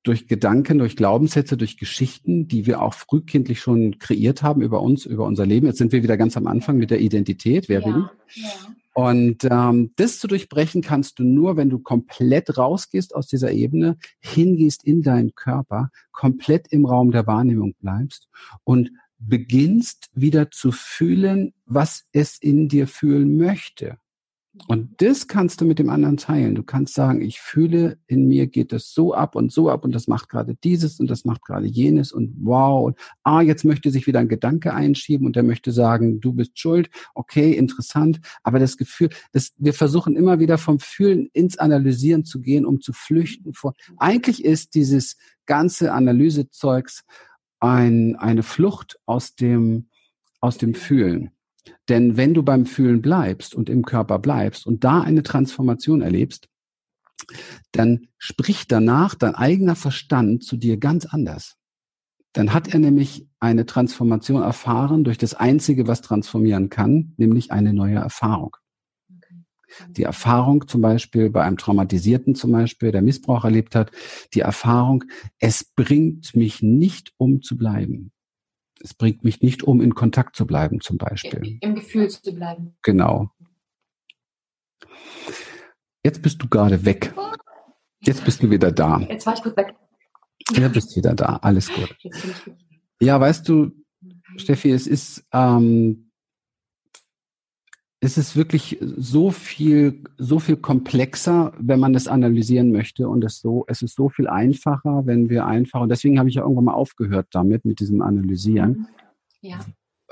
durch 0.03 0.27
Gedanken, 0.27 0.79
durch 0.79 0.97
Glaubenssätze, 0.97 1.57
durch 1.57 1.77
Geschichten, 1.77 2.49
die 2.49 2.67
wir 2.67 2.81
auch 2.81 2.95
frühkindlich 2.95 3.61
schon 3.61 3.99
kreiert 3.99 4.43
haben 4.43 4.63
über 4.63 4.81
uns, 4.81 5.05
über 5.05 5.27
unser 5.27 5.45
Leben. 5.45 5.67
Jetzt 5.67 5.79
sind 5.79 5.93
wir 5.93 6.03
wieder 6.03 6.17
ganz 6.17 6.37
am 6.37 6.47
Anfang 6.47 6.79
mit 6.79 6.91
der 6.91 7.01
Identität. 7.01 7.69
Wer 7.69 7.81
ja, 7.81 7.87
bin 7.87 8.05
ich? 8.27 8.43
Ja. 8.43 8.51
Und 8.93 9.45
ähm, 9.49 9.93
das 9.97 10.19
zu 10.19 10.27
durchbrechen 10.27 10.83
kannst 10.83 11.19
du 11.19 11.25
nur, 11.25 11.57
wenn 11.57 11.71
du 11.71 11.79
komplett 11.79 12.59
rausgehst 12.59 13.15
aus 13.15 13.27
dieser 13.29 13.53
Ebene, 13.53 13.97
hingehst 14.21 14.85
in 14.85 15.03
deinen 15.03 15.35
Körper, 15.35 15.91
komplett 16.13 16.67
im 16.71 16.87
Raum 16.87 17.11
der 17.13 17.27
Wahrnehmung 17.27 17.75
bleibst 17.81 18.29
und 18.65 18.91
beginnst 19.19 20.09
wieder 20.13 20.51
zu 20.51 20.73
fühlen, 20.73 21.53
was 21.67 22.05
es 22.13 22.39
in 22.39 22.69
dir 22.69 22.89
fühlen 22.89 23.37
möchte. 23.37 23.99
Und 24.67 25.01
das 25.01 25.29
kannst 25.29 25.61
du 25.61 25.65
mit 25.65 25.79
dem 25.79 25.91
anderen 25.91 26.17
teilen. 26.17 26.57
Du 26.57 26.65
kannst 26.65 26.95
sagen, 26.95 27.21
ich 27.21 27.41
fühle, 27.41 27.99
in 28.09 28.27
mir 28.27 28.49
geht 28.49 28.73
das 28.73 28.93
so 28.93 29.15
ab 29.15 29.37
und 29.37 29.53
so 29.53 29.71
ab 29.71 29.85
und 29.85 29.95
das 29.95 30.09
macht 30.09 30.29
gerade 30.29 30.57
dieses 30.57 30.99
und 30.99 31.09
das 31.09 31.25
macht 31.25 31.45
gerade 31.45 31.67
jenes 31.67 32.11
und 32.11 32.35
wow. 32.41 32.85
Und 32.87 32.99
ah, 33.23 33.43
jetzt 33.43 33.65
möchte 33.65 33.93
sich 33.93 34.09
wieder 34.09 34.19
ein 34.19 34.29
Gedanke 34.29 34.75
einschieben 34.75 35.25
und 35.25 35.37
der 35.37 35.45
möchte 35.45 35.71
sagen, 35.71 36.21
du 36.21 36.33
bist 36.33 36.59
schuld. 36.59 36.91
Okay, 37.15 37.53
interessant. 37.53 38.21
Aber 38.43 38.59
das 38.59 38.77
Gefühl, 38.77 39.11
das, 39.31 39.53
wir 39.57 39.73
versuchen 39.73 40.17
immer 40.17 40.41
wieder 40.41 40.59
vom 40.59 40.81
Fühlen 40.81 41.29
ins 41.33 41.57
Analysieren 41.57 42.25
zu 42.25 42.41
gehen, 42.41 42.67
um 42.67 42.81
zu 42.81 42.93
flüchten 42.93 43.55
vor. 43.55 43.75
Eigentlich 43.99 44.45
ist 44.45 44.75
dieses 44.75 45.17
ganze 45.47 45.93
Analysezeugs 45.93 47.05
ein, 47.61 48.17
eine 48.17 48.43
Flucht 48.43 48.99
aus 49.07 49.37
dem, 49.37 49.91
aus 50.41 50.59
dem 50.59 50.75
Fühlen. 50.75 51.31
Denn 51.89 52.17
wenn 52.17 52.35
du 52.35 52.43
beim 52.43 52.67
Fühlen 52.67 53.03
bleibst 53.03 53.55
und 53.55 53.69
im 53.69 53.85
Körper 53.85 54.19
bleibst 54.19 54.67
und 54.67 54.85
da 54.85 55.01
eine 55.01 55.23
Transformation 55.23 56.03
erlebst, 56.03 56.49
dann 57.73 58.09
spricht 58.19 58.73
danach 58.73 59.15
dein 59.15 59.35
eigener 59.35 59.77
Verstand 59.77 60.45
zu 60.45 60.57
dir 60.57 60.79
ganz 60.79 61.07
anders. 61.07 61.57
Dann 62.33 62.53
hat 62.53 62.69
er 62.69 62.79
nämlich 62.79 63.27
eine 63.41 63.67
Transformation 63.67 64.43
erfahren 64.43 65.05
durch 65.05 65.19
das 65.19 65.35
Einzige, 65.35 65.87
was 65.89 66.01
transformieren 66.01 66.71
kann, 66.71 67.15
nämlich 67.17 67.51
eine 67.51 67.73
neue 67.75 67.97
Erfahrung. 67.97 68.57
Die 69.89 70.03
Erfahrung 70.03 70.67
zum 70.67 70.81
Beispiel 70.81 71.31
bei 71.31 71.45
einem 71.45 71.57
Traumatisierten 71.57 72.35
zum 72.35 72.53
Beispiel, 72.53 72.91
der 72.91 73.03
Missbrauch 73.03 73.45
erlebt 73.45 73.75
hat, 73.75 73.93
die 74.35 74.41
Erfahrung, 74.41 75.05
es 75.39 75.65
bringt 75.65 76.35
mich 76.35 76.63
nicht 76.63 77.13
um 77.17 77.43
zu 77.43 77.57
bleiben 77.57 78.13
es 78.83 78.95
bringt 78.95 79.25
mich 79.25 79.43
nicht 79.43 79.63
um, 79.63 79.81
in 79.81 79.95
Kontakt 79.95 80.37
zu 80.37 80.47
bleiben, 80.47 80.81
zum 80.81 80.99
Beispiel. 80.99 81.59
Im 81.61 81.75
Gefühl 81.75 82.09
zu 82.09 82.35
bleiben. 82.35 82.77
Genau. 82.83 83.31
Jetzt 86.05 86.23
bist 86.23 86.43
du 86.43 86.49
gerade 86.49 86.85
weg. 86.85 87.15
Jetzt 88.01 88.25
bist 88.25 88.43
du 88.43 88.51
wieder 88.51 88.73
da. 88.73 88.99
Jetzt 89.01 89.27
war 89.27 89.35
ich 89.35 89.43
kurz 89.43 89.57
weg. 89.57 89.75
Jetzt 90.51 90.73
bist 90.73 90.91
du 90.93 90.97
wieder 90.97 91.15
da. 91.15 91.37
Alles 91.37 91.71
gut. 91.71 91.95
Ja, 93.01 93.21
weißt 93.21 93.49
du, 93.49 93.73
Steffi, 94.37 94.71
es 94.73 94.87
ist 94.87 95.27
ähm, 95.33 96.10
es 98.01 98.17
ist 98.17 98.35
wirklich 98.35 98.79
so 98.81 99.31
viel, 99.31 100.03
so 100.17 100.39
viel 100.39 100.57
komplexer, 100.57 101.53
wenn 101.59 101.79
man 101.79 101.93
das 101.93 102.09
analysieren 102.09 102.73
möchte 102.73 103.09
und 103.09 103.23
es 103.25 103.41
so, 103.41 103.65
es 103.69 103.83
ist 103.83 103.95
so 103.95 104.09
viel 104.09 104.27
einfacher, 104.27 105.03
wenn 105.05 105.29
wir 105.29 105.47
einfach, 105.47 105.83
und 105.83 105.91
deswegen 105.91 106.19
habe 106.19 106.31
ich 106.31 106.37
ja 106.37 106.43
irgendwann 106.43 106.65
mal 106.65 106.73
aufgehört 106.75 107.29
damit, 107.33 107.67
mit 107.67 107.79
diesem 107.79 108.01
Analysieren. 108.01 108.71
Mhm. 108.71 108.87
Ja. 109.43 109.61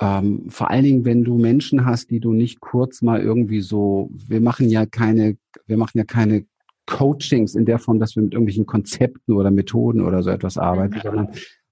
Ähm, 0.01 0.51
vor 0.51 0.71
allen 0.71 0.85
Dingen, 0.85 1.05
wenn 1.07 1.25
du 1.25 1.39
Menschen 1.39 1.87
hast, 1.87 2.11
die 2.11 2.21
du 2.21 2.33
nicht 2.33 2.61
kurz 2.61 3.01
mal 3.01 3.21
irgendwie 3.21 3.63
so, 3.63 4.11
wir 4.13 4.43
machen 4.43 4.69
ja 4.69 4.85
keine, 4.85 5.39
wir 5.67 5.79
machen 5.79 5.99
ja 5.99 6.05
keine 6.05 6.45
Coachings 6.87 7.55
in 7.55 7.65
der 7.65 7.79
Form, 7.79 7.99
dass 7.99 8.17
wir 8.17 8.23
mit 8.23 8.35
irgendwelchen 8.35 8.67
Konzepten 8.67 9.33
oder 9.33 9.51
Methoden 9.51 10.03
oder 10.03 10.23
so 10.23 10.31
etwas 10.31 10.59
arbeiten, 10.59 10.97
mhm. 10.97 11.03
sondern 11.03 11.29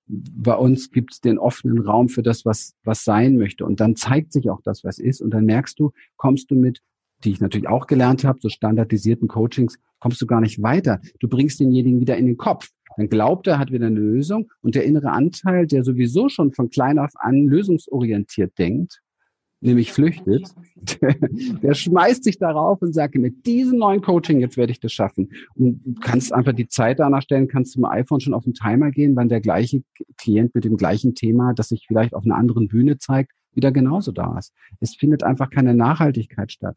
bei 0.09 0.55
uns 0.55 0.91
gibt 0.91 1.15
es 1.15 1.21
den 1.21 1.39
offenen 1.39 1.81
Raum 1.81 2.09
für 2.09 2.23
das, 2.23 2.45
was, 2.45 2.75
was 2.85 3.05
sein 3.05 3.37
möchte. 3.37 3.65
Und 3.65 3.81
dann 3.81 3.97
zeigt 3.97 4.33
sich 4.33 4.49
auch 4.51 4.61
das, 4.63 4.85
was 4.85 4.99
ist. 4.99 5.21
Und 5.21 5.31
dann 5.31 5.45
merkst 5.45 5.79
du, 5.79 5.93
kommst 6.17 6.51
du 6.51 6.55
mit, 6.55 6.81
die 7.25 7.33
ich 7.33 7.41
natürlich 7.41 7.69
auch 7.69 7.87
gelernt 7.87 8.25
habe, 8.25 8.39
so 8.41 8.49
standardisierten 8.49 9.29
Coachings, 9.29 9.79
kommst 9.99 10.21
du 10.21 10.27
gar 10.27 10.41
nicht 10.41 10.63
weiter. 10.63 11.01
Du 11.19 11.29
bringst 11.29 11.59
denjenigen 11.59 12.01
wieder 12.01 12.17
in 12.17 12.27
den 12.27 12.37
Kopf. 12.37 12.71
Dann 12.97 13.09
glaubt 13.09 13.47
er, 13.47 13.59
hat 13.59 13.73
wieder 13.73 13.87
eine 13.87 13.97
Lösung. 13.97 14.51
Und 14.63 14.75
der 14.75 14.85
innere 14.85 15.11
Anteil, 15.11 15.67
der 15.67 15.85
sowieso 15.85 16.29
schon 16.29 16.53
von 16.53 16.71
klein 16.71 16.99
auf 16.99 17.13
an 17.17 17.47
lösungsorientiert 17.47 18.57
denkt, 18.59 19.03
nämlich 19.61 19.93
flüchtet, 19.93 20.55
der, 21.63 21.75
schmeißt 21.75 22.25
sich 22.25 22.39
darauf 22.39 22.81
und 22.83 22.93
sagt, 22.93 23.15
mit 23.17 23.47
diesem 23.47 23.79
neuen 23.79 24.03
Coaching, 24.03 24.41
jetzt 24.41 24.57
werde 24.57 24.73
ich 24.73 24.81
das 24.81 24.93
schaffen. 24.93 25.31
Und 25.55 25.81
du 25.85 25.95
kannst 26.01 26.33
einfach 26.33 26.53
die 26.53 26.69
Zeit 26.69 26.99
danach 26.99 27.23
stellen, 27.23 27.49
kannst 27.49 27.77
mit 27.77 27.85
dem 27.85 27.91
iPhone 27.91 28.21
schon 28.21 28.35
auf 28.35 28.45
den 28.45 28.55
Timer 28.55 28.91
gehen, 28.91 29.17
wann 29.17 29.29
der 29.29 29.41
gleiche 29.41 29.83
Klient 30.17 30.55
mit 30.55 30.65
dem 30.65 30.77
gleichen 30.77 31.15
Thema, 31.15 31.55
das 31.55 31.69
sich 31.69 31.85
vielleicht 31.87 32.15
auf 32.15 32.25
einer 32.25 32.37
anderen 32.37 32.69
Bühne 32.69 32.99
zeigt, 32.99 33.33
wieder 33.55 33.73
genauso 33.73 34.13
da 34.13 34.39
ist. 34.39 34.53
Es 34.81 34.95
findet 34.95 35.23
einfach 35.23 35.51
keine 35.51 35.75
Nachhaltigkeit 35.75 36.53
statt. 36.53 36.77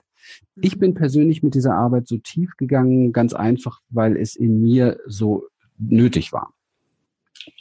Ich 0.55 0.79
bin 0.79 0.93
persönlich 0.93 1.43
mit 1.43 1.53
dieser 1.53 1.75
Arbeit 1.75 2.07
so 2.07 2.17
tief 2.17 2.55
gegangen, 2.57 3.11
ganz 3.11 3.33
einfach, 3.33 3.81
weil 3.89 4.15
es 4.15 4.35
in 4.35 4.61
mir 4.61 4.97
so 5.05 5.45
nötig 5.77 6.31
war. 6.31 6.53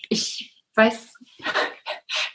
Ich 0.09 0.57
weiß 0.75 1.15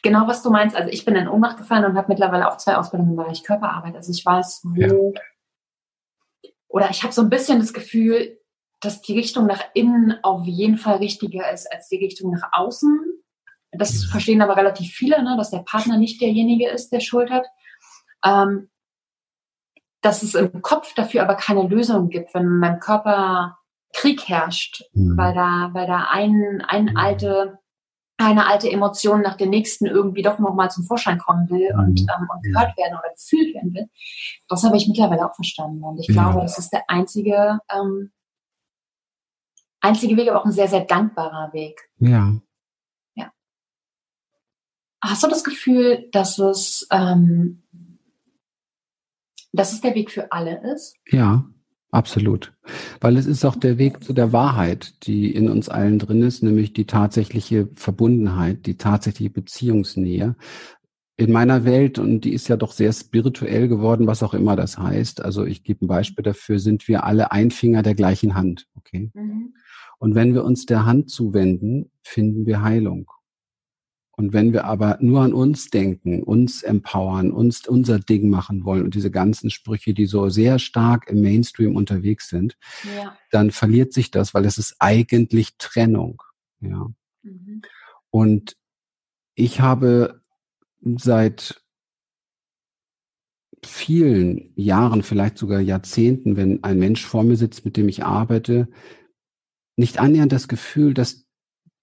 genau, 0.04 0.28
was 0.28 0.44
du 0.44 0.52
meinst. 0.52 0.76
Also 0.76 0.90
ich 0.90 1.06
bin 1.06 1.16
in 1.16 1.28
Ohnmacht 1.28 1.58
gefallen 1.58 1.86
und 1.86 1.98
habe 1.98 2.10
mittlerweile 2.10 2.48
auch 2.48 2.58
zwei 2.58 2.76
Ausbildungen 2.76 3.12
im 3.12 3.18
Bereich 3.18 3.44
Körperarbeit. 3.44 3.96
Also 3.96 4.12
ich 4.12 4.24
weiß, 4.24 4.62
wo 4.64 5.14
ja. 5.14 6.52
oder 6.68 6.90
ich 6.92 7.02
habe 7.02 7.14
so 7.14 7.24
ein 7.24 7.30
bisschen 7.30 7.60
das 7.60 7.74
Gefühl, 7.74 8.38
dass 8.82 9.02
die 9.02 9.18
Richtung 9.18 9.48
nach 9.48 9.64
innen 9.74 10.20
auf 10.24 10.46
jeden 10.46 10.78
Fall 10.78 10.98
richtiger 10.98 11.52
ist 11.52 11.72
als 11.72 11.88
die 11.88 11.98
Richtung 11.98 12.32
nach 12.32 12.50
außen. 12.52 13.00
Das 13.72 14.04
verstehen 14.04 14.42
aber 14.42 14.58
relativ 14.58 14.92
viele, 14.92 15.24
ne, 15.24 15.36
dass 15.36 15.50
der 15.50 15.60
Partner 15.60 15.98
nicht 15.98 16.22
derjenige 16.22 16.70
ist, 16.70 16.92
der 16.92 17.00
Schuld 17.00 17.32
hat. 17.32 17.48
Ähm, 18.24 18.70
dass 20.02 20.22
es 20.22 20.36
im 20.36 20.62
Kopf 20.62 20.94
dafür 20.94 21.24
aber 21.24 21.36
keine 21.36 21.66
Lösung 21.66 22.10
gibt, 22.10 22.34
wenn 22.34 22.44
in 22.44 22.60
meinem 22.60 22.80
Körper 22.80 23.58
Krieg 23.94 24.28
herrscht, 24.28 24.84
mhm. 24.94 25.18
weil 25.18 25.34
da, 25.34 25.70
weil 25.72 25.88
da 25.88 26.08
ein, 26.12 26.62
ein 26.68 26.86
mhm. 26.86 26.98
alte 26.98 27.60
eine 28.26 28.48
alte 28.48 28.70
Emotion 28.70 29.22
nach 29.22 29.36
der 29.36 29.48
nächsten 29.48 29.86
irgendwie 29.86 30.22
doch 30.22 30.40
nochmal 30.40 30.72
zum 30.72 30.84
Vorschein 30.84 31.18
kommen 31.18 31.50
will 31.50 31.72
mhm. 31.74 31.80
und, 31.80 32.00
ähm, 32.02 32.30
und 32.34 32.44
gehört 32.44 32.78
werden 32.78 32.98
oder 32.98 33.14
gefühlt 33.14 33.54
werden 33.54 33.74
will. 33.74 33.90
Das 34.48 34.64
habe 34.64 34.78
ich 34.78 34.88
mittlerweile 34.88 35.30
auch 35.30 35.36
verstanden. 35.36 35.84
Und 35.84 36.00
ich 36.00 36.08
ja. 36.08 36.14
glaube, 36.14 36.42
das 36.42 36.58
ist 36.58 36.72
der 36.72 36.90
einzige, 36.90 37.60
ähm, 37.72 38.12
einzige 39.82 40.18
Weg, 40.18 40.30
aber 40.30 40.42
auch 40.42 40.46
ein 40.46 40.52
sehr, 40.52 40.68
sehr 40.68 40.86
dankbarer 40.86 41.54
Weg. 41.54 41.90
Ja. 41.98 42.34
Ja. 43.16 43.32
Hast 45.02 45.24
du 45.24 45.28
das 45.28 45.44
Gefühl, 45.44 46.10
dass 46.12 46.40
es, 46.40 46.88
ähm, 46.92 47.64
dass 49.52 49.74
es 49.74 49.82
der 49.82 49.96
Weg 49.96 50.12
für 50.12 50.32
alle 50.32 50.62
ist? 50.74 50.96
Ja. 51.08 51.46
Absolut. 51.94 52.54
Weil 53.02 53.18
es 53.18 53.28
ist 53.28 53.46
auch 53.46 53.56
der 53.56 53.78
Weg 53.78 54.04
zu 54.04 54.14
der 54.14 54.34
Wahrheit, 54.34 55.06
die 55.06 55.32
in 55.32 55.48
uns 55.48 55.70
allen 55.70 56.00
drin 56.00 56.24
ist, 56.24 56.42
nämlich 56.42 56.74
die 56.74 56.86
tatsächliche 56.86 57.70
Verbundenheit, 57.76 58.66
die 58.66 58.78
tatsächliche 58.78 59.30
Beziehungsnähe. 59.30 60.36
In 61.18 61.32
meiner 61.32 61.66
Welt, 61.66 62.00
und 62.00 62.22
die 62.22 62.34
ist 62.34 62.48
ja 62.48 62.58
doch 62.58 62.72
sehr 62.72 62.92
spirituell 62.94 63.68
geworden, 63.68 64.08
was 64.08 64.24
auch 64.24 64.34
immer 64.34 64.56
das 64.56 64.80
heißt. 64.80 65.24
Also 65.24 65.46
ich 65.46 65.64
gebe 65.64 65.86
ein 65.86 65.88
Beispiel 65.88 66.24
dafür, 66.24 66.58
sind 66.58 66.88
wir 66.88 67.04
alle 67.04 67.32
ein 67.32 67.52
Finger 67.52 67.84
der 67.84 67.94
gleichen 67.94 68.34
Hand. 68.34 68.66
Okay. 68.76 69.12
Mhm. 69.14 69.54
Und 70.00 70.16
wenn 70.16 70.34
wir 70.34 70.44
uns 70.44 70.66
der 70.66 70.88
Hand 70.88 71.12
zuwenden, 71.12 71.92
finden 72.02 72.48
wir 72.48 72.64
Heilung. 72.64 73.06
Und 74.16 74.32
wenn 74.32 74.54
wir 74.54 74.66
aber 74.66 75.00
nur 75.02 75.22
an 75.22 75.34
uns 75.34 75.72
denken, 75.72 76.22
uns 76.22 76.62
empowern, 76.62 77.32
uns 77.32 77.68
unser 77.68 77.98
Ding 77.98 78.30
machen 78.30 78.64
wollen 78.64 78.84
und 78.84 78.94
diese 78.94 79.10
ganzen 79.10 79.50
Sprüche, 79.50 79.96
die 79.96 80.06
so 80.06 80.30
sehr 80.30 80.60
stark 80.60 81.10
im 81.10 81.22
Mainstream 81.22 81.76
unterwegs 81.76 82.30
sind, 82.30 82.56
ja. 82.96 83.18
dann 83.32 83.50
verliert 83.50 83.92
sich 83.92 84.12
das, 84.12 84.36
weil 84.36 84.46
es 84.46 84.60
ist 84.60 84.76
eigentlich 84.78 85.58
Trennung. 85.58 86.22
Ja. 86.60 86.92
Mhm. 87.24 87.64
Und 88.12 88.56
ich 89.34 89.62
habe 89.62 90.22
seit 90.84 91.64
vielen 93.66 94.54
Jahren, 94.56 95.02
vielleicht 95.02 95.40
sogar 95.40 95.60
Jahrzehnten, 95.60 96.38
wenn 96.38 96.64
ein 96.64 96.78
Mensch 96.78 97.04
vor 97.04 97.24
mir 97.24 97.36
sitzt, 97.36 97.66
mit 97.66 97.78
dem 97.78 97.90
ich 97.90 98.04
arbeite, 98.04 98.68
nicht 99.76 99.98
annähernd 100.00 100.32
das 100.32 100.48
Gefühl, 100.48 100.94
dass 100.94 101.26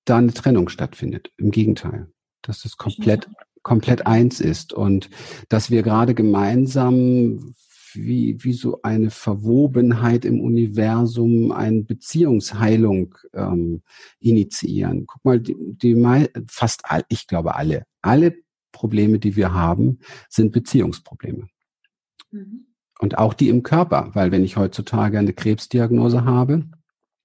da 0.05 0.19
eine 0.19 0.33
Trennung 0.33 0.69
stattfindet. 0.69 1.33
Im 1.37 1.51
Gegenteil 1.51 2.13
dass 2.43 2.65
es 2.65 2.77
komplett, 2.77 3.29
komplett 3.63 4.07
eins 4.07 4.41
ist 4.41 4.73
und 4.73 5.11
dass 5.49 5.71
wir 5.71 5.83
gerade 5.83 6.15
gemeinsam 6.15 7.55
wie, 7.95 8.43
wie 8.43 8.53
so 8.53 8.83
eine 8.83 9.11
Verwobenheit 9.11 10.25
im 10.25 10.41
Universum, 10.41 11.53
eine 11.53 11.83
Beziehungsheilung 11.83 13.17
ähm, 13.35 13.83
initiieren. 14.21 15.07
Guck 15.07 15.25
mal, 15.25 15.41
die, 15.41 15.57
die 15.59 15.97
fast 16.47 16.83
all, 16.85 17.05
ich 17.09 17.27
glaube 17.27 17.57
alle, 17.57 17.85
alle 18.01 18.35
Probleme, 18.73 19.19
die 19.19 19.35
wir 19.35 19.53
haben, 19.53 19.99
sind 20.29 20.53
Beziehungsprobleme. 20.53 21.49
Mhm. 22.31 22.67
Und 23.01 23.19
auch 23.19 23.35
die 23.35 23.49
im 23.49 23.63
Körper, 23.63 24.11
weil 24.13 24.31
wenn 24.31 24.45
ich 24.45 24.57
heutzutage 24.57 25.19
eine 25.19 25.33
Krebsdiagnose 25.33 26.25
habe, 26.25 26.67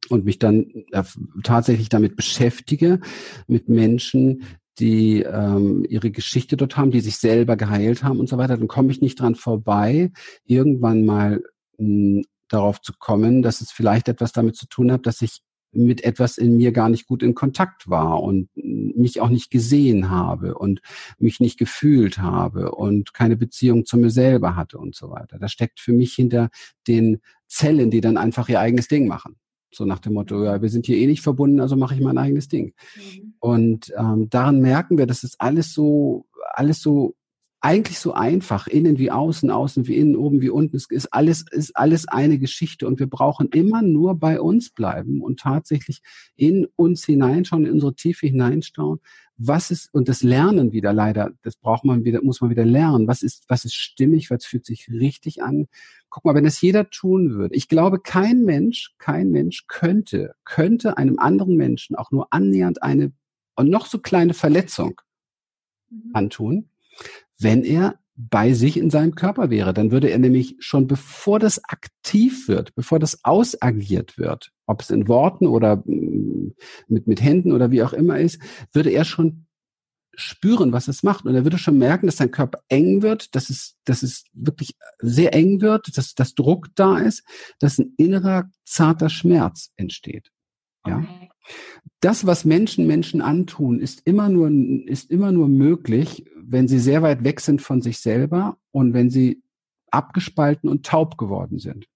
und 0.09 0.25
mich 0.25 0.39
dann 0.39 0.67
äh, 0.91 1.03
tatsächlich 1.43 1.89
damit 1.89 2.15
beschäftige, 2.15 2.99
mit 3.47 3.69
Menschen, 3.69 4.43
die 4.79 5.21
ähm, 5.21 5.85
ihre 5.87 6.11
Geschichte 6.11 6.57
dort 6.57 6.77
haben, 6.77 6.91
die 6.91 6.99
sich 6.99 7.17
selber 7.17 7.55
geheilt 7.55 8.03
haben 8.03 8.19
und 8.19 8.29
so 8.29 8.37
weiter, 8.37 8.57
dann 8.57 8.67
komme 8.67 8.91
ich 8.91 9.01
nicht 9.01 9.19
dran 9.19 9.35
vorbei, 9.35 10.11
irgendwann 10.45 11.05
mal 11.05 11.43
mh, 11.77 12.23
darauf 12.47 12.81
zu 12.81 12.93
kommen, 12.97 13.41
dass 13.41 13.61
es 13.61 13.71
vielleicht 13.71 14.07
etwas 14.07 14.31
damit 14.31 14.55
zu 14.55 14.67
tun 14.67 14.91
hat, 14.91 15.05
dass 15.05 15.21
ich 15.21 15.41
mit 15.75 16.03
etwas 16.03 16.37
in 16.37 16.55
mir 16.57 16.71
gar 16.71 16.89
nicht 16.89 17.05
gut 17.05 17.21
in 17.21 17.35
Kontakt 17.35 17.89
war 17.89 18.23
und 18.23 18.49
mich 18.55 19.19
auch 19.19 19.29
nicht 19.29 19.51
gesehen 19.51 20.09
habe 20.09 20.57
und 20.57 20.79
mich 21.17 21.39
nicht 21.39 21.57
gefühlt 21.57 22.17
habe 22.17 22.71
und 22.71 23.13
keine 23.13 23.35
Beziehung 23.35 23.85
zu 23.85 23.97
mir 23.97 24.09
selber 24.09 24.55
hatte 24.55 24.77
und 24.77 24.95
so 24.95 25.09
weiter. 25.09 25.37
Das 25.37 25.51
steckt 25.51 25.79
für 25.79 25.91
mich 25.91 26.13
hinter 26.13 26.49
den 26.87 27.19
Zellen, 27.47 27.91
die 27.91 28.01
dann 28.01 28.17
einfach 28.17 28.47
ihr 28.47 28.61
eigenes 28.61 28.87
Ding 28.87 29.07
machen. 29.07 29.35
So 29.75 29.85
nach 29.85 29.99
dem 29.99 30.13
Motto, 30.13 30.43
ja, 30.43 30.61
wir 30.61 30.69
sind 30.69 30.85
hier 30.85 30.97
eh 30.97 31.05
nicht 31.05 31.21
verbunden, 31.21 31.59
also 31.59 31.75
mache 31.75 31.95
ich 31.95 32.01
mein 32.01 32.17
eigenes 32.17 32.47
Ding. 32.47 32.73
Mhm. 32.95 33.33
Und 33.39 33.93
ähm, 33.97 34.29
daran 34.29 34.61
merken 34.61 34.97
wir, 34.97 35.05
dass 35.05 35.23
es 35.23 35.39
alles 35.39 35.73
so, 35.73 36.25
alles 36.53 36.81
so 36.81 37.15
eigentlich 37.65 37.97
so 37.97 38.13
einfach, 38.13 38.67
innen 38.67 38.99
wie 38.99 39.09
außen, 39.09 39.49
außen 39.49 39.87
wie 39.87 39.95
innen, 39.95 40.15
oben 40.15 40.39
wie 40.39 40.51
unten. 40.51 40.75
Es 40.75 40.85
ist 40.87 41.11
alles, 41.11 41.45
ist 41.49 41.75
alles 41.75 42.07
eine 42.07 42.37
Geschichte 42.37 42.85
und 42.85 42.99
wir 42.99 43.07
brauchen 43.07 43.49
immer 43.49 43.81
nur 43.81 44.13
bei 44.19 44.39
uns 44.39 44.69
bleiben 44.69 45.19
und 45.19 45.39
tatsächlich 45.39 46.03
in 46.35 46.67
uns 46.75 47.03
hineinschauen, 47.05 47.65
in 47.65 47.71
unsere 47.71 47.95
Tiefe 47.95 48.27
hineinschauen. 48.27 48.99
Was 49.37 49.71
ist, 49.71 49.91
und 49.95 50.09
das 50.09 50.21
Lernen 50.21 50.73
wieder 50.73 50.93
leider, 50.93 51.31
das 51.41 51.55
braucht 51.55 51.85
man 51.85 52.05
wieder, 52.05 52.21
muss 52.21 52.39
man 52.39 52.51
wieder 52.51 52.65
lernen. 52.65 53.07
Was 53.07 53.23
ist, 53.23 53.45
was 53.47 53.65
ist 53.65 53.73
stimmig, 53.73 54.29
was 54.29 54.45
fühlt 54.45 54.67
sich 54.67 54.87
richtig 54.87 55.41
an? 55.41 55.65
Guck 56.09 56.23
mal, 56.23 56.35
wenn 56.35 56.43
das 56.43 56.61
jeder 56.61 56.91
tun 56.91 57.31
würde. 57.31 57.55
Ich 57.55 57.67
glaube, 57.67 57.99
kein 57.99 58.43
Mensch, 58.43 58.93
kein 58.99 59.31
Mensch 59.31 59.65
könnte, 59.67 60.35
könnte 60.43 60.99
einem 60.99 61.17
anderen 61.17 61.55
Menschen 61.55 61.95
auch 61.95 62.11
nur 62.11 62.31
annähernd 62.31 62.83
eine 62.83 63.11
und 63.55 63.71
noch 63.71 63.87
so 63.87 63.97
kleine 63.97 64.35
Verletzung 64.35 65.01
mhm. 65.89 66.11
antun, 66.13 66.69
wenn 67.39 67.63
er 67.63 67.99
bei 68.15 68.53
sich 68.53 68.77
in 68.77 68.89
seinem 68.89 69.15
Körper 69.15 69.49
wäre. 69.49 69.73
Dann 69.73 69.91
würde 69.91 70.09
er 70.09 70.19
nämlich 70.19 70.55
schon 70.59 70.87
bevor 70.87 71.37
das 71.39 71.63
aktiv 71.65 72.47
wird, 72.47 72.73
bevor 72.75 72.97
das 72.97 73.23
ausagiert 73.23 74.17
wird, 74.17 74.51
ob 74.65 74.81
es 74.81 74.89
in 74.89 75.07
Worten 75.07 75.47
oder 75.47 75.77
mm, 75.85 76.53
mit, 76.87 77.07
mit 77.07 77.21
Händen 77.21 77.51
oder 77.51 77.71
wie 77.71 77.83
auch 77.83 77.93
immer 77.93 78.17
ist, 78.17 78.39
würde 78.71 78.91
er 78.91 79.03
schon 79.03 79.47
spüren, 80.15 80.71
was 80.71 80.87
es 80.87 81.03
macht. 81.03 81.25
Und 81.25 81.35
er 81.35 81.43
würde 81.43 81.57
schon 81.57 81.77
merken, 81.77 82.05
dass 82.05 82.17
sein 82.17 82.31
Körper 82.31 82.59
eng 82.69 83.01
wird, 83.01 83.35
dass 83.35 83.49
es, 83.49 83.75
dass 83.83 84.01
es 84.01 84.23
wirklich 84.31 84.75
sehr 84.99 85.33
eng 85.33 85.59
wird, 85.59 85.97
dass, 85.97 86.15
dass 86.15 86.35
Druck 86.35 86.69
da 86.75 86.97
ist, 86.99 87.23
dass 87.59 87.79
ein 87.79 87.95
innerer 87.97 88.49
zarter 88.63 89.09
Schmerz 89.09 89.71
entsteht. 89.75 90.31
Ja. 90.87 90.99
Okay 90.99 91.29
das, 91.99 92.25
was 92.25 92.45
Menschen 92.45 92.87
Menschen 92.87 93.21
antun, 93.21 93.79
ist 93.79 94.01
immer 94.05 94.29
nur, 94.29 94.49
ist 94.87 95.09
immer 95.09 95.31
nur 95.31 95.47
möglich, 95.47 96.25
wenn 96.35 96.67
sie 96.67 96.79
sehr 96.79 97.01
weit 97.01 97.23
weg 97.23 97.39
sind 97.39 97.61
von 97.61 97.81
sich 97.81 97.99
selber 97.99 98.57
und 98.71 98.93
wenn 98.93 99.09
sie 99.09 99.41
abgespalten 99.91 100.69
und 100.69 100.85
taub 100.85 101.17
geworden 101.17 101.59
sind. 101.59 101.87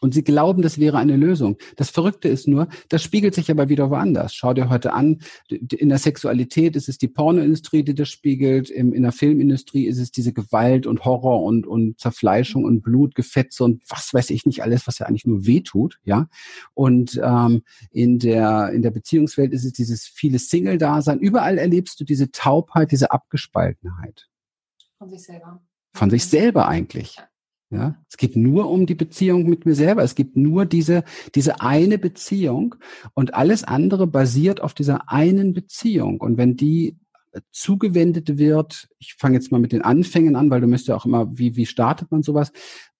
Und 0.00 0.14
sie 0.14 0.22
glauben, 0.22 0.62
das 0.62 0.78
wäre 0.78 0.98
eine 0.98 1.16
Lösung. 1.16 1.56
Das 1.76 1.90
Verrückte 1.90 2.28
ist 2.28 2.48
nur, 2.48 2.68
das 2.88 3.02
spiegelt 3.02 3.34
sich 3.34 3.50
aber 3.50 3.68
wieder 3.68 3.90
woanders. 3.90 4.34
Schau 4.34 4.54
dir 4.54 4.68
heute 4.68 4.92
an, 4.92 5.20
in 5.48 5.88
der 5.88 5.98
Sexualität 5.98 6.76
ist 6.76 6.88
es 6.88 6.98
die 6.98 7.08
Pornoindustrie, 7.08 7.82
die 7.82 7.94
das 7.94 8.08
spiegelt, 8.08 8.70
in 8.70 9.02
der 9.02 9.12
Filmindustrie 9.12 9.86
ist 9.86 9.98
es 9.98 10.10
diese 10.10 10.32
Gewalt 10.32 10.86
und 10.86 11.04
Horror 11.04 11.42
und, 11.42 11.66
und 11.66 11.98
Zerfleischung 11.98 12.64
und 12.64 12.82
Blutgefetze 12.82 13.64
und 13.64 13.82
was 13.88 14.12
weiß 14.14 14.30
ich 14.30 14.46
nicht 14.46 14.62
alles, 14.62 14.86
was 14.86 14.98
ja 14.98 15.06
eigentlich 15.06 15.26
nur 15.26 15.46
wehtut, 15.46 15.98
ja. 16.04 16.28
Und 16.74 17.20
ähm, 17.22 17.62
in 17.90 18.18
der 18.18 18.70
in 18.70 18.82
der 18.82 18.90
Beziehungswelt 18.90 19.52
ist 19.52 19.64
es 19.64 19.72
dieses 19.72 20.06
viele 20.06 20.38
Single-Dasein. 20.38 21.18
Überall 21.18 21.58
erlebst 21.58 22.00
du 22.00 22.04
diese 22.04 22.30
Taubheit, 22.30 22.92
diese 22.92 23.10
Abgespaltenheit. 23.10 24.28
Von 24.98 25.10
sich 25.10 25.22
selber. 25.22 25.62
Von 25.94 26.10
sich 26.10 26.26
selber 26.26 26.68
eigentlich. 26.68 27.16
Ja. 27.16 27.28
Ja, 27.70 27.96
es 28.08 28.16
geht 28.16 28.34
nur 28.34 28.70
um 28.70 28.86
die 28.86 28.94
Beziehung 28.94 29.46
mit 29.48 29.66
mir 29.66 29.74
selber. 29.74 30.02
Es 30.02 30.14
gibt 30.14 30.36
nur 30.36 30.64
diese, 30.64 31.04
diese 31.34 31.60
eine 31.60 31.98
Beziehung 31.98 32.76
und 33.12 33.34
alles 33.34 33.62
andere 33.62 34.06
basiert 34.06 34.62
auf 34.62 34.72
dieser 34.72 35.10
einen 35.10 35.52
Beziehung. 35.52 36.18
Und 36.20 36.38
wenn 36.38 36.56
die 36.56 36.96
zugewendet 37.50 38.38
wird. 38.38 38.88
Ich 38.98 39.14
fange 39.14 39.36
jetzt 39.36 39.52
mal 39.52 39.60
mit 39.60 39.72
den 39.72 39.82
Anfängen 39.82 40.36
an, 40.36 40.50
weil 40.50 40.60
du 40.60 40.66
müsst 40.66 40.88
ja 40.88 40.96
auch 40.96 41.06
immer, 41.06 41.36
wie, 41.36 41.56
wie 41.56 41.66
startet 41.66 42.10
man 42.10 42.22
sowas? 42.22 42.52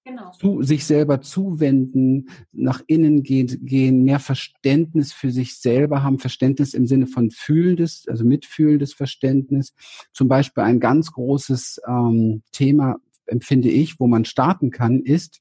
Genau. 0.04 0.30
Zu, 0.32 0.62
sich 0.62 0.86
selber 0.86 1.20
zuwenden, 1.20 2.30
nach 2.52 2.82
innen 2.86 3.22
gehen, 3.22 3.66
gehen, 3.66 4.04
mehr 4.04 4.20
Verständnis 4.20 5.12
für 5.12 5.30
sich 5.30 5.58
selber 5.58 6.02
haben, 6.02 6.18
Verständnis 6.18 6.72
im 6.72 6.86
Sinne 6.86 7.06
von 7.06 7.30
fühlendes, 7.30 8.04
also 8.08 8.24
mitfühlendes 8.24 8.94
Verständnis. 8.94 9.74
Zum 10.12 10.28
Beispiel 10.28 10.62
ein 10.62 10.80
ganz 10.80 11.12
großes 11.12 11.82
ähm, 11.86 12.42
Thema, 12.52 12.96
empfinde 13.28 13.68
ich, 13.68 14.00
wo 14.00 14.06
man 14.06 14.24
starten 14.24 14.70
kann, 14.70 15.00
ist, 15.00 15.40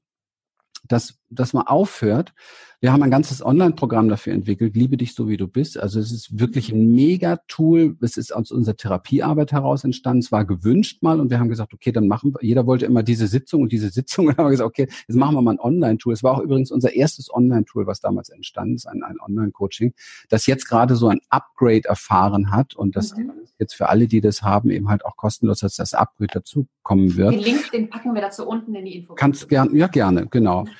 dass, 0.88 1.19
dass 1.30 1.54
man 1.54 1.68
aufhört. 1.68 2.34
Wir 2.80 2.94
haben 2.94 3.02
ein 3.02 3.10
ganzes 3.10 3.44
Online-Programm 3.44 4.08
dafür 4.08 4.34
entwickelt, 4.34 4.76
Liebe 4.76 4.98
dich 4.98 5.16
so 5.16 5.28
wie 5.28 5.38
du 5.38 5.48
bist. 5.48 5.80
Also 5.80 6.00
es 6.00 6.12
ist 6.12 6.40
wirklich 6.40 6.72
ein 6.72 6.94
Mega-Tool. 6.94 7.98
Es 8.02 8.18
ist 8.18 8.32
aus 8.36 8.52
unserer 8.52 8.78
Therapiearbeit 8.78 9.52
heraus 9.52 9.84
entstanden. 9.84 10.20
Es 10.20 10.32
war 10.32 10.46
gewünscht 10.46 11.02
mal 11.02 11.20
und 11.20 11.32
wir 11.32 11.40
haben 11.40 11.50
gesagt, 11.50 11.74
okay, 11.74 11.92
dann 11.92 12.08
machen 12.08 12.36
wir, 12.36 12.48
jeder 12.48 12.68
wollte 12.68 12.86
immer 12.86 13.02
diese 13.02 13.26
Sitzung 13.26 13.63
und 13.63 13.72
diese 13.72 13.90
Sitzung 13.90 14.28
und 14.28 14.38
haben 14.38 14.46
wir 14.46 14.52
gesagt, 14.52 14.68
okay, 14.68 14.88
jetzt 15.08 15.18
machen 15.18 15.34
wir 15.34 15.42
mal 15.42 15.56
ein 15.56 15.60
Online-Tool. 15.60 16.13
Es 16.13 16.22
war 16.22 16.36
auch 16.36 16.40
übrigens 16.40 16.70
unser 16.70 16.94
erstes 16.94 17.34
Online-Tool, 17.34 17.88
was 17.88 18.00
damals 18.00 18.30
entstanden 18.30 18.76
ist, 18.76 18.86
ein, 18.86 19.02
ein 19.02 19.20
Online-Coaching, 19.20 19.96
das 20.30 20.46
jetzt 20.46 20.68
gerade 20.70 20.96
so 20.96 21.08
ein 21.08 21.20
Upgrade 21.30 21.86
erfahren 21.86 22.52
hat 22.52 22.76
und 22.76 22.96
das 22.96 23.16
mhm. 23.16 23.32
jetzt 23.58 23.74
für 23.74 23.90
alle, 23.90 24.08
die 24.08 24.22
das 24.22 24.44
haben, 24.44 24.70
eben 24.70 24.88
halt 24.88 25.04
auch 25.04 25.16
kostenlos, 25.16 25.62
dass 25.62 25.78
das 25.78 25.96
Upgrade 25.96 26.34
dazukommen 26.34 27.18
wird. 27.18 27.34
Den 27.34 27.40
Link, 27.40 27.72
den 27.72 27.90
packen 27.90 28.13
wir 28.13 28.22
dazu 28.22 28.48
unten 28.48 28.76
in 28.76 28.86
die 28.86 28.98
Info. 28.98 29.16
Kannst 29.16 29.50
gern, 29.50 29.76
ja 29.76 29.88
gerne, 29.88 30.28
genau. 30.28 30.66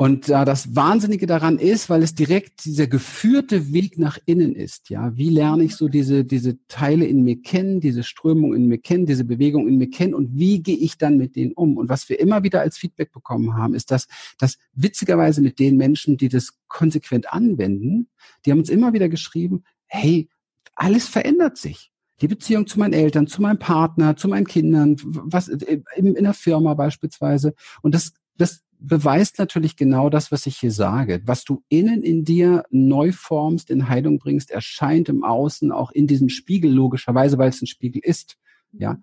Und 0.00 0.30
äh, 0.30 0.46
das 0.46 0.74
Wahnsinnige 0.74 1.26
daran 1.26 1.58
ist, 1.58 1.90
weil 1.90 2.02
es 2.02 2.14
direkt 2.14 2.64
dieser 2.64 2.86
geführte 2.86 3.74
Weg 3.74 3.98
nach 3.98 4.16
innen 4.24 4.54
ist. 4.54 4.88
Ja, 4.88 5.14
wie 5.14 5.28
lerne 5.28 5.64
ich 5.64 5.76
so 5.76 5.88
diese 5.88 6.24
diese 6.24 6.56
Teile 6.68 7.04
in 7.04 7.22
mir 7.22 7.42
kennen, 7.42 7.80
diese 7.80 8.02
Strömung 8.02 8.54
in 8.54 8.66
mir 8.66 8.78
kennen, 8.78 9.04
diese 9.04 9.24
Bewegung 9.24 9.68
in 9.68 9.76
mir 9.76 9.90
kennen 9.90 10.14
und 10.14 10.38
wie 10.38 10.62
gehe 10.62 10.78
ich 10.78 10.96
dann 10.96 11.18
mit 11.18 11.36
denen 11.36 11.52
um? 11.52 11.76
Und 11.76 11.90
was 11.90 12.08
wir 12.08 12.18
immer 12.18 12.42
wieder 12.42 12.62
als 12.62 12.78
Feedback 12.78 13.12
bekommen 13.12 13.58
haben, 13.58 13.74
ist, 13.74 13.90
dass 13.90 14.08
dass 14.38 14.56
witzigerweise 14.72 15.42
mit 15.42 15.58
den 15.58 15.76
Menschen, 15.76 16.16
die 16.16 16.30
das 16.30 16.54
konsequent 16.66 17.30
anwenden, 17.30 18.08
die 18.46 18.52
haben 18.52 18.60
uns 18.60 18.70
immer 18.70 18.94
wieder 18.94 19.10
geschrieben: 19.10 19.64
Hey, 19.86 20.30
alles 20.76 21.08
verändert 21.08 21.58
sich 21.58 21.92
die 22.22 22.28
Beziehung 22.28 22.66
zu 22.66 22.78
meinen 22.78 22.94
Eltern, 22.94 23.26
zu 23.26 23.42
meinem 23.42 23.58
Partner, 23.58 24.16
zu 24.16 24.28
meinen 24.28 24.46
Kindern, 24.46 24.96
was 25.02 25.48
in, 25.48 25.84
in 25.94 26.24
der 26.24 26.32
Firma 26.32 26.72
beispielsweise. 26.72 27.52
Und 27.82 27.94
das, 27.94 28.14
das 28.38 28.62
beweist 28.80 29.38
natürlich 29.38 29.76
genau 29.76 30.10
das, 30.10 30.32
was 30.32 30.46
ich 30.46 30.56
hier 30.56 30.72
sage. 30.72 31.20
Was 31.24 31.44
du 31.44 31.62
innen 31.68 32.02
in 32.02 32.24
dir 32.24 32.64
neu 32.70 33.12
formst, 33.12 33.70
in 33.70 33.88
Heilung 33.88 34.18
bringst, 34.18 34.50
erscheint 34.50 35.08
im 35.08 35.22
Außen 35.22 35.70
auch 35.70 35.90
in 35.92 36.06
diesem 36.06 36.28
Spiegel 36.28 36.72
logischerweise, 36.72 37.38
weil 37.38 37.50
es 37.50 37.62
ein 37.62 37.66
Spiegel 37.66 38.00
ist. 38.04 38.36
Ja. 38.72 38.98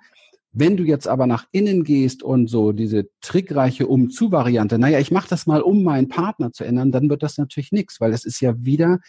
Wenn 0.51 0.75
du 0.75 0.83
jetzt 0.83 1.07
aber 1.07 1.27
nach 1.27 1.45
innen 1.51 1.83
gehst 1.83 2.23
und 2.23 2.47
so 2.47 2.71
diese 2.71 3.09
trickreiche 3.21 3.87
Um-zu-Variante, 3.87 4.79
naja, 4.79 4.99
ich 4.99 5.11
mache 5.11 5.29
das 5.29 5.45
mal, 5.45 5.61
um 5.61 5.83
meinen 5.83 6.07
Partner 6.07 6.51
zu 6.51 6.63
ändern, 6.63 6.91
dann 6.91 7.09
wird 7.09 7.21
das 7.21 7.37
natürlich 7.37 7.71
nichts, 7.71 8.01
weil 8.01 8.11
das 8.11 8.25
ist 8.25 8.41
ja 8.41 8.55
wieder 8.57 8.99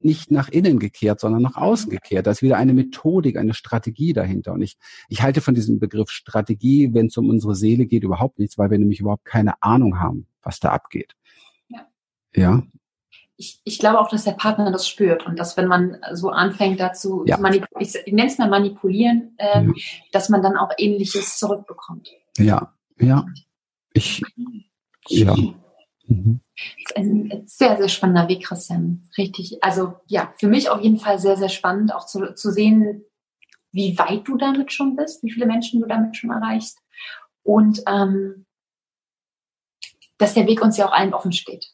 nicht 0.00 0.30
nach 0.30 0.48
innen 0.48 0.78
gekehrt, 0.78 1.20
sondern 1.20 1.42
nach 1.42 1.56
außen 1.56 1.90
gekehrt. 1.90 2.26
Da 2.26 2.30
ist 2.30 2.42
wieder 2.42 2.56
eine 2.56 2.74
Methodik, 2.74 3.36
eine 3.36 3.54
Strategie 3.54 4.12
dahinter. 4.12 4.52
Und 4.52 4.62
ich, 4.62 4.76
ich 5.08 5.22
halte 5.22 5.40
von 5.40 5.54
diesem 5.54 5.78
Begriff 5.78 6.10
Strategie, 6.10 6.92
wenn 6.92 7.06
es 7.06 7.16
um 7.16 7.28
unsere 7.28 7.54
Seele 7.54 7.86
geht, 7.86 8.04
überhaupt 8.04 8.38
nichts, 8.38 8.58
weil 8.58 8.70
wir 8.70 8.78
nämlich 8.78 9.00
überhaupt 9.00 9.24
keine 9.24 9.62
Ahnung 9.62 9.98
haben, 9.98 10.26
was 10.42 10.60
da 10.60 10.70
abgeht. 10.70 11.14
Ja. 11.68 11.86
ja? 12.34 12.62
Ich, 13.38 13.60
ich 13.64 13.78
glaube 13.78 14.00
auch, 14.00 14.08
dass 14.08 14.24
der 14.24 14.32
Partner 14.32 14.70
das 14.70 14.88
spürt 14.88 15.26
und 15.26 15.38
dass 15.38 15.56
wenn 15.56 15.66
man 15.66 15.98
so 16.14 16.30
anfängt 16.30 16.80
dazu 16.80 17.24
ja. 17.26 17.36
zu 17.36 17.42
manipulieren, 17.42 17.80
ich, 17.80 17.94
ich 18.06 18.12
nenne 18.12 18.30
es 18.30 18.38
mal 18.38 18.48
manipulieren, 18.48 19.34
äh, 19.36 19.64
ja. 19.64 19.72
dass 20.12 20.28
man 20.30 20.42
dann 20.42 20.56
auch 20.56 20.70
Ähnliches 20.78 21.36
zurückbekommt. 21.38 22.10
Ja, 22.38 22.74
ja. 22.98 23.26
Ich, 23.92 24.22
ja. 25.08 25.34
Mhm. 26.06 26.40
Ein 26.94 27.42
sehr, 27.46 27.76
sehr 27.76 27.88
spannender 27.88 28.28
Weg, 28.28 28.44
Christian. 28.44 29.08
Richtig. 29.18 29.62
Also 29.62 29.94
ja, 30.06 30.32
für 30.38 30.48
mich 30.48 30.70
auf 30.70 30.80
jeden 30.80 30.98
Fall 30.98 31.18
sehr, 31.18 31.36
sehr 31.36 31.48
spannend, 31.48 31.94
auch 31.94 32.06
zu, 32.06 32.34
zu 32.34 32.50
sehen, 32.50 33.04
wie 33.72 33.98
weit 33.98 34.26
du 34.26 34.36
damit 34.36 34.72
schon 34.72 34.96
bist, 34.96 35.22
wie 35.22 35.30
viele 35.30 35.46
Menschen 35.46 35.80
du 35.80 35.86
damit 35.86 36.16
schon 36.16 36.30
erreichst. 36.30 36.78
Und 37.42 37.82
ähm, 37.86 38.46
dass 40.18 40.34
der 40.34 40.46
Weg 40.46 40.62
uns 40.62 40.76
ja 40.76 40.88
auch 40.88 40.92
allen 40.92 41.12
offen 41.12 41.32
steht. 41.32 41.66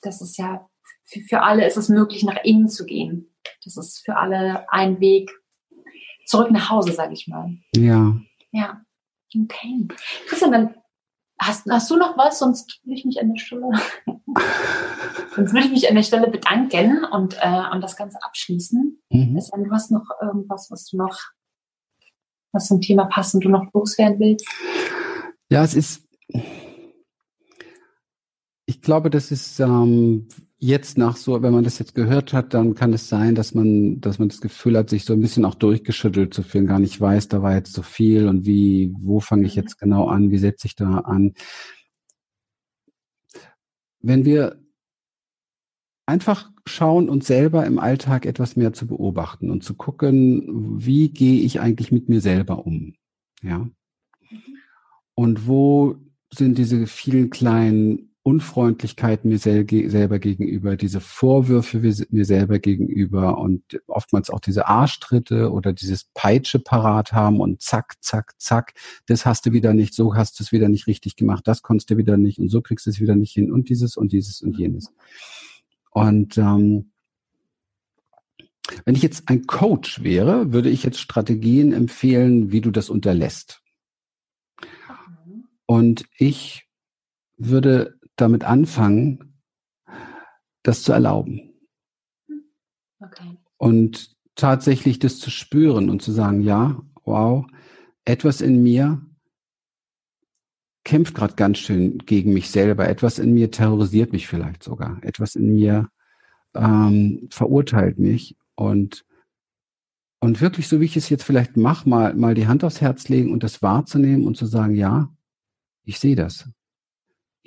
Das 0.00 0.22
ist 0.22 0.38
ja, 0.38 0.68
für, 1.04 1.20
für 1.20 1.42
alle 1.42 1.66
ist 1.66 1.76
es 1.76 1.88
möglich, 1.88 2.22
nach 2.22 2.42
innen 2.42 2.68
zu 2.68 2.86
gehen. 2.86 3.34
Das 3.64 3.76
ist 3.76 4.04
für 4.04 4.16
alle 4.16 4.70
ein 4.72 5.00
Weg 5.00 5.30
zurück 6.24 6.50
nach 6.50 6.70
Hause, 6.70 6.92
sage 6.92 7.12
ich 7.12 7.26
mal. 7.26 7.56
Ja. 7.74 8.16
Ja. 8.52 8.80
Okay. 9.34 9.88
Christian, 10.26 10.52
dann 10.52 10.74
Hast, 11.40 11.70
hast 11.70 11.90
du 11.90 11.96
noch 11.96 12.18
was? 12.18 12.40
Sonst 12.40 12.80
würde 12.84 12.98
ich 12.98 13.04
mich 13.04 13.20
an 13.20 13.32
der 13.32 13.40
Stelle, 13.40 13.62
sonst 15.36 15.52
würde 15.52 15.66
ich 15.66 15.70
mich 15.70 15.88
an 15.88 15.94
der 15.94 16.02
Stelle 16.02 16.28
bedanken 16.28 17.04
und, 17.04 17.36
äh, 17.40 17.62
und 17.72 17.80
das 17.80 17.96
Ganze 17.96 18.18
abschließen. 18.22 19.00
Mhm. 19.10 19.34
du 19.34 19.70
hast 19.70 19.90
noch 19.90 20.06
irgendwas, 20.20 20.70
was 20.70 20.86
du 20.86 20.96
noch, 20.96 21.16
was 22.52 22.66
zum 22.66 22.80
Thema 22.80 23.04
passt 23.04 23.34
und 23.34 23.44
du 23.44 23.48
noch 23.50 23.72
loswerden 23.72 24.18
willst? 24.18 24.46
Ja, 25.50 25.62
es 25.62 25.74
ist, 25.74 26.08
ich 28.66 28.82
glaube, 28.82 29.08
das 29.08 29.30
ist 29.30 29.60
ähm, 29.60 30.28
jetzt 30.58 30.98
nach 30.98 31.16
so, 31.16 31.40
wenn 31.42 31.52
man 31.52 31.64
das 31.64 31.78
jetzt 31.78 31.94
gehört 31.94 32.32
hat, 32.32 32.52
dann 32.52 32.74
kann 32.74 32.92
es 32.92 33.08
sein, 33.08 33.34
dass 33.34 33.54
man, 33.54 34.00
dass 34.00 34.18
man 34.18 34.28
das 34.28 34.40
Gefühl 34.40 34.76
hat, 34.76 34.90
sich 34.90 35.04
so 35.04 35.12
ein 35.12 35.20
bisschen 35.20 35.44
auch 35.44 35.54
durchgeschüttelt 35.54 36.34
zu 36.34 36.42
fühlen, 36.42 36.66
gar 36.66 36.80
nicht 36.80 37.00
weiß, 37.00 37.28
da 37.28 37.42
war 37.42 37.54
jetzt 37.54 37.72
so 37.72 37.82
viel 37.82 38.26
und 38.26 38.44
wie, 38.44 38.92
wo 38.98 39.20
fange 39.20 39.46
ich 39.46 39.54
jetzt 39.54 39.78
genau 39.78 40.08
an, 40.08 40.30
wie 40.30 40.38
setze 40.38 40.66
ich 40.66 40.74
da 40.74 40.98
an. 40.98 41.34
Wenn 44.00 44.24
wir 44.24 44.60
einfach 46.06 46.50
schauen, 46.66 47.08
uns 47.08 47.26
selber 47.26 47.64
im 47.64 47.78
Alltag 47.78 48.26
etwas 48.26 48.56
mehr 48.56 48.72
zu 48.72 48.86
beobachten 48.86 49.50
und 49.50 49.62
zu 49.62 49.74
gucken, 49.74 50.78
wie 50.78 51.10
gehe 51.10 51.40
ich 51.42 51.60
eigentlich 51.60 51.92
mit 51.92 52.08
mir 52.08 52.20
selber 52.20 52.66
um, 52.66 52.94
ja? 53.42 53.58
Mhm. 53.58 53.72
Und 55.14 55.46
wo 55.46 55.96
sind 56.32 56.58
diese 56.58 56.86
vielen 56.86 57.30
kleinen 57.30 58.07
Unfreundlichkeit 58.28 59.24
mir 59.24 59.38
sel 59.38 59.66
selber 59.88 60.18
gegenüber, 60.18 60.76
diese 60.76 61.00
Vorwürfe 61.00 61.78
mir 62.10 62.24
selber 62.26 62.58
gegenüber 62.58 63.38
und 63.38 63.62
oftmals 63.86 64.28
auch 64.28 64.40
diese 64.40 64.68
Arschtritte 64.68 65.50
oder 65.50 65.72
dieses 65.72 66.04
Peitsche 66.12 66.58
parat 66.58 67.14
haben 67.14 67.40
und 67.40 67.62
zack, 67.62 67.94
zack, 68.02 68.34
zack, 68.38 68.74
das 69.06 69.24
hast 69.24 69.46
du 69.46 69.52
wieder 69.52 69.72
nicht, 69.72 69.94
so 69.94 70.14
hast 70.14 70.38
du 70.38 70.44
es 70.44 70.52
wieder 70.52 70.68
nicht 70.68 70.86
richtig 70.86 71.16
gemacht, 71.16 71.48
das 71.48 71.62
konntest 71.62 71.88
du 71.88 71.96
wieder 71.96 72.18
nicht 72.18 72.38
und 72.38 72.50
so 72.50 72.60
kriegst 72.60 72.84
du 72.84 72.90
es 72.90 73.00
wieder 73.00 73.16
nicht 73.16 73.32
hin 73.32 73.50
und 73.50 73.70
dieses 73.70 73.96
und 73.96 74.12
dieses 74.12 74.42
und 74.42 74.58
jenes. 74.58 74.92
Und 75.90 76.36
ähm, 76.36 76.90
wenn 78.84 78.94
ich 78.94 79.02
jetzt 79.02 79.26
ein 79.30 79.46
Coach 79.46 80.02
wäre, 80.02 80.52
würde 80.52 80.68
ich 80.68 80.82
jetzt 80.82 81.00
Strategien 81.00 81.72
empfehlen, 81.72 82.52
wie 82.52 82.60
du 82.60 82.70
das 82.70 82.90
unterlässt. 82.90 83.62
Und 85.64 86.04
ich 86.18 86.68
würde 87.38 87.97
damit 88.20 88.44
anfangen, 88.44 89.40
das 90.62 90.82
zu 90.82 90.92
erlauben. 90.92 91.54
Okay. 93.00 93.38
Und 93.56 94.16
tatsächlich 94.34 94.98
das 94.98 95.18
zu 95.18 95.30
spüren 95.30 95.88
und 95.90 96.02
zu 96.02 96.12
sagen, 96.12 96.42
ja, 96.42 96.82
wow, 97.04 97.46
etwas 98.04 98.40
in 98.40 98.62
mir 98.62 99.00
kämpft 100.84 101.14
gerade 101.14 101.34
ganz 101.34 101.58
schön 101.58 101.98
gegen 101.98 102.32
mich 102.32 102.50
selber. 102.50 102.88
Etwas 102.88 103.18
in 103.18 103.34
mir 103.34 103.50
terrorisiert 103.50 104.12
mich 104.12 104.26
vielleicht 104.26 104.62
sogar. 104.62 104.98
Etwas 105.02 105.34
in 105.34 105.54
mir 105.54 105.88
ähm, 106.54 107.28
verurteilt 107.30 107.98
mich. 107.98 108.36
Und, 108.54 109.04
und 110.20 110.40
wirklich, 110.40 110.66
so 110.66 110.80
wie 110.80 110.86
ich 110.86 110.96
es 110.96 111.10
jetzt 111.10 111.24
vielleicht 111.24 111.56
mache, 111.56 111.88
mal, 111.88 112.14
mal 112.14 112.34
die 112.34 112.46
Hand 112.46 112.64
aufs 112.64 112.80
Herz 112.80 113.08
legen 113.08 113.32
und 113.32 113.42
das 113.42 113.60
wahrzunehmen 113.60 114.26
und 114.26 114.36
zu 114.36 114.46
sagen, 114.46 114.74
ja, 114.74 115.12
ich 115.84 115.98
sehe 115.98 116.16
das. 116.16 116.48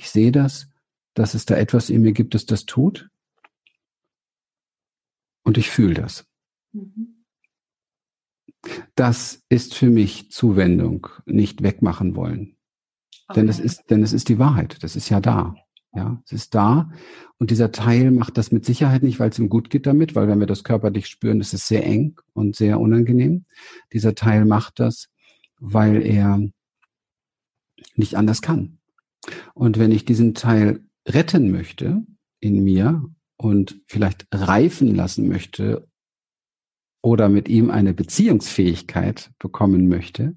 Ich 0.02 0.10
sehe 0.10 0.32
das, 0.32 0.68
dass 1.14 1.36
es 1.36 1.46
da 1.46 1.56
etwas 1.56 1.92
in 1.92 2.02
mir 2.02 2.12
gibt, 2.12 2.34
das 2.34 2.48
das 2.48 2.66
tut. 2.66 3.08
Und 5.44 5.60
ich 5.60 5.70
fühle 5.70 5.94
das. 5.94 6.26
Mhm. 6.72 7.24
Das 8.96 9.44
ist 9.48 9.76
für 9.76 9.92
mich 9.92 10.32
Zuwendung, 10.32 11.08
nicht 11.28 11.62
wegmachen 11.62 12.16
wollen. 12.16 12.58
Okay. 13.28 13.42
Denn 13.42 13.50
es 13.50 13.60
ist, 13.60 13.92
denn 13.92 14.02
es 14.02 14.12
ist 14.12 14.28
die 14.30 14.40
Wahrheit. 14.40 14.82
Das 14.82 14.96
ist 14.96 15.10
ja 15.10 15.20
da. 15.20 15.54
Ja, 15.94 16.20
es 16.26 16.32
ist 16.32 16.56
da. 16.56 16.92
Und 17.38 17.52
dieser 17.52 17.72
Teil 17.72 18.10
macht 18.10 18.40
das 18.40 18.52
mit 18.52 18.66
Sicherheit 18.66 19.04
nicht, 19.04 19.20
weil 19.20 19.30
es 19.30 19.38
ihm 19.38 19.50
gut 19.50 19.70
geht 19.70 19.86
damit, 19.86 20.16
weil 20.16 20.28
wenn 20.28 20.40
wir 20.40 20.48
das 20.48 20.64
körperlich 20.64 21.06
spüren, 21.06 21.42
ist 21.42 21.54
es 21.54 21.68
sehr 21.68 21.86
eng 21.86 22.20
und 22.34 22.56
sehr 22.56 22.80
unangenehm. 22.80 23.46
Dieser 23.94 24.16
Teil 24.16 24.46
macht 24.46 24.80
das, 24.80 25.10
weil 25.60 26.02
er 26.02 26.42
nicht 27.96 28.16
anders 28.16 28.42
kann. 28.42 28.81
Und 29.54 29.80
wenn 29.80 29.92
ich 29.92 30.06
diesen 30.06 30.34
Teil 30.34 30.84
retten 31.08 31.52
möchte 31.52 32.04
in 32.40 32.64
mir 32.64 33.04
und 33.38 33.82
vielleicht 33.88 34.28
reifen 34.32 34.96
lassen 34.96 35.28
möchte, 35.28 35.88
oder 37.02 37.30
mit 37.30 37.50
ihm 37.50 37.70
eine 37.72 37.94
Beziehungsfähigkeit 37.94 39.32
bekommen 39.40 39.88
möchte, 39.88 40.36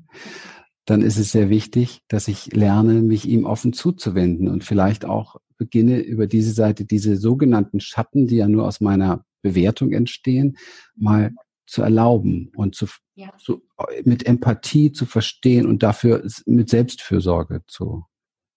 dann 0.87 1.03
ist 1.03 1.19
es 1.19 1.33
sehr 1.33 1.49
wichtig, 1.49 2.01
dass 2.09 2.29
ich 2.29 2.53
lerne, 2.53 3.03
mich 3.03 3.27
ihm 3.27 3.45
offen 3.45 3.73
zuzuwenden 3.73 4.49
und 4.49 4.65
vielleicht 4.65 5.05
auch 5.05 5.37
beginne 5.57 6.01
über 6.01 6.27
diese 6.27 6.53
Seite 6.53 6.85
diese 6.85 7.17
sogenannten 7.17 7.81
Schatten, 7.81 8.27
die 8.27 8.37
ja 8.37 8.49
nur 8.49 8.67
aus 8.67 8.81
meiner 8.81 9.25
Bewertung 9.43 9.93
entstehen, 9.93 10.57
mal 10.97 11.33
zu 11.67 11.83
erlauben 11.83 12.51
und 12.57 12.75
zu, 12.75 12.87
ja. 13.15 13.33
zu, 13.39 13.63
mit 14.05 14.27
Empathie 14.27 14.93
zu 14.93 15.07
verstehen 15.07 15.67
und 15.67 15.83
dafür 15.83 16.27
mit 16.47 16.69
Selbstfürsorge 16.69 17.63
zu, 17.67 18.05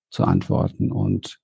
zu 0.10 0.24
antworten. 0.24 0.92
Und 0.92 1.40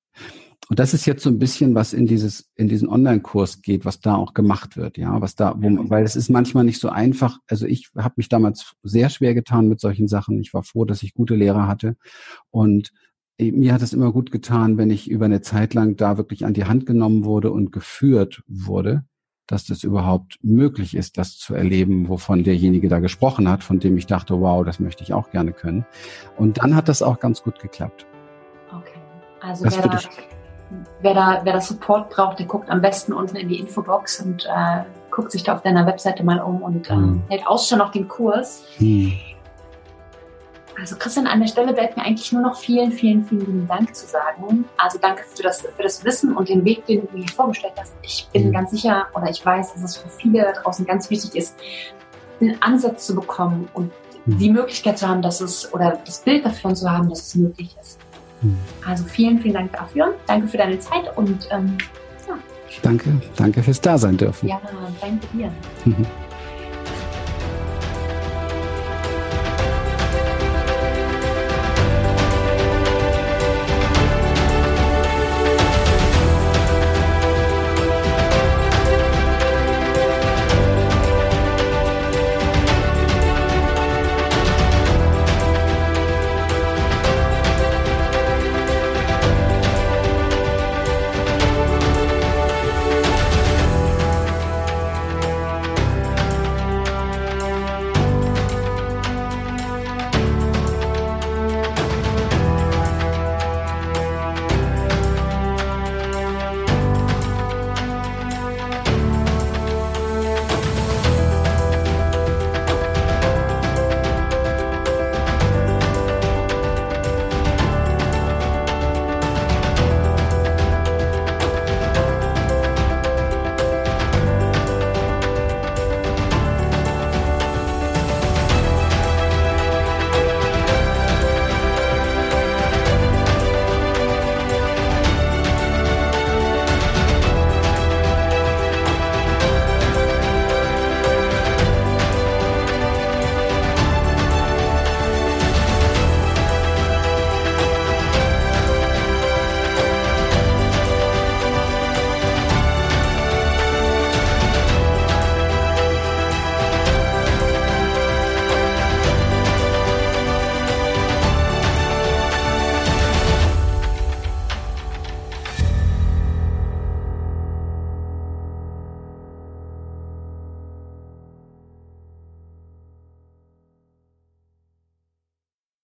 und 0.70 0.80
das 0.80 0.94
ist 0.94 1.06
jetzt 1.06 1.24
so 1.24 1.30
ein 1.30 1.40
bisschen, 1.40 1.76
was 1.76 1.92
in 1.94 2.08
dieses, 2.08 2.50
in 2.56 2.70
diesen 2.70 2.88
Online-Kurs 2.88 3.62
geht, 3.62 3.84
was 3.84 4.00
da 4.00 4.16
auch 4.16 4.34
gemacht 4.34 4.78
wird, 4.78 4.98
ja, 4.98 5.20
was 5.20 5.36
da, 5.36 5.56
wo, 5.58 5.90
weil 5.90 6.06
es 6.06 6.16
ist 6.16 6.30
manchmal 6.30 6.64
nicht 6.64 6.80
so 6.80 6.90
einfach. 6.90 7.40
Also 7.48 7.66
ich 7.66 7.90
habe 7.98 8.14
mich 8.18 8.30
damals 8.30 8.74
sehr 8.82 9.10
schwer 9.10 9.34
getan 9.34 9.68
mit 9.68 9.82
solchen 9.82 10.08
Sachen. 10.08 10.40
Ich 10.40 10.54
war 10.54 10.64
froh, 10.64 10.86
dass 10.86 11.04
ich 11.04 11.14
gute 11.14 11.36
Lehrer 11.36 11.68
hatte 11.68 11.98
und 12.50 12.92
mir 13.40 13.74
hat 13.74 13.82
es 13.82 13.94
immer 13.94 14.12
gut 14.12 14.32
getan, 14.32 14.78
wenn 14.78 14.90
ich 14.92 15.10
über 15.10 15.26
eine 15.26 15.42
Zeit 15.42 15.74
lang 15.74 15.96
da 15.96 16.18
wirklich 16.18 16.46
an 16.46 16.54
die 16.54 16.66
Hand 16.66 16.86
genommen 16.86 17.26
wurde 17.26 17.52
und 17.52 17.72
geführt 17.72 18.44
wurde, 18.48 19.04
dass 19.48 19.66
das 19.66 19.84
überhaupt 19.84 20.38
möglich 20.42 20.96
ist, 20.96 21.18
das 21.18 21.38
zu 21.38 21.54
erleben, 21.54 22.08
wovon 22.08 22.44
derjenige 22.44 22.88
da 22.88 23.00
gesprochen 23.00 23.50
hat, 23.50 23.64
von 23.64 23.80
dem 23.80 23.98
ich 23.98 24.06
dachte, 24.06 24.40
wow, 24.40 24.64
das 24.64 24.80
möchte 24.80 25.04
ich 25.04 25.14
auch 25.14 25.32
gerne 25.32 25.52
können. 25.52 25.86
Und 26.38 26.60
dann 26.60 26.76
hat 26.76 26.88
das 26.88 27.02
auch 27.02 27.20
ganz 27.20 27.44
gut 27.44 27.60
geklappt. 27.60 28.06
Also 29.46 29.66
das 29.66 29.78
wer, 29.78 29.84
da, 29.84 30.00
wer, 31.02 31.14
da, 31.14 31.42
wer 31.44 31.54
da 31.54 31.62
Support 31.62 32.10
braucht, 32.10 32.40
der 32.40 32.46
guckt 32.46 32.70
am 32.70 32.82
besten 32.82 33.14
unten 33.14 33.36
in 33.36 33.50
die 33.50 33.60
Infobox 33.60 34.22
und 34.22 34.46
äh, 34.46 34.84
guckt 35.12 35.32
sich 35.32 35.44
da 35.44 35.56
auf 35.56 35.62
deiner 35.62 35.86
Webseite 35.86 36.24
mal 36.24 36.40
um 36.40 36.62
und 36.62 36.90
äh, 36.90 36.96
mhm. 36.96 37.22
hält 37.30 37.46
Ausschau 37.46 37.76
nach 37.76 37.92
dem 37.92 38.08
Kurs. 38.08 38.64
Mhm. 38.80 39.14
Also 40.80 40.96
Christian, 40.96 41.28
an 41.28 41.40
der 41.40 41.48
Stelle 41.48 41.74
bleibt 41.74 41.98
mir 41.98 42.04
eigentlich 42.04 42.32
nur 42.32 42.42
noch 42.42 42.56
vielen, 42.56 42.92
vielen, 42.92 43.24
vielen 43.26 43.68
Dank 43.68 43.94
zu 43.94 44.08
sagen. 44.08 44.66
Also 44.78 44.98
danke 45.00 45.24
für 45.24 45.44
das, 45.44 45.62
für 45.62 45.84
das 45.84 46.04
Wissen 46.04 46.36
und 46.36 46.50
den 46.50 46.66
Weg, 46.66 46.86
den 46.88 47.08
du 47.08 47.18
mir 47.18 47.28
vorgestellt 47.28 47.74
hast. 47.78 47.94
Ich 48.02 48.28
bin 48.32 48.48
mhm. 48.48 48.54
ganz 48.54 48.72
sicher 48.72 49.08
oder 49.14 49.30
ich 49.30 49.46
weiß, 49.46 49.74
dass 49.74 49.84
es 49.84 49.98
für 49.98 50.10
viele 50.10 50.52
draußen 50.54 50.86
ganz 50.86 51.10
wichtig 51.10 51.36
ist, 51.36 51.56
einen 52.42 52.60
Ansatz 52.62 53.06
zu 53.06 53.14
bekommen 53.14 53.70
und 53.74 53.92
mhm. 54.26 54.38
die 54.38 54.50
Möglichkeit 54.50 54.98
zu 54.98 55.08
haben, 55.08 55.22
dass 55.22 55.42
es 55.42 55.72
oder 55.74 56.00
das 56.06 56.20
Bild 56.22 56.46
davon 56.46 56.76
zu 56.76 56.90
haben, 56.90 57.10
dass 57.10 57.28
es 57.28 57.36
möglich 57.36 57.76
ist. 57.80 58.00
Also 58.86 59.04
vielen, 59.06 59.40
vielen 59.40 59.54
Dank 59.54 59.74
dafür. 59.74 60.16
Danke 60.28 60.48
für 60.48 60.58
deine 60.58 60.80
Zeit 60.80 61.16
und 61.16 61.48
ähm, 61.52 61.78
ja. 62.28 62.36
Danke, 62.82 63.22
danke 63.36 63.64
fürs 63.64 63.82
Dasein 63.82 64.18
dürfen. 64.18 64.48
Ja, 64.50 64.62
danke 65.02 65.28
dir. 65.34 65.52
Mhm. 65.86 66.06